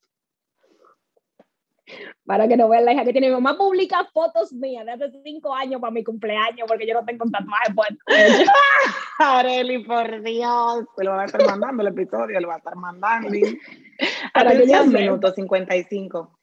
para 2.24 2.48
que 2.48 2.56
no 2.56 2.68
vean 2.68 2.84
la 2.84 2.92
hija 2.92 3.04
que 3.04 3.12
tiene. 3.12 3.28
Mi 3.28 3.34
mamá 3.34 3.56
publica 3.56 4.04
fotos 4.12 4.52
mías 4.52 4.84
de 4.86 4.92
hace 4.92 5.10
cinco 5.22 5.54
años 5.54 5.80
para 5.80 5.90
mi 5.90 6.02
cumpleaños 6.02 6.66
porque 6.66 6.86
yo 6.86 6.94
no 6.94 7.04
tengo 7.04 7.24
tatuaje 7.30 7.74
puesto. 7.74 8.04
Areli, 9.18 9.84
por 9.84 10.22
Dios, 10.22 10.84
se 10.96 11.04
lo 11.04 11.10
va 11.12 11.22
a 11.22 11.26
estar 11.26 11.44
mandando 11.44 11.82
el 11.82 11.88
episodio, 11.88 12.40
lo 12.40 12.48
va 12.48 12.54
a 12.54 12.58
estar 12.58 12.76
mandando. 12.76 13.28
Atención, 14.34 14.92
minuto 14.92 15.32
55. 15.32 16.38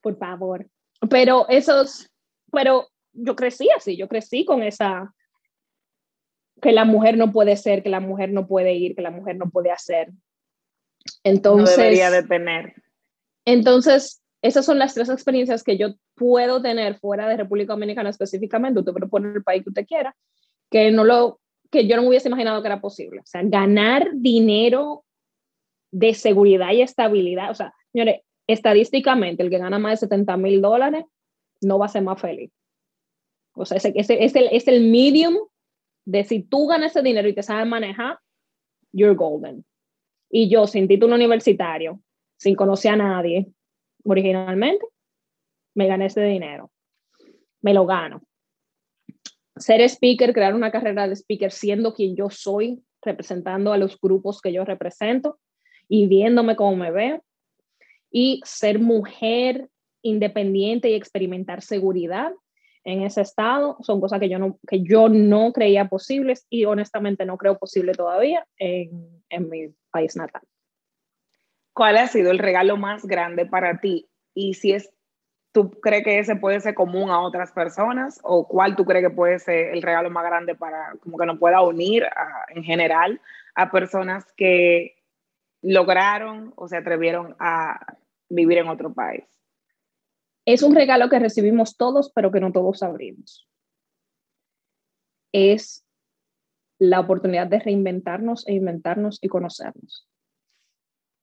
Por 0.00 0.18
favor. 0.18 0.66
Pero 1.08 1.46
esos, 1.48 2.10
pero 2.52 2.88
yo 3.12 3.36
crecí 3.36 3.68
así, 3.76 3.96
yo 3.96 4.08
crecí 4.08 4.44
con 4.44 4.62
esa, 4.62 5.12
que 6.60 6.72
la 6.72 6.84
mujer 6.84 7.16
no 7.16 7.32
puede 7.32 7.56
ser, 7.56 7.82
que 7.82 7.88
la 7.88 8.00
mujer 8.00 8.32
no 8.32 8.46
puede 8.46 8.74
ir, 8.74 8.94
que 8.94 9.02
la 9.02 9.10
mujer 9.10 9.36
no 9.36 9.50
puede 9.50 9.70
hacer. 9.70 10.10
Entonces. 11.22 11.76
No 11.76 11.82
debería 11.82 12.10
de 12.10 12.22
tener. 12.22 12.74
Entonces, 13.44 14.22
esas 14.46 14.64
son 14.64 14.78
las 14.78 14.94
tres 14.94 15.08
experiencias 15.08 15.62
que 15.62 15.76
yo 15.76 15.94
puedo 16.14 16.62
tener 16.62 16.98
fuera 16.98 17.28
de 17.28 17.36
República 17.36 17.72
Dominicana 17.72 18.10
específicamente, 18.10 18.80
usted 18.80 18.92
puede 18.92 19.08
poner 19.08 19.36
el 19.36 19.42
país 19.42 19.62
que 19.62 19.70
usted 19.70 19.86
quiera, 19.86 20.14
que 20.70 20.90
no 20.90 21.04
lo 21.04 21.40
que 21.70 21.86
yo 21.86 21.96
no 21.96 22.02
me 22.02 22.08
hubiese 22.08 22.28
imaginado 22.28 22.62
que 22.62 22.68
era 22.68 22.80
posible. 22.80 23.20
O 23.20 23.26
sea, 23.26 23.42
ganar 23.44 24.08
dinero 24.14 25.04
de 25.90 26.14
seguridad 26.14 26.72
y 26.72 26.82
estabilidad. 26.82 27.50
O 27.50 27.54
sea, 27.54 27.74
señores, 27.92 28.20
estadísticamente, 28.46 29.42
el 29.42 29.50
que 29.50 29.58
gana 29.58 29.78
más 29.78 29.92
de 30.00 30.06
70 30.06 30.36
mil 30.36 30.62
dólares 30.62 31.04
no 31.60 31.78
va 31.78 31.86
a 31.86 31.90
ser 31.90 32.02
más 32.02 32.20
feliz. 32.20 32.52
O 33.54 33.64
sea, 33.64 33.78
ese, 33.78 33.92
es, 33.96 34.36
el, 34.36 34.48
es 34.52 34.68
el 34.68 34.88
medium 34.90 35.36
de 36.04 36.24
si 36.24 36.42
tú 36.42 36.66
ganas 36.66 36.92
ese 36.92 37.02
dinero 37.02 37.28
y 37.28 37.34
te 37.34 37.42
sabes 37.42 37.66
manejar, 37.66 38.18
you're 38.92 39.14
golden. 39.14 39.64
Y 40.30 40.48
yo, 40.48 40.66
sin 40.66 40.86
título 40.88 41.14
universitario, 41.14 42.00
sin 42.36 42.54
conocer 42.54 42.92
a 42.92 42.96
nadie, 42.96 43.48
originalmente, 44.06 44.86
me 45.74 45.86
gané 45.86 46.06
ese 46.06 46.22
dinero. 46.22 46.70
Me 47.60 47.74
lo 47.74 47.86
gano. 47.86 48.22
Ser 49.56 49.80
speaker, 49.82 50.32
crear 50.32 50.54
una 50.54 50.70
carrera 50.70 51.08
de 51.08 51.16
speaker 51.16 51.50
siendo 51.50 51.94
quien 51.94 52.16
yo 52.16 52.30
soy, 52.30 52.82
representando 53.02 53.72
a 53.72 53.78
los 53.78 53.98
grupos 54.00 54.40
que 54.40 54.52
yo 54.52 54.64
represento 54.64 55.38
y 55.88 56.06
viéndome 56.06 56.56
como 56.56 56.76
me 56.76 56.90
veo. 56.90 57.22
Y 58.10 58.40
ser 58.44 58.78
mujer 58.78 59.68
independiente 60.02 60.90
y 60.90 60.94
experimentar 60.94 61.62
seguridad 61.62 62.32
en 62.84 63.02
ese 63.02 63.20
estado 63.20 63.76
son 63.82 64.00
cosas 64.00 64.20
que 64.20 64.28
yo 64.28 64.38
no, 64.38 64.58
que 64.66 64.82
yo 64.82 65.08
no 65.08 65.52
creía 65.52 65.88
posibles 65.88 66.46
y 66.48 66.64
honestamente 66.66 67.26
no 67.26 67.36
creo 67.36 67.58
posible 67.58 67.92
todavía 67.92 68.46
en, 68.58 69.22
en 69.28 69.50
mi 69.50 69.74
país 69.90 70.14
natal. 70.16 70.42
¿Cuál 71.76 71.98
ha 71.98 72.06
sido 72.06 72.30
el 72.30 72.38
regalo 72.38 72.78
más 72.78 73.04
grande 73.04 73.44
para 73.44 73.80
ti? 73.80 74.08
Y 74.32 74.54
si 74.54 74.72
es, 74.72 74.90
¿tú 75.52 75.72
crees 75.72 76.04
que 76.04 76.18
ese 76.18 76.34
puede 76.34 76.58
ser 76.60 76.72
común 76.72 77.10
a 77.10 77.20
otras 77.20 77.52
personas? 77.52 78.18
¿O 78.22 78.48
cuál 78.48 78.76
tú 78.76 78.86
crees 78.86 79.06
que 79.06 79.14
puede 79.14 79.38
ser 79.38 79.74
el 79.74 79.82
regalo 79.82 80.08
más 80.08 80.24
grande 80.24 80.54
para, 80.54 80.94
como 81.02 81.18
que 81.18 81.26
nos 81.26 81.38
pueda 81.38 81.60
unir 81.60 82.06
en 82.48 82.64
general 82.64 83.20
a 83.54 83.70
personas 83.70 84.24
que 84.38 84.96
lograron 85.60 86.54
o 86.56 86.66
se 86.66 86.78
atrevieron 86.78 87.36
a 87.38 87.98
vivir 88.30 88.56
en 88.56 88.68
otro 88.68 88.94
país? 88.94 89.26
Es 90.46 90.62
un 90.62 90.74
regalo 90.74 91.10
que 91.10 91.18
recibimos 91.18 91.76
todos, 91.76 92.10
pero 92.10 92.32
que 92.32 92.40
no 92.40 92.52
todos 92.52 92.82
abrimos. 92.82 93.46
Es 95.30 95.86
la 96.78 97.00
oportunidad 97.00 97.48
de 97.48 97.60
reinventarnos 97.60 98.48
e 98.48 98.54
inventarnos 98.54 99.18
y 99.20 99.28
conocernos. 99.28 100.05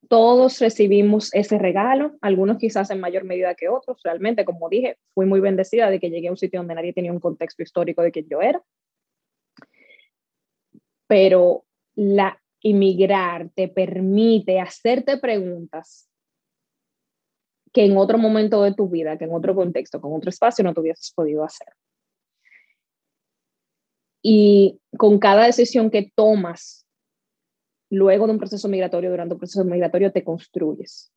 Todos 0.10 0.60
recibimos 0.60 1.34
ese 1.34 1.58
regalo, 1.58 2.18
algunos 2.22 2.58
quizás 2.58 2.90
en 2.92 3.00
mayor 3.00 3.24
medida 3.24 3.56
que 3.56 3.70
otros. 3.70 4.02
Realmente, 4.04 4.46
como 4.46 4.70
dije, 4.70 4.98
fui 5.14 5.26
muy 5.26 5.40
bendecida 5.40 5.90
de 5.90 6.00
que 6.00 6.10
llegué 6.10 6.28
a 6.28 6.32
un 6.32 6.38
sitio 6.38 6.60
donde 6.60 6.76
nadie 6.76 6.94
tenía 6.94 7.12
un 7.12 7.20
contexto 7.20 7.64
histórico 7.64 8.02
de 8.02 8.12
quien 8.12 8.28
yo 8.30 8.42
era. 8.42 8.62
Pero 11.08 11.66
la 11.96 12.40
inmigrar 12.62 13.50
te 13.54 13.68
permite 13.68 14.60
hacerte 14.60 15.18
preguntas 15.18 16.10
que 17.74 17.86
en 17.86 17.98
otro 17.98 18.18
momento 18.18 18.62
de 18.62 18.74
tu 18.74 18.88
vida, 18.88 19.18
que 19.18 19.26
en 19.26 19.34
otro 19.34 19.56
contexto, 19.56 20.00
con 20.00 20.14
otro 20.14 20.30
espacio, 20.30 20.64
no 20.64 20.74
te 20.74 20.80
hubieses 20.80 21.12
podido 21.12 21.44
hacer. 21.44 21.68
Y 24.22 24.80
con 24.98 25.20
cada 25.20 25.46
decisión 25.46 25.90
que 25.90 26.12
tomas 26.16 26.83
luego 27.94 28.26
de 28.26 28.34
un 28.34 28.40
proceso 28.40 28.68
migratorio, 28.68 29.10
durante 29.10 29.36
un 29.36 29.40
proceso 29.40 29.64
migratorio, 29.64 30.12
te 30.12 30.24
construyes. 30.24 31.12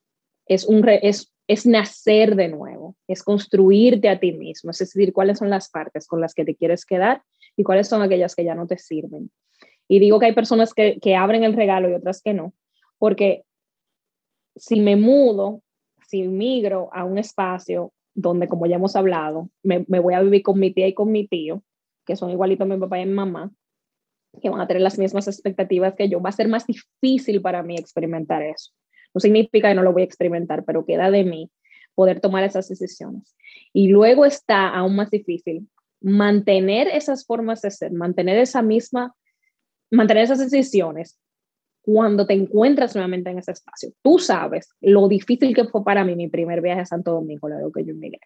Es, 0.47 0.65
un 0.65 0.89
es, 0.89 1.33
es 1.49 1.67
nacer 1.67 2.37
de 2.37 2.49
nuevo, 2.49 2.97
es 3.09 3.23
construirte 3.23 4.09
a 4.09 4.21
ti 4.21 4.33
mismo, 4.33 4.71
es 4.71 4.79
decir, 4.79 5.13
cuáles 5.13 5.39
son 5.39 5.51
las 5.51 5.71
partes 5.71 6.07
con 6.07 6.21
las 6.21 6.35
que 6.35 6.45
te 6.45 6.55
quieres 6.55 6.85
quedar 6.85 7.23
y 7.57 7.65
cuáles 7.65 7.89
son 7.89 8.03
aquellas 8.03 8.35
que 8.35 8.45
ya 8.45 8.55
no 8.55 8.67
te 8.67 8.79
sirven. 8.79 9.31
Y 9.89 9.99
digo 9.99 10.21
que 10.21 10.27
hay 10.27 10.35
personas 10.35 10.73
que, 10.73 10.99
que 11.01 11.17
abren 11.17 11.45
el 11.45 11.55
regalo 11.55 11.89
y 11.89 11.95
otras 11.95 12.23
que 12.23 12.33
no, 12.33 12.53
porque 12.99 13.45
si 14.55 14.81
me 14.81 14.97
mudo 14.97 15.63
si 16.07 16.23
migro 16.23 16.89
a 16.93 17.05
un 17.05 17.19
espacio 17.19 17.93
donde, 18.15 18.49
como 18.49 18.67
ya 18.67 18.77
hemos 18.77 18.97
hablado, 18.97 19.51
me, 19.63 19.85
voy 20.01 20.15
a 20.15 20.23
vivir 20.23 20.43
con 20.43 20.59
mi 20.59 20.73
tía 20.73 20.87
y 20.89 20.95
con 20.95 21.11
mi 21.11 21.27
tío, 21.27 21.63
que 22.07 22.17
son 22.17 22.31
igualitos 22.31 22.67
mi 22.67 22.79
papá 22.79 23.01
y 23.01 23.07
mi 23.07 23.13
mamá, 23.13 23.51
que 24.41 24.51
van 24.51 24.61
a 24.61 24.67
tener 24.67 24.83
las 24.83 24.99
mismas 24.99 25.29
expectativas 25.29 25.95
que 25.95 26.09
yo, 26.09 26.21
va 26.21 26.31
a 26.31 26.33
ser 26.33 26.49
más 26.49 26.67
difícil 26.67 27.41
para 27.41 27.63
mí 27.63 27.77
experimentar 27.77 28.43
eso. 28.43 28.73
No 29.15 29.21
significa 29.21 29.69
que 29.69 29.75
no 29.75 29.83
lo 29.83 29.93
voy 29.93 30.03
a 30.03 30.07
experimentar, 30.07 30.65
pero 30.65 30.85
queda 30.85 31.11
de 31.11 31.25
mí 31.25 31.51
poder 31.95 32.21
tomar 32.21 32.45
esas 32.45 32.69
decisiones. 32.69 33.35
Y 33.73 33.89
luego 33.89 34.25
está 34.25 34.69
aún 34.69 34.97
más 34.97 35.11
difícil 35.11 35.69
mantener 36.01 36.89
esas 36.89 37.25
formas 37.25 37.63
de 37.63 37.71
ser, 37.71 37.93
mantener 37.93 38.39
esa 38.39 38.63
misma, 38.63 39.15
mantener 39.91 40.25
esas 40.25 40.39
decisiones 40.39 41.19
cuando 41.81 42.27
te 42.27 42.35
encuentras 42.35 42.95
nuevamente 42.95 43.31
en 43.31 43.39
ese 43.39 43.53
espacio. 43.53 43.93
Tú 44.03 44.19
sabes 44.19 44.69
lo 44.81 45.09
difícil 45.09 45.55
que 45.55 45.65
fue 45.65 45.85
para 45.85 46.05
mí 46.05 46.17
mi 46.17 46.29
primer 46.29 46.61
viaje 46.61 46.81
a 46.81 46.87
Santo 46.87 47.13
Domingo, 47.13 47.49
lo 47.49 47.71
que 47.73 47.85
yo 47.85 47.93
emigré. 47.93 48.21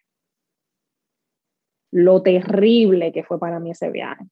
Lo 1.92 2.22
terrible 2.22 3.12
que 3.12 3.22
fue 3.22 3.38
para 3.38 3.60
mí 3.60 3.70
ese 3.70 3.90
viaje. 3.90 4.24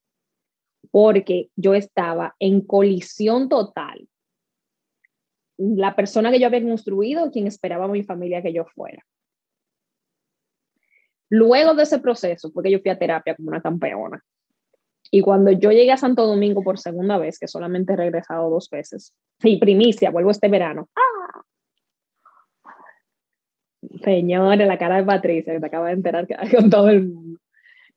Porque 0.91 1.49
yo 1.55 1.75
estaba 1.75 2.35
en 2.39 2.61
colisión 2.61 3.49
total. 3.49 4.07
La 5.57 5.95
persona 5.95 6.31
que 6.31 6.39
yo 6.39 6.47
había 6.47 6.63
construido, 6.63 7.31
quien 7.31 7.47
esperaba 7.47 7.85
a 7.85 7.89
mi 7.89 8.03
familia 8.03 8.41
que 8.41 8.53
yo 8.53 8.65
fuera. 8.65 9.03
Luego 11.29 11.75
de 11.75 11.83
ese 11.83 11.99
proceso, 11.99 12.51
porque 12.51 12.71
yo 12.71 12.79
fui 12.79 12.89
a 12.89 12.97
terapia 12.97 13.35
como 13.35 13.49
una 13.49 13.61
campeona, 13.61 14.23
y 15.11 15.21
cuando 15.21 15.51
yo 15.51 15.71
llegué 15.71 15.91
a 15.91 15.97
Santo 15.97 16.25
Domingo 16.25 16.63
por 16.63 16.77
segunda 16.77 17.17
vez, 17.17 17.39
que 17.39 17.47
solamente 17.47 17.93
he 17.93 17.95
regresado 17.95 18.49
dos 18.49 18.69
veces, 18.69 19.13
y 19.43 19.57
primicia, 19.57 20.11
vuelvo 20.11 20.31
este 20.31 20.47
verano. 20.47 20.87
¡Ah! 20.95 21.41
Señores, 24.03 24.67
la 24.67 24.77
cara 24.77 24.97
de 24.97 25.03
Patricia, 25.03 25.53
que 25.53 25.59
te 25.59 25.65
acaba 25.65 25.87
de 25.87 25.93
enterar 25.93 26.27
que 26.27 26.35
con 26.55 26.69
todo 26.69 26.89
el 26.89 27.07
mundo. 27.07 27.39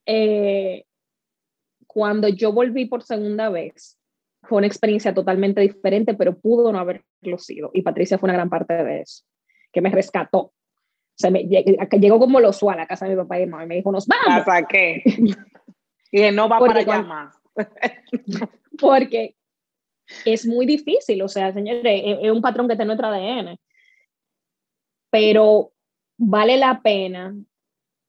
Eh, 0.06 0.84
cuando 1.92 2.28
yo 2.28 2.52
volví 2.52 2.86
por 2.86 3.02
segunda 3.02 3.50
vez, 3.50 3.98
fue 4.42 4.58
una 4.58 4.66
experiencia 4.66 5.14
totalmente 5.14 5.60
diferente, 5.60 6.14
pero 6.14 6.38
pudo 6.38 6.72
no 6.72 6.78
haberlo 6.78 7.38
sido. 7.38 7.70
Y 7.74 7.82
Patricia 7.82 8.18
fue 8.18 8.28
una 8.28 8.34
gran 8.34 8.50
parte 8.50 8.74
de 8.74 9.02
eso, 9.02 9.24
que 9.72 9.80
me 9.80 9.90
rescató. 9.90 10.38
O 10.38 10.54
sea, 11.14 11.30
me, 11.30 11.44
llegó 11.44 12.18
como 12.18 12.40
lo 12.40 12.50
usual 12.50 12.80
a 12.80 12.86
casa 12.86 13.04
de 13.04 13.14
mi 13.14 13.22
papá 13.22 13.38
y 13.38 13.46
mamá 13.46 13.64
y 13.64 13.68
me 13.68 13.74
dijo, 13.76 13.92
nos 13.92 14.06
vamos. 14.06 14.40
¿Hasta 14.40 14.66
qué? 14.66 15.02
Y 16.14 16.30
no 16.30 16.46
va 16.46 16.58
para 16.58 16.80
allá 16.80 17.02
más. 17.02 17.34
porque 18.78 19.34
es 20.26 20.46
muy 20.46 20.66
difícil, 20.66 21.22
o 21.22 21.28
sea, 21.28 21.52
señores, 21.54 22.02
es, 22.20 22.30
un 22.30 22.42
patrón 22.42 22.66
que 22.66 22.74
está 22.74 22.82
en 22.82 22.88
nuestro 22.88 23.08
ADN. 23.08 23.58
Pero 25.10 25.72
vale 26.18 26.58
la 26.58 26.82
pena, 26.82 27.34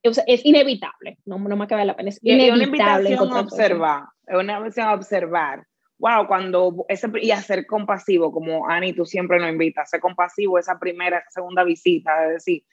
es 0.04 0.46
inevitable, 0.46 1.18
no, 1.26 1.40
no 1.40 1.56
más 1.56 1.68
que 1.68 1.76
vale 1.76 1.88
la 1.88 1.96
pena, 1.96 2.10
es 2.10 2.20
inevitable. 2.22 3.14
Es 3.14 3.20
una 3.20 3.24
invitación 3.24 3.34
a 3.34 3.40
observar, 3.40 4.04
es 4.28 4.36
una 4.36 4.54
invitación 4.58 4.88
a 4.88 4.94
observar. 4.94 5.68
Wow, 6.00 6.28
cuando 6.28 6.86
ese, 6.90 7.08
y 7.22 7.32
a 7.32 7.42
ser 7.42 7.66
compasivo, 7.66 8.32
como 8.32 8.68
Ani, 8.68 8.94
tú 8.94 9.06
siempre 9.06 9.40
nos 9.40 9.50
invitas, 9.50 9.84
a 9.84 9.86
ser 9.86 10.00
compasivo 10.02 10.60
esa 10.60 10.78
primera, 10.78 11.20
esa 11.20 11.32
segunda 11.32 11.64
visita, 11.64 12.26
es 12.26 12.34
decir, 12.34 12.64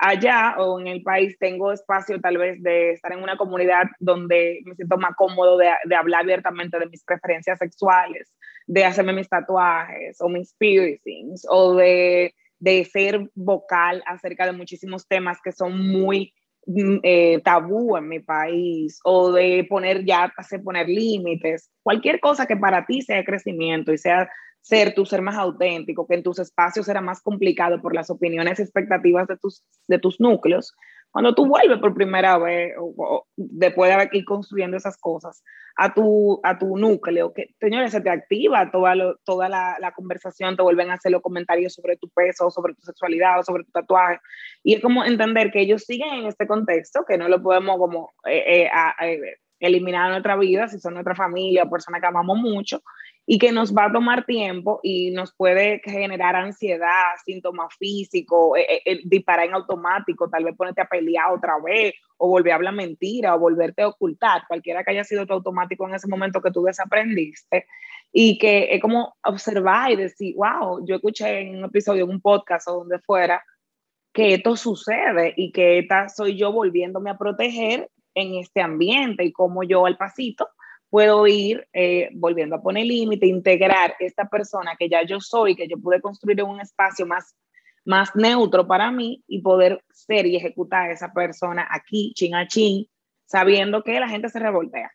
allá 0.00 0.56
o 0.58 0.80
en 0.80 0.88
el 0.88 1.02
país 1.02 1.38
tengo 1.38 1.72
espacio 1.72 2.20
tal 2.20 2.38
vez 2.38 2.60
de 2.62 2.92
estar 2.92 3.12
en 3.12 3.22
una 3.22 3.36
comunidad 3.36 3.84
donde 4.00 4.60
me 4.64 4.74
siento 4.74 4.96
más 4.96 5.14
cómodo 5.14 5.58
de, 5.58 5.68
de 5.84 5.94
hablar 5.94 6.22
abiertamente 6.22 6.78
de 6.78 6.86
mis 6.86 7.04
preferencias 7.04 7.58
sexuales, 7.58 8.32
de 8.66 8.84
hacerme 8.84 9.12
mis 9.12 9.28
tatuajes 9.28 10.20
o 10.20 10.28
mis 10.28 10.54
piercings 10.54 11.46
o 11.48 11.74
de, 11.74 12.34
de 12.58 12.84
ser 12.86 13.30
vocal 13.34 14.02
acerca 14.06 14.46
de 14.46 14.52
muchísimos 14.52 15.06
temas 15.06 15.38
que 15.44 15.52
son 15.52 15.86
muy 15.86 16.32
eh, 17.02 17.40
tabú 17.42 17.96
en 17.96 18.08
mi 18.08 18.20
país 18.20 19.00
o 19.04 19.32
de 19.32 19.66
poner 19.68 20.04
ya, 20.04 20.32
hacer 20.36 20.62
poner 20.62 20.88
límites, 20.88 21.70
cualquier 21.82 22.20
cosa 22.20 22.46
que 22.46 22.56
para 22.56 22.86
ti 22.86 23.02
sea 23.02 23.24
crecimiento 23.24 23.92
y 23.92 23.98
sea 23.98 24.28
ser 24.60 24.94
tú, 24.94 25.06
ser 25.06 25.22
más 25.22 25.36
auténtico, 25.36 26.06
que 26.06 26.14
en 26.14 26.22
tus 26.22 26.38
espacios 26.38 26.88
era 26.88 27.00
más 27.00 27.22
complicado 27.22 27.80
por 27.80 27.94
las 27.94 28.10
opiniones 28.10 28.60
expectativas 28.60 29.26
de 29.26 29.36
tus, 29.36 29.64
de 29.88 29.98
tus 29.98 30.20
núcleos. 30.20 30.74
Cuando 31.10 31.34
tú 31.34 31.46
vuelves 31.46 31.78
por 31.78 31.94
primera 31.94 32.38
vez, 32.38 32.74
o, 32.78 33.26
después 33.36 33.90
de 33.90 34.08
ido 34.12 34.24
construyendo 34.24 34.76
esas 34.76 34.96
cosas, 34.96 35.42
a 35.76 35.92
tu, 35.92 36.40
a 36.44 36.58
tu 36.58 36.76
núcleo, 36.76 37.32
que, 37.32 37.54
señores, 37.58 37.92
se 37.92 38.00
te 38.00 38.10
activa 38.10 38.70
toda, 38.70 38.94
toda 39.24 39.48
la, 39.48 39.76
la, 39.80 39.92
conversación, 39.92 40.56
te 40.56 40.62
vuelven 40.62 40.90
a 40.90 40.94
hacer 40.94 41.10
los 41.10 41.22
comentarios 41.22 41.74
sobre 41.74 41.96
tu 41.96 42.08
peso, 42.10 42.50
sobre 42.50 42.74
tu 42.74 42.82
sexualidad, 42.82 43.40
o 43.40 43.42
sobre 43.42 43.64
tu 43.64 43.72
tatuaje. 43.72 44.20
Y 44.62 44.74
es 44.74 44.82
como 44.82 45.04
entender 45.04 45.50
que 45.50 45.60
ellos 45.60 45.84
siguen 45.84 46.14
en 46.14 46.26
este 46.26 46.46
contexto, 46.46 47.04
que 47.06 47.18
no 47.18 47.28
lo 47.28 47.42
podemos 47.42 47.76
como 47.78 48.12
eh, 48.26 48.66
eh, 48.66 48.70
eh, 49.02 49.36
eliminar 49.58 50.06
de 50.06 50.10
nuestra 50.10 50.36
vida, 50.36 50.68
si 50.68 50.78
son 50.78 50.94
nuestra 50.94 51.14
familia, 51.14 51.66
personas 51.66 52.00
que 52.00 52.06
amamos 52.06 52.38
mucho, 52.38 52.82
y 53.26 53.38
que 53.38 53.52
nos 53.52 53.74
va 53.74 53.86
a 53.86 53.92
tomar 53.92 54.24
tiempo 54.24 54.80
y 54.82 55.10
nos 55.10 55.32
puede 55.34 55.80
generar 55.84 56.36
ansiedad, 56.36 57.04
síntomas 57.24 57.74
físicos, 57.78 58.58
eh, 58.58 58.66
eh, 58.68 58.82
eh, 58.84 59.00
disparar 59.04 59.46
en 59.46 59.54
automático, 59.54 60.28
tal 60.28 60.44
vez 60.44 60.56
ponerte 60.56 60.80
a 60.80 60.88
pelear 60.88 61.32
otra 61.32 61.54
vez 61.64 61.94
o 62.16 62.28
volver 62.28 62.52
a 62.52 62.56
hablar 62.56 62.74
mentira 62.74 63.34
o 63.34 63.38
volverte 63.38 63.82
a 63.82 63.88
ocultar, 63.88 64.42
cualquiera 64.48 64.82
que 64.82 64.90
haya 64.90 65.04
sido 65.04 65.26
tu 65.26 65.32
automático 65.32 65.86
en 65.86 65.94
ese 65.94 66.08
momento 66.08 66.40
que 66.40 66.50
tú 66.50 66.62
desaprendiste. 66.64 67.66
Y 68.12 68.38
que 68.38 68.74
es 68.74 68.82
como 68.82 69.14
observar 69.22 69.92
y 69.92 69.96
decir, 69.96 70.34
wow, 70.36 70.84
yo 70.84 70.96
escuché 70.96 71.42
en 71.42 71.58
un 71.58 71.66
episodio, 71.66 72.04
en 72.04 72.10
un 72.10 72.20
podcast 72.20 72.66
o 72.66 72.78
donde 72.78 72.98
fuera, 72.98 73.44
que 74.12 74.34
esto 74.34 74.56
sucede 74.56 75.34
y 75.36 75.52
que 75.52 75.78
esta 75.78 76.08
soy 76.08 76.36
yo 76.36 76.50
volviéndome 76.50 77.10
a 77.10 77.18
proteger 77.18 77.88
en 78.14 78.34
este 78.34 78.60
ambiente 78.60 79.24
y 79.24 79.30
como 79.30 79.62
yo 79.62 79.86
al 79.86 79.96
pasito 79.96 80.48
puedo 80.90 81.26
ir 81.26 81.66
eh, 81.72 82.10
volviendo 82.12 82.56
a 82.56 82.62
poner 82.62 82.84
límite, 82.84 83.26
integrar 83.26 83.94
esta 84.00 84.28
persona 84.28 84.72
que 84.78 84.88
ya 84.88 85.02
yo 85.04 85.20
soy, 85.20 85.54
que 85.54 85.68
yo 85.68 85.78
pude 85.78 86.00
construir 86.00 86.42
un 86.42 86.60
espacio 86.60 87.06
más, 87.06 87.36
más 87.84 88.14
neutro 88.16 88.66
para 88.66 88.90
mí 88.90 89.22
y 89.28 89.40
poder 89.40 89.82
ser 89.90 90.26
y 90.26 90.36
ejecutar 90.36 90.90
a 90.90 90.92
esa 90.92 91.12
persona 91.12 91.66
aquí, 91.70 92.12
chin 92.14 92.34
a 92.34 92.46
chin, 92.48 92.86
sabiendo 93.24 93.82
que 93.84 94.00
la 94.00 94.08
gente 94.08 94.28
se 94.28 94.40
revoltea. 94.40 94.90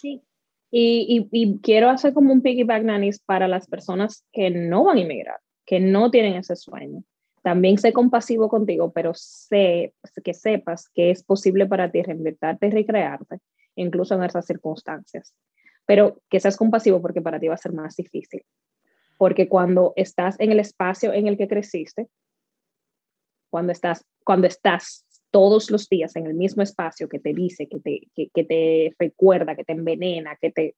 Sí. 0.00 0.22
Y, 0.70 1.28
y, 1.32 1.42
y 1.42 1.58
quiero 1.58 1.90
hacer 1.90 2.14
como 2.14 2.32
un 2.32 2.42
piggyback, 2.42 2.84
Nanis, 2.84 3.18
para 3.18 3.48
las 3.48 3.66
personas 3.66 4.24
que 4.32 4.50
no 4.50 4.84
van 4.84 4.98
a 4.98 5.00
inmigrar, 5.00 5.40
que 5.66 5.80
no 5.80 6.12
tienen 6.12 6.36
ese 6.36 6.54
sueño. 6.54 7.02
También 7.42 7.78
sé 7.78 7.92
compasivo 7.92 8.48
contigo, 8.48 8.92
pero 8.92 9.12
sé 9.14 9.94
que 10.22 10.34
sepas 10.34 10.88
que 10.94 11.10
es 11.10 11.24
posible 11.24 11.66
para 11.66 11.90
ti 11.90 12.02
reinventarte 12.02 12.68
y 12.68 12.70
recrearte 12.70 13.40
incluso 13.76 14.14
en 14.14 14.24
esas 14.24 14.46
circunstancias. 14.46 15.34
Pero 15.86 16.22
que 16.28 16.40
seas 16.40 16.56
compasivo 16.56 17.00
porque 17.00 17.22
para 17.22 17.40
ti 17.40 17.48
va 17.48 17.54
a 17.54 17.58
ser 17.58 17.72
más 17.72 17.96
difícil. 17.96 18.44
Porque 19.18 19.48
cuando 19.48 19.92
estás 19.96 20.38
en 20.38 20.52
el 20.52 20.60
espacio 20.60 21.12
en 21.12 21.26
el 21.26 21.36
que 21.36 21.48
creciste, 21.48 22.08
cuando 23.50 23.72
estás, 23.72 24.04
cuando 24.24 24.46
estás 24.46 25.04
todos 25.30 25.70
los 25.70 25.88
días 25.88 26.16
en 26.16 26.26
el 26.26 26.34
mismo 26.34 26.62
espacio 26.62 27.08
que 27.08 27.18
te 27.18 27.32
dice, 27.32 27.68
que 27.68 27.80
te, 27.80 28.30
que, 28.32 28.44
te 28.44 28.94
recuerda, 28.98 29.54
que 29.56 29.64
te 29.64 29.72
envenena, 29.72 30.36
que 30.40 30.50
te, 30.50 30.76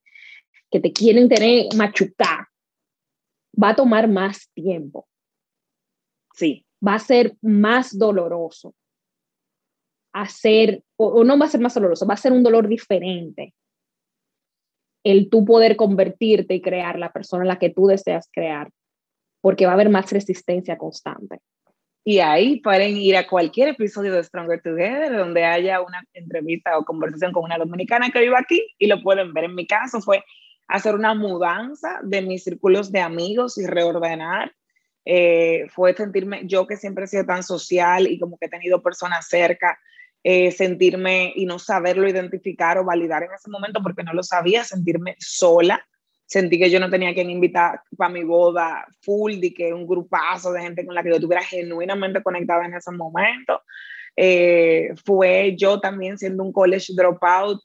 que 0.69 0.79
te 0.79 0.91
quieren 0.91 1.29
tener 1.29 1.67
machucar, 1.75 2.47
va 3.61 3.69
a 3.69 3.75
tomar 3.75 4.07
más 4.07 4.49
tiempo. 4.53 5.07
Sí. 6.33 6.65
Va 6.85 6.95
a 6.95 6.99
ser 6.99 7.37
más 7.41 7.97
doloroso 7.97 8.75
hacer, 10.13 10.83
o, 10.95 11.23
no 11.23 11.37
va 11.37 11.45
a 11.45 11.49
ser 11.49 11.59
más 11.59 11.73
doloroso, 11.73 12.07
va 12.07 12.13
a 12.13 12.17
ser 12.17 12.31
un 12.31 12.43
dolor 12.43 12.67
diferente. 12.67 13.53
El 15.03 15.29
tú 15.29 15.43
poder 15.43 15.75
convertirte 15.75 16.53
y 16.53 16.61
crear 16.61 16.97
la 16.97 17.11
persona 17.11 17.43
en 17.43 17.49
la 17.49 17.59
que 17.59 17.69
tú 17.69 17.87
deseas 17.87 18.29
crear, 18.31 18.69
porque 19.41 19.65
va 19.65 19.71
a 19.71 19.75
haber 19.75 19.89
más 19.89 20.11
resistencia 20.11 20.77
constante. 20.77 21.39
Y 22.05 22.19
ahí 22.19 22.59
pueden 22.59 22.97
ir 22.97 23.15
a 23.15 23.27
cualquier 23.27 23.69
episodio 23.69 24.13
de 24.13 24.23
Stronger 24.23 24.61
Together 24.61 25.15
donde 25.15 25.45
haya 25.45 25.81
una 25.81 26.03
entrevista 26.13 26.77
o 26.77 26.83
conversación 26.83 27.31
con 27.31 27.45
una 27.45 27.57
dominicana 27.57 28.09
que 28.11 28.19
vive 28.19 28.35
aquí 28.37 28.67
y 28.77 28.87
lo 28.87 29.01
pueden 29.01 29.33
ver. 29.33 29.45
En 29.45 29.55
mi 29.55 29.65
caso 29.65 30.01
fue 30.01 30.23
hacer 30.67 30.95
una 30.95 31.13
mudanza 31.13 31.99
de 32.03 32.21
mis 32.21 32.43
círculos 32.43 32.91
de 32.91 32.99
amigos 32.99 33.57
y 33.57 33.65
reordenar. 33.65 34.51
Eh, 35.05 35.65
fue 35.69 35.93
sentirme, 35.93 36.41
yo 36.45 36.67
que 36.67 36.77
siempre 36.77 37.05
he 37.05 37.07
sido 37.07 37.25
tan 37.25 37.43
social 37.43 38.07
y 38.07 38.19
como 38.19 38.37
que 38.37 38.45
he 38.45 38.49
tenido 38.49 38.81
personas 38.81 39.27
cerca, 39.27 39.79
eh, 40.23 40.51
sentirme 40.51 41.33
y 41.35 41.45
no 41.45 41.59
saberlo 41.59 42.07
identificar 42.07 42.77
o 42.77 42.85
validar 42.85 43.23
en 43.23 43.33
ese 43.33 43.49
momento 43.49 43.81
porque 43.83 44.03
no 44.03 44.13
lo 44.13 44.23
sabía, 44.23 44.63
sentirme 44.63 45.15
sola. 45.19 45.85
Sentí 46.25 46.57
que 46.57 46.69
yo 46.69 46.79
no 46.79 46.89
tenía 46.89 47.13
quien 47.13 47.29
invitar 47.29 47.81
para 47.97 48.13
mi 48.13 48.23
boda 48.23 48.87
full, 49.01 49.39
de 49.39 49.53
que 49.53 49.73
un 49.73 49.85
grupazo 49.85 50.53
de 50.53 50.61
gente 50.61 50.85
con 50.85 50.95
la 50.95 51.03
que 51.03 51.09
yo 51.09 51.15
estuviera 51.15 51.43
genuinamente 51.43 52.23
conectada 52.23 52.65
en 52.65 52.73
ese 52.73 52.91
momento. 52.91 53.61
Eh, 54.15 54.93
fue 55.05 55.55
yo 55.57 55.79
también 55.79 56.17
siendo 56.17 56.43
un 56.43 56.53
college 56.53 56.93
dropout, 56.95 57.59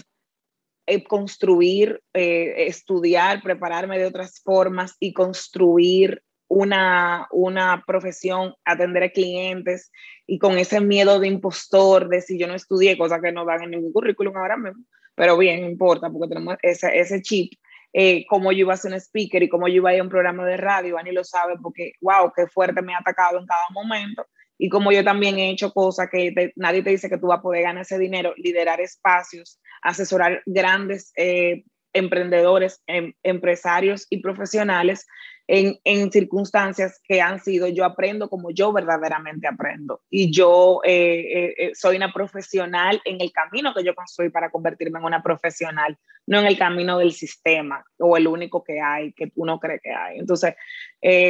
eh, 0.86 1.04
construir, 1.04 2.02
estudiar, 2.12 3.40
prepararme 3.42 3.98
de 3.98 4.06
otras 4.06 4.40
formas 4.42 4.96
y 4.98 5.12
construir 5.12 6.22
una, 6.49 7.28
una 7.30 7.84
profesión, 7.86 8.55
atender 8.64 9.03
a 9.05 9.11
clientes 9.11 9.92
y 10.26 10.38
con 10.38 10.59
ese 10.59 10.80
miedo 10.80 11.20
de 11.20 11.28
impostor, 11.28 12.09
de 12.09 12.22
si 12.22 12.38
yo 12.38 12.46
no 12.46 12.55
estudié, 12.55 12.99
cosa 12.99 13.20
que 13.20 13.32
no 13.32 13.44
dan 13.44 13.62
en 13.64 13.70
ningún 13.72 13.92
currículum 13.92 14.36
ahora 14.36 14.57
mismo, 14.57 14.82
pero 15.14 15.36
bien, 15.36 15.64
importa, 15.64 16.11
porque 16.11 16.28
tenemos 16.28 16.57
ese, 16.62 16.99
ese 16.99 17.22
chip, 17.22 17.53
eh, 17.92 18.24
cómo 18.28 18.53
yo 18.53 18.61
iba 18.61 18.74
a 18.74 18.76
ser 18.76 18.92
un 18.92 19.01
speaker 19.01 19.42
y 19.42 19.49
cómo 19.49 19.68
yo 19.68 19.74
iba 19.74 19.90
a 19.90 19.94
ir 19.94 20.01
a 20.01 20.05
un 20.05 20.09
programa 20.09 20.44
de 20.44 20.57
radio, 20.57 20.99
Ani 20.99 21.12
lo 21.12 21.24
sabe, 21.24 21.55
porque, 21.62 21.92
wow, 22.01 22.32
qué 22.34 22.46
fuerte 22.46 22.82
me 22.82 22.94
ha 22.94 22.99
atacado 22.99 23.38
en 23.38 23.46
cada 23.46 23.66
momento, 23.70 24.26
y 24.59 24.68
como 24.68 24.90
yo 24.90 25.05
también 25.05 25.38
he 25.38 25.51
hecho 25.51 25.72
cosas 25.72 26.09
que 26.11 26.53
nadie 26.57 26.82
te 26.82 26.90
dice 26.90 27.09
que 27.09 27.18
tú 27.18 27.28
vas 27.28 27.38
a 27.38 27.42
poder 27.42 27.62
ganar 27.62 27.82
ese 27.82 27.99
dinero, 27.99 28.34
liderar 28.36 28.80
espacios, 28.80 29.61
asesorar 29.82 30.42
grandes 30.46 31.12
eh, 31.16 31.62
emprendedores, 31.92 32.82
em, 32.86 33.12
empresarios 33.22 34.07
y 34.11 34.20
profesionales 34.20 35.07
en, 35.49 36.12
circunstancias 36.12 37.01
que 37.03 37.22
han 37.22 37.40
sido, 37.40 37.68
yo 37.68 37.86
aprendo 37.86 38.28
como 38.28 38.51
yo 38.51 38.70
verdaderamente 38.70 39.49
aprendo. 39.49 40.03
Y 40.11 40.30
yo 40.30 40.80
eh, 40.84 40.92
eh, 41.20 41.55
eh, 41.57 41.70
soy 41.74 41.96
una 41.96 42.12
profesional 42.12 43.01
en 43.07 43.20
el 43.22 43.32
camino 43.32 43.72
que 43.74 43.82
yo 43.82 43.94
construí 43.94 44.28
para 44.28 44.51
convertirme 44.51 44.99
en 44.99 45.07
una 45.07 45.22
profesional, 45.22 45.96
no 46.26 46.38
en 46.38 46.46
el 46.46 46.59
camino 46.59 46.99
del 46.99 47.12
sistema 47.12 47.82
o 47.99 48.18
el 48.18 48.26
único 48.26 48.62
que 48.62 48.78
hay, 48.78 49.14
que 49.14 49.32
uno 49.36 49.59
cree 49.59 49.80
que 49.82 49.90
hay. 49.90 50.18
Entonces, 50.18 50.55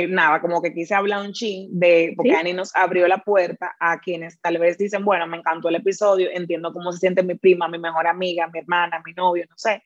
nada, 0.08 0.40
como 0.40 0.60
que 0.60 0.74
quise 0.74 0.96
hablar 0.96 1.24
un 1.24 1.32
chin 1.32 1.68
de, 1.78 2.14
porque 2.16 2.32
Ani 2.32 2.52
nos 2.52 2.74
abrió 2.74 3.06
la 3.06 3.18
puerta 3.18 3.76
a 3.78 4.00
quienes 4.00 4.40
tal 4.40 4.58
vez 4.58 4.78
dicen, 4.78 5.04
bueno, 5.04 5.28
me 5.28 5.36
encantó 5.36 5.68
el 5.68 5.76
episodio, 5.76 6.28
entiendo 6.32 6.72
cómo 6.72 6.90
se 6.90 6.98
siente 6.98 7.22
mi 7.22 7.36
prima, 7.36 7.68
mi 7.68 7.78
mejor 7.78 8.08
amiga, 8.08 8.48
mi 8.52 8.58
hermana, 8.58 9.00
mi 9.06 9.12
novio, 9.12 9.44
no 9.48 9.56
sé. 9.56 9.84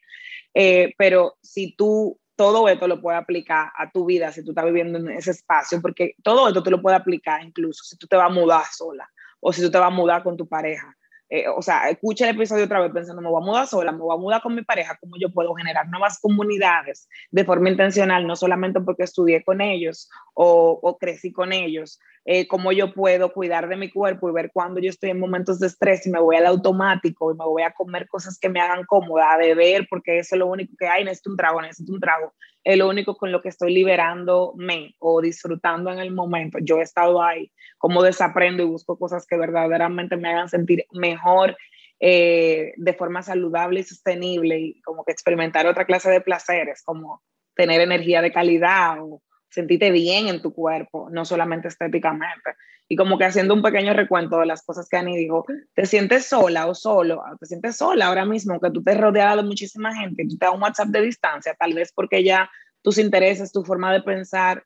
pero 0.97 1.37
si 1.43 1.77
tú 1.77 2.19
todo 2.37 2.69
esto 2.69 2.89
lo 2.89 3.01
puede 3.01 3.19
aplicar 3.19 3.71
a 3.77 3.91
tu 3.91 4.05
vida 4.05 4.33
si 4.33 4.45
tú 4.45 4.51
estás 4.53 4.65
viviendo 4.65 4.99
en 4.99 5.11
ese 5.11 5.33
espacio, 5.33 5.81
porque 5.81 6.15
todo 6.23 6.49
esto 6.49 6.63
tú 6.63 6.71
lo 6.71 6.83
puedes 6.83 6.99
aplicar 7.01 7.43
incluso 7.45 7.85
si 7.85 7.97
tú 7.97 8.07
te 8.07 8.17
vas 8.17 8.31
a 8.31 8.35
mudar 8.35 8.65
sola 8.71 9.09
o 9.41 9.53
si 9.53 9.63
tú 9.63 9.71
te 9.71 9.79
vas 9.79 9.89
a 9.89 9.95
mudar 9.95 10.23
con 10.23 10.37
tu 10.37 10.49
pareja. 10.49 10.97
Eh, 11.29 11.49
o 11.49 11.63
sea, 11.63 11.89
escucha 11.89 12.29
el 12.29 12.37
episodio 12.37 12.67
otra 12.67 12.81
vez 12.81 12.93
pensando, 12.93 13.23
me 13.23 13.31
voy 13.31 13.43
a 13.43 13.47
mudar 13.47 13.67
sola, 13.67 13.91
me 13.91 13.99
voy 13.99 14.15
a 14.15 14.21
mudar 14.21 14.43
con 14.43 14.55
mi 14.55 14.63
pareja, 14.63 14.99
cómo 15.01 15.17
yo 15.19 15.33
puedo 15.33 15.55
generar 15.55 15.89
nuevas 15.89 16.21
comunidades 16.21 17.09
de 17.31 17.45
forma 17.45 17.71
intencional, 17.71 18.27
no 18.27 18.37
solamente 18.37 18.81
porque 18.81 19.05
estudié 19.05 19.43
con 19.43 19.63
ellos 19.63 20.11
o 20.35 20.99
crecí 21.01 21.33
con 21.33 21.55
ellos, 21.55 21.99
eh, 22.25 22.47
cómo 22.47 22.71
yo 22.71 22.93
puedo 22.95 23.33
cuidar 23.33 23.69
de 23.69 23.77
mi 23.77 23.91
cuerpo 23.91 24.29
y 24.29 24.33
ver 24.33 24.51
cuando 24.53 24.81
yo 24.81 24.91
estoy 24.91 25.11
en 25.11 25.19
momentos 25.19 25.59
de 25.59 25.67
estrés 25.67 26.07
y 26.07 26.11
me 26.11 26.21
voy 26.21 26.37
al 26.37 26.47
automático 26.47 27.33
y 27.33 27.37
me 27.37 27.45
voy 27.45 27.63
a 27.63 27.73
comer 27.73 28.07
cosas 28.09 28.39
que 28.39 28.49
me 28.49 28.61
hagan 28.61 28.85
cómoda, 28.85 29.33
a 29.33 29.39
beber, 29.39 29.87
porque 29.91 30.19
eso 30.19 30.37
es 30.37 30.39
lo 30.39 30.47
único 30.47 30.75
que 30.79 30.87
hay, 30.87 31.05
necesito 31.05 31.31
un 31.31 31.37
trago, 31.37 31.61
necesito 31.61 31.93
un 31.93 32.01
trago, 32.01 32.33
es 32.63 32.79
lo 32.79 32.89
único 32.89 33.17
con 33.17 33.33
lo 33.33 33.43
que 33.43 33.49
estoy 33.49 33.75
liberándome 33.75 34.95
o 35.01 35.21
disfrutando 35.21 35.91
en 35.91 35.99
el 35.99 36.13
momento. 36.13 36.59
Yo 36.61 36.79
he 36.79 36.83
estado 36.83 37.23
ahí, 37.23 37.51
como 37.79 38.03
desaprendo 38.03 38.63
y 38.63 38.67
busco 38.67 38.99
cosas 38.99 39.27
que 39.27 39.37
verdaderamente 39.37 40.17
me 40.17 40.29
hagan 40.29 40.49
sentir 40.49 40.87
mejor 40.93 41.57
eh, 41.99 42.73
de 42.77 42.95
forma 42.95 43.23
saludable 43.23 43.81
y 43.81 43.85
sostenible 43.85 44.59
y 44.59 44.81
como 44.83 45.05
que 45.05 45.13
experimentar 45.13 45.67
otra 45.67 45.87
clase 45.87 46.11
de 46.11 46.21
placeres, 46.21 46.83
como 46.83 47.23
tener 47.55 47.81
energía 47.81 48.23
de 48.23 48.33
calidad 48.33 48.97
o 49.01 49.22
sentirte 49.53 49.91
bien 49.91 50.29
en 50.29 50.41
tu 50.41 50.53
cuerpo, 50.53 51.09
no 51.11 51.25
solamente 51.25 51.69
estéticamente. 51.69 52.55
Y 52.89 52.97
como 52.97 53.19
que 53.19 53.25
haciendo 53.25 53.55
un 53.55 53.63
pequeño 53.63 53.93
recuento 53.93 54.39
de 54.39 54.47
las 54.47 54.65
cosas 54.65 54.89
que 54.89 54.97
Ani 54.97 55.17
dijo, 55.17 55.45
te 55.75 55.87
sientes 55.87 56.27
sola 56.27 56.67
o 56.67 56.75
solo, 56.75 57.23
te 57.39 57.47
sientes 57.47 57.77
sola 57.77 58.07
ahora 58.07 58.25
mismo, 58.25 58.61
que 58.61 58.71
tú 58.71 58.83
te 58.83 58.95
rodeas 58.95 59.37
de 59.37 59.43
muchísima 59.43 59.95
gente, 59.95 60.27
tú 60.29 60.37
te 60.37 60.47
das 60.47 60.55
un 60.55 60.63
WhatsApp 60.63 60.89
de 60.89 61.03
distancia, 61.03 61.55
tal 61.59 61.75
vez 61.75 61.93
porque 61.95 62.25
ya 62.25 62.51
tus 62.83 62.99
intereses, 62.99 63.53
tu 63.53 63.63
forma 63.63 63.93
de 63.93 64.03
pensar 64.03 64.65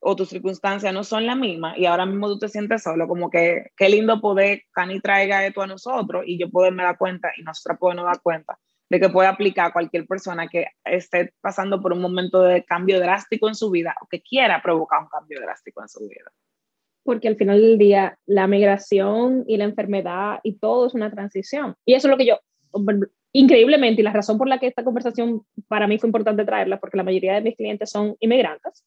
o 0.00 0.14
tus 0.14 0.28
circunstancias 0.28 0.92
no 0.92 1.02
son 1.02 1.26
la 1.26 1.34
misma 1.34 1.76
y 1.76 1.86
ahora 1.86 2.06
mismo 2.06 2.28
tú 2.28 2.38
te 2.38 2.48
sientes 2.48 2.82
solo, 2.82 3.08
como 3.08 3.30
que 3.30 3.70
qué 3.76 3.88
lindo 3.88 4.20
poder 4.20 4.58
que 4.74 4.82
Ani 4.82 5.00
traiga 5.00 5.44
esto 5.46 5.62
a 5.62 5.66
nosotros 5.66 6.24
y 6.26 6.38
yo 6.38 6.50
poderme 6.50 6.84
dar 6.84 6.98
cuenta 6.98 7.30
y 7.36 7.42
nosotros 7.42 7.78
podernos 7.78 8.04
dar 8.04 8.20
cuenta 8.22 8.58
de 8.88 9.00
que 9.00 9.08
puede 9.08 9.28
aplicar 9.28 9.66
a 9.66 9.72
cualquier 9.72 10.06
persona 10.06 10.48
que 10.48 10.66
esté 10.84 11.32
pasando 11.40 11.80
por 11.80 11.92
un 11.92 12.00
momento 12.00 12.42
de 12.42 12.64
cambio 12.64 13.00
drástico 13.00 13.48
en 13.48 13.54
su 13.54 13.70
vida 13.70 13.94
o 14.00 14.06
que 14.06 14.22
quiera 14.22 14.62
provocar 14.62 15.02
un 15.02 15.08
cambio 15.08 15.40
drástico 15.40 15.82
en 15.82 15.88
su 15.88 16.00
vida. 16.08 16.32
Porque 17.02 17.28
al 17.28 17.36
final 17.36 17.60
del 17.60 17.78
día, 17.78 18.18
la 18.26 18.46
migración 18.46 19.44
y 19.46 19.56
la 19.56 19.64
enfermedad 19.64 20.40
y 20.42 20.58
todo 20.58 20.86
es 20.86 20.94
una 20.94 21.10
transición. 21.10 21.74
Y 21.84 21.94
eso 21.94 22.08
es 22.08 22.10
lo 22.10 22.16
que 22.16 22.26
yo, 22.26 22.40
increíblemente, 23.32 24.00
y 24.00 24.04
la 24.04 24.12
razón 24.12 24.38
por 24.38 24.48
la 24.48 24.58
que 24.58 24.66
esta 24.66 24.84
conversación 24.84 25.42
para 25.68 25.86
mí 25.86 25.98
fue 25.98 26.08
importante 26.08 26.44
traerla, 26.44 26.80
porque 26.80 26.96
la 26.96 27.04
mayoría 27.04 27.34
de 27.34 27.42
mis 27.42 27.56
clientes 27.56 27.90
son 27.90 28.16
inmigrantes, 28.20 28.84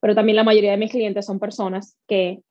pero 0.00 0.14
también 0.14 0.36
la 0.36 0.44
mayoría 0.44 0.72
de 0.72 0.78
mis 0.78 0.90
clientes 0.90 1.26
son 1.26 1.38
personas 1.38 1.96
que 2.08 2.42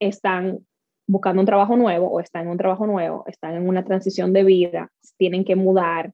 están 0.00 0.66
buscando 1.08 1.40
un 1.40 1.46
trabajo 1.46 1.76
nuevo 1.76 2.06
o 2.06 2.20
están 2.20 2.42
en 2.42 2.50
un 2.50 2.58
trabajo 2.58 2.86
nuevo, 2.86 3.24
están 3.26 3.54
en 3.54 3.66
una 3.66 3.84
transición 3.84 4.32
de 4.32 4.44
vida, 4.44 4.92
tienen 5.16 5.44
que 5.44 5.56
mudar. 5.56 6.12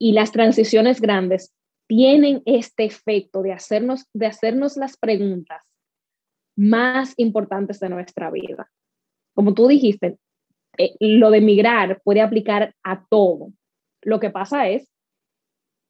Y 0.00 0.12
las 0.12 0.32
transiciones 0.32 1.00
grandes 1.00 1.54
tienen 1.86 2.42
este 2.46 2.84
efecto 2.84 3.42
de 3.42 3.52
hacernos, 3.52 4.06
de 4.14 4.26
hacernos 4.26 4.76
las 4.76 4.96
preguntas 4.96 5.62
más 6.56 7.12
importantes 7.18 7.78
de 7.78 7.90
nuestra 7.90 8.30
vida. 8.30 8.70
Como 9.34 9.54
tú 9.54 9.68
dijiste, 9.68 10.18
eh, 10.78 10.94
lo 10.98 11.30
de 11.30 11.40
migrar 11.40 12.00
puede 12.02 12.22
aplicar 12.22 12.74
a 12.82 13.04
todo. 13.08 13.52
Lo 14.02 14.18
que 14.18 14.30
pasa 14.30 14.68
es 14.68 14.90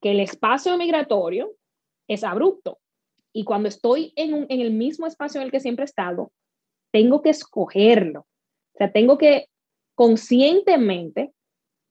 que 0.03 0.11
el 0.11 0.21
espacio 0.21 0.77
migratorio 0.77 1.53
es 2.09 2.25
abrupto 2.25 2.79
y 3.33 3.45
cuando 3.45 3.69
estoy 3.69 4.13
en, 4.17 4.47
en 4.49 4.61
el 4.61 4.73
mismo 4.73 5.07
espacio 5.07 5.41
en 5.41 5.47
el 5.47 5.53
que 5.53 5.61
siempre 5.61 5.85
he 5.85 5.87
estado, 5.87 6.33
tengo 6.93 7.23
que 7.23 7.31
escogerlo. 7.31 8.21
O 8.21 8.79
sea, 8.79 8.93
tengo 8.93 9.19
que 9.19 9.47
conscientemente 9.95 11.33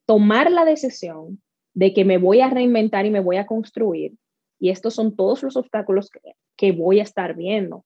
tomar 0.06 0.52
la 0.52 0.66
decisión 0.66 1.42
de 1.74 1.94
que 1.94 2.06
me 2.06 2.18
voy 2.18 2.42
a 2.42 2.50
reinventar 2.50 3.06
y 3.06 3.12
me 3.12 3.20
voy 3.20 3.38
a 3.38 3.46
construir. 3.46 4.14
Y 4.60 4.70
estos 4.70 4.96
son 4.96 5.16
todos 5.16 5.44
los 5.44 5.58
obstáculos 5.58 6.10
que, 6.10 6.22
que 6.56 6.72
voy 6.72 7.00
a 7.00 7.04
estar 7.04 7.36
viendo. 7.36 7.86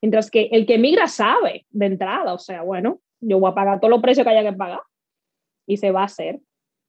Mientras 0.00 0.30
que 0.30 0.48
el 0.52 0.66
que 0.66 0.78
migra 0.78 1.08
sabe 1.08 1.66
de 1.70 1.86
entrada, 1.86 2.34
o 2.34 2.38
sea, 2.38 2.62
bueno, 2.62 3.00
yo 3.20 3.40
voy 3.40 3.50
a 3.50 3.54
pagar 3.54 3.80
todos 3.80 3.90
los 3.90 4.02
precios 4.02 4.24
que 4.24 4.30
haya 4.30 4.48
que 4.48 4.56
pagar 4.56 4.80
y 5.66 5.78
se 5.78 5.90
va 5.90 6.02
a 6.02 6.06
hacer. 6.06 6.40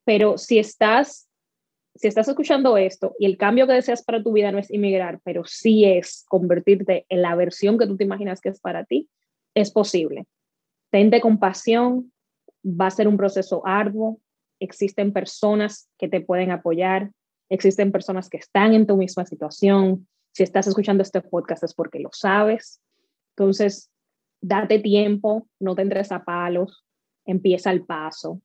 Pero 0.06 0.38
si 0.38 0.60
estás, 0.60 1.30
si 1.96 2.08
estás 2.08 2.28
escuchando 2.28 2.78
esto 2.78 3.16
y 3.18 3.26
el 3.26 3.38
cambio 3.38 3.66
que 3.66 3.74
deseas 3.74 4.04
para 4.04 4.22
tu 4.22 4.34
vida 4.34 4.52
no 4.52 4.60
es 4.60 4.72
inmigrar, 4.72 5.20
pero 5.24 5.44
sí 5.46 5.86
es 5.86 6.26
convertirte 6.28 7.06
en 7.10 7.22
la 7.22 7.36
versión 7.36 7.78
que 7.78 7.88
tú 7.88 7.98
te 7.98 8.04
imaginas 8.04 8.42
que 8.42 8.50
es 8.50 8.60
para 8.60 8.86
ti, 8.86 9.10
es 9.58 9.72
posible. 9.72 10.26
Tente 10.92 11.20
compasión, 11.20 12.14
va 12.64 12.88
a 12.88 12.92
ser 12.92 13.08
un 13.08 13.18
proceso 13.18 13.66
arduo, 13.66 14.20
existen 14.60 15.12
personas 15.12 15.90
que 15.98 16.08
te 16.08 16.22
pueden 16.22 16.52
apoyar, 16.52 17.12
existen 17.50 17.92
personas 17.92 18.30
que 18.30 18.38
están 18.38 18.74
en 18.74 18.86
tu 18.86 18.98
misma 18.98 19.26
situación. 19.26 20.08
Si 20.32 20.44
estás 20.44 20.68
escuchando 20.68 21.02
este 21.02 21.22
podcast 21.22 21.64
es 21.64 21.74
porque 21.74 22.00
lo 22.00 22.10
sabes. 22.12 22.80
Entonces, 23.36 23.90
date 24.42 24.80
tiempo, 24.80 25.48
no 25.60 25.76
te 25.76 25.82
entres 25.82 26.12
a 26.12 26.24
palos, 26.24 26.86
empieza 27.26 27.72
el 27.72 27.84
paso, 27.84 28.42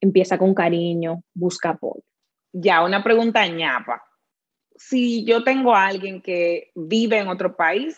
empieza 0.00 0.36
con 0.36 0.52
cariño, 0.52 1.22
busca 1.32 1.70
apoyo. 1.70 2.02
Ya, 2.52 2.84
una 2.84 3.04
pregunta 3.04 3.46
ñapa. 3.46 4.02
Si 4.74 5.24
yo 5.24 5.44
tengo 5.44 5.74
a 5.74 5.86
alguien 5.86 6.20
que 6.22 6.70
vive 6.74 7.18
en 7.18 7.28
otro 7.28 7.56
país, 7.56 7.96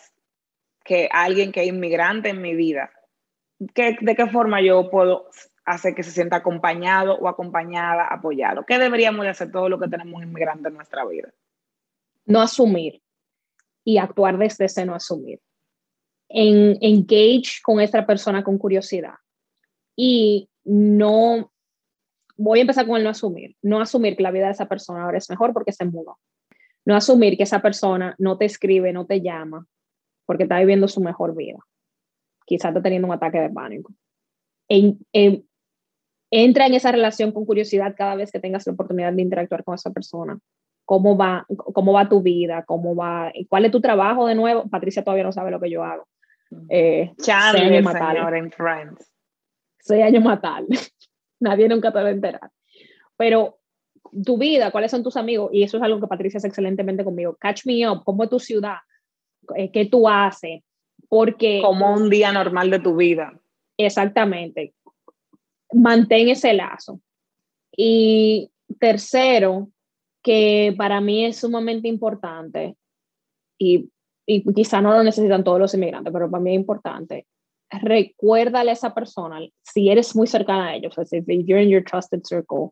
que 0.83 1.09
alguien 1.11 1.51
que 1.51 1.61
es 1.61 1.67
inmigrante 1.67 2.29
en 2.29 2.41
mi 2.41 2.55
vida, 2.55 2.91
¿qué, 3.73 3.97
¿de 3.99 4.15
qué 4.15 4.27
forma 4.27 4.61
yo 4.61 4.89
puedo 4.89 5.29
hacer 5.65 5.93
que 5.93 6.03
se 6.03 6.11
sienta 6.11 6.37
acompañado 6.37 7.15
o 7.15 7.27
acompañada, 7.27 8.07
apoyado? 8.07 8.65
¿Qué 8.65 8.79
deberíamos 8.79 9.23
de 9.23 9.29
hacer 9.29 9.51
todo 9.51 9.69
lo 9.69 9.79
que 9.79 9.87
tenemos 9.87 10.21
inmigrante 10.23 10.69
en 10.69 10.75
nuestra 10.75 11.05
vida? 11.05 11.29
No 12.25 12.41
asumir 12.41 13.01
y 13.83 13.97
actuar 13.97 14.37
desde 14.37 14.65
ese 14.65 14.85
no 14.85 14.95
asumir. 14.95 15.39
En, 16.29 16.77
engage 16.81 17.61
con 17.61 17.81
esta 17.81 18.05
persona 18.05 18.43
con 18.43 18.57
curiosidad 18.57 19.15
y 19.95 20.49
no, 20.63 21.51
voy 22.37 22.59
a 22.59 22.61
empezar 22.61 22.87
con 22.87 22.97
el 22.97 23.03
no 23.03 23.09
asumir, 23.09 23.57
no 23.61 23.81
asumir 23.81 24.15
que 24.15 24.23
la 24.23 24.31
vida 24.31 24.45
de 24.45 24.53
esa 24.53 24.69
persona 24.69 25.03
ahora 25.03 25.17
es 25.17 25.29
mejor 25.29 25.53
porque 25.53 25.73
se 25.73 25.85
mudó. 25.85 26.19
No 26.85 26.95
asumir 26.95 27.37
que 27.37 27.43
esa 27.43 27.61
persona 27.61 28.15
no 28.17 28.37
te 28.37 28.45
escribe, 28.45 28.93
no 28.93 29.05
te 29.05 29.21
llama 29.21 29.67
porque 30.31 30.43
está 30.43 30.59
viviendo 30.59 30.87
su 30.87 31.01
mejor 31.01 31.35
vida. 31.35 31.59
Quizás 32.45 32.69
está 32.69 32.81
teniendo 32.81 33.05
un 33.05 33.13
ataque 33.13 33.37
de 33.37 33.49
pánico. 33.49 33.91
En, 34.69 34.97
entra 36.31 36.67
en 36.67 36.73
esa 36.73 36.89
relación 36.93 37.33
con 37.33 37.45
curiosidad 37.45 37.95
cada 37.97 38.15
vez 38.15 38.31
que 38.31 38.39
tengas 38.39 38.65
la 38.65 38.71
oportunidad 38.71 39.11
de 39.11 39.23
interactuar 39.23 39.65
con 39.65 39.75
esa 39.75 39.91
persona. 39.91 40.39
¿Cómo 40.85 41.17
va, 41.17 41.45
cómo 41.57 41.91
va 41.91 42.07
tu 42.07 42.21
vida? 42.21 42.63
¿Cómo 42.63 42.95
va? 42.95 43.29
¿Cuál 43.49 43.65
es 43.65 43.71
tu 43.71 43.81
trabajo 43.81 44.25
de 44.25 44.35
nuevo? 44.35 44.69
Patricia 44.69 45.03
todavía 45.03 45.25
no 45.25 45.33
sabe 45.33 45.51
lo 45.51 45.59
que 45.59 45.69
yo 45.69 45.83
hago. 45.83 46.07
Eh, 46.69 47.11
Charlie, 47.21 47.83
señor 47.83 48.33
en 48.33 48.51
Friends. 48.53 49.13
Seis 49.79 50.01
años 50.01 50.23
matar. 50.23 50.63
Nadie 51.41 51.67
nunca 51.67 51.91
te 51.91 52.01
va 52.01 52.07
a 52.07 52.11
enterar. 52.11 52.49
Pero 53.17 53.59
tu 54.25 54.37
vida, 54.37 54.71
cuáles 54.71 54.91
son 54.91 55.03
tus 55.03 55.17
amigos, 55.17 55.49
y 55.51 55.63
eso 55.63 55.75
es 55.75 55.83
algo 55.83 55.99
que 55.99 56.07
Patricia 56.07 56.37
hace 56.37 56.47
excelentemente 56.47 57.03
conmigo. 57.03 57.35
Catch 57.37 57.65
me 57.65 57.85
up, 57.89 58.05
cómo 58.05 58.23
es 58.23 58.29
tu 58.29 58.39
ciudad, 58.39 58.77
eh, 59.55 59.71
qué 59.71 59.85
tú 59.85 60.07
haces, 60.07 60.61
porque... 61.09 61.61
Como 61.61 61.93
un 61.93 62.09
día 62.09 62.31
normal 62.31 62.69
de 62.69 62.79
tu 62.79 62.95
vida. 62.95 63.39
Exactamente. 63.77 64.73
Mantén 65.73 66.29
ese 66.29 66.53
lazo. 66.53 66.99
Y 67.75 68.51
tercero, 68.79 69.69
que 70.21 70.73
para 70.77 71.01
mí 71.01 71.25
es 71.25 71.37
sumamente 71.37 71.87
importante, 71.87 72.75
y, 73.57 73.89
y 74.25 74.53
quizá 74.53 74.81
no 74.81 74.91
lo 74.91 75.03
necesitan 75.03 75.43
todos 75.43 75.59
los 75.59 75.73
inmigrantes, 75.73 76.11
pero 76.11 76.29
para 76.29 76.41
mí 76.41 76.51
es 76.51 76.59
importante, 76.59 77.27
recuérdale 77.69 78.71
a 78.71 78.73
esa 78.73 78.93
persona, 78.93 79.39
si 79.63 79.89
eres 79.89 80.15
muy 80.15 80.27
cercana 80.27 80.69
a 80.69 80.75
ellos, 80.75 80.95
si 81.05 81.23
you're 81.45 81.63
in 81.63 81.69
your 81.69 81.83
trusted 81.83 82.21
circle, 82.23 82.71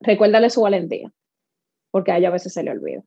recuérdale 0.00 0.50
su 0.50 0.62
valentía, 0.62 1.10
porque 1.90 2.12
a 2.12 2.18
ella 2.18 2.28
a 2.28 2.32
veces 2.32 2.52
se 2.52 2.62
le 2.62 2.72
olvida. 2.72 3.02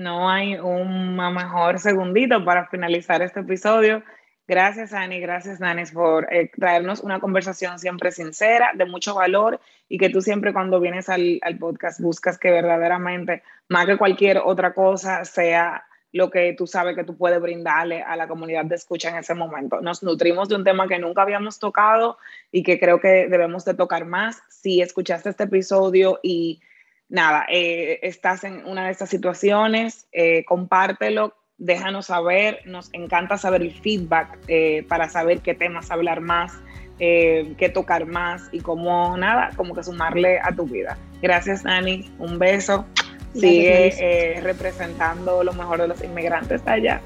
No 0.00 0.30
hay 0.30 0.54
un 0.56 1.14
mejor 1.14 1.78
segundito 1.78 2.42
para 2.42 2.66
finalizar 2.68 3.20
este 3.20 3.40
episodio. 3.40 4.02
Gracias, 4.48 4.94
Ani, 4.94 5.20
gracias, 5.20 5.60
Nanis, 5.60 5.92
por 5.92 6.26
eh, 6.32 6.50
traernos 6.56 7.00
una 7.00 7.20
conversación 7.20 7.78
siempre 7.78 8.10
sincera, 8.10 8.72
de 8.74 8.86
mucho 8.86 9.14
valor 9.14 9.60
y 9.90 9.98
que 9.98 10.08
tú 10.08 10.22
siempre 10.22 10.54
cuando 10.54 10.80
vienes 10.80 11.10
al, 11.10 11.38
al, 11.42 11.58
podcast 11.58 12.00
buscas 12.00 12.38
que 12.38 12.50
verdaderamente, 12.50 13.42
más 13.68 13.84
que 13.84 13.98
cualquier 13.98 14.38
otra 14.38 14.72
cosa, 14.72 15.26
sea 15.26 15.84
lo 16.12 16.30
que 16.30 16.54
tú 16.56 16.66
sabes 16.66 16.96
que 16.96 17.04
tú 17.04 17.18
puedes 17.18 17.40
brindarle 17.42 18.02
a 18.02 18.16
la 18.16 18.26
comunidad 18.26 18.64
de 18.64 18.76
escucha 18.76 19.10
en 19.10 19.16
ese 19.16 19.34
momento. 19.34 19.82
Nos 19.82 20.02
nutrimos 20.02 20.48
de 20.48 20.56
un 20.56 20.64
tema 20.64 20.88
que 20.88 20.98
nunca 20.98 21.20
habíamos 21.20 21.58
tocado 21.58 22.16
y 22.50 22.62
que 22.62 22.80
creo 22.80 23.00
que 23.00 23.28
debemos 23.28 23.66
de 23.66 23.74
tocar 23.74 24.06
más. 24.06 24.42
Si 24.48 24.80
escuchaste 24.80 25.28
este 25.28 25.44
episodio 25.44 26.20
y 26.22 26.62
nada, 27.10 27.44
eh, 27.50 27.98
estás 28.02 28.44
en 28.44 28.64
una 28.64 28.86
de 28.86 28.92
estas 28.92 29.10
situaciones, 29.10 30.06
eh, 30.12 30.44
compártelo, 30.44 31.34
déjanos 31.58 32.06
saber, 32.06 32.60
nos 32.64 32.88
encanta 32.94 33.36
saber 33.36 33.62
el 33.62 33.72
feedback 33.72 34.38
eh, 34.48 34.86
para 34.88 35.10
saber 35.10 35.40
qué 35.40 35.54
temas 35.54 35.90
hablar 35.90 36.20
más, 36.20 36.52
qué 36.98 37.70
tocar 37.72 38.04
más 38.04 38.50
y 38.52 38.60
cómo, 38.60 39.16
nada, 39.16 39.50
como 39.56 39.74
que 39.74 39.82
sumarle 39.82 40.38
a 40.38 40.54
tu 40.54 40.66
vida. 40.66 40.98
Gracias, 41.22 41.62
Dani, 41.62 42.12
un 42.18 42.38
beso. 42.38 42.84
Sigue 43.32 44.38
representando 44.42 45.42
lo 45.42 45.54
mejor 45.54 45.80
de 45.80 45.88
los 45.88 46.04
inmigrantes 46.04 46.60
allá 46.66 47.00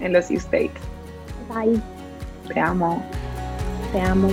en 0.00 0.12
los 0.12 0.30
U-States. 0.30 0.78
Bye. 1.48 1.80
Te 2.52 2.60
amo. 2.60 3.02
Te 3.92 4.00
amo. 4.02 4.28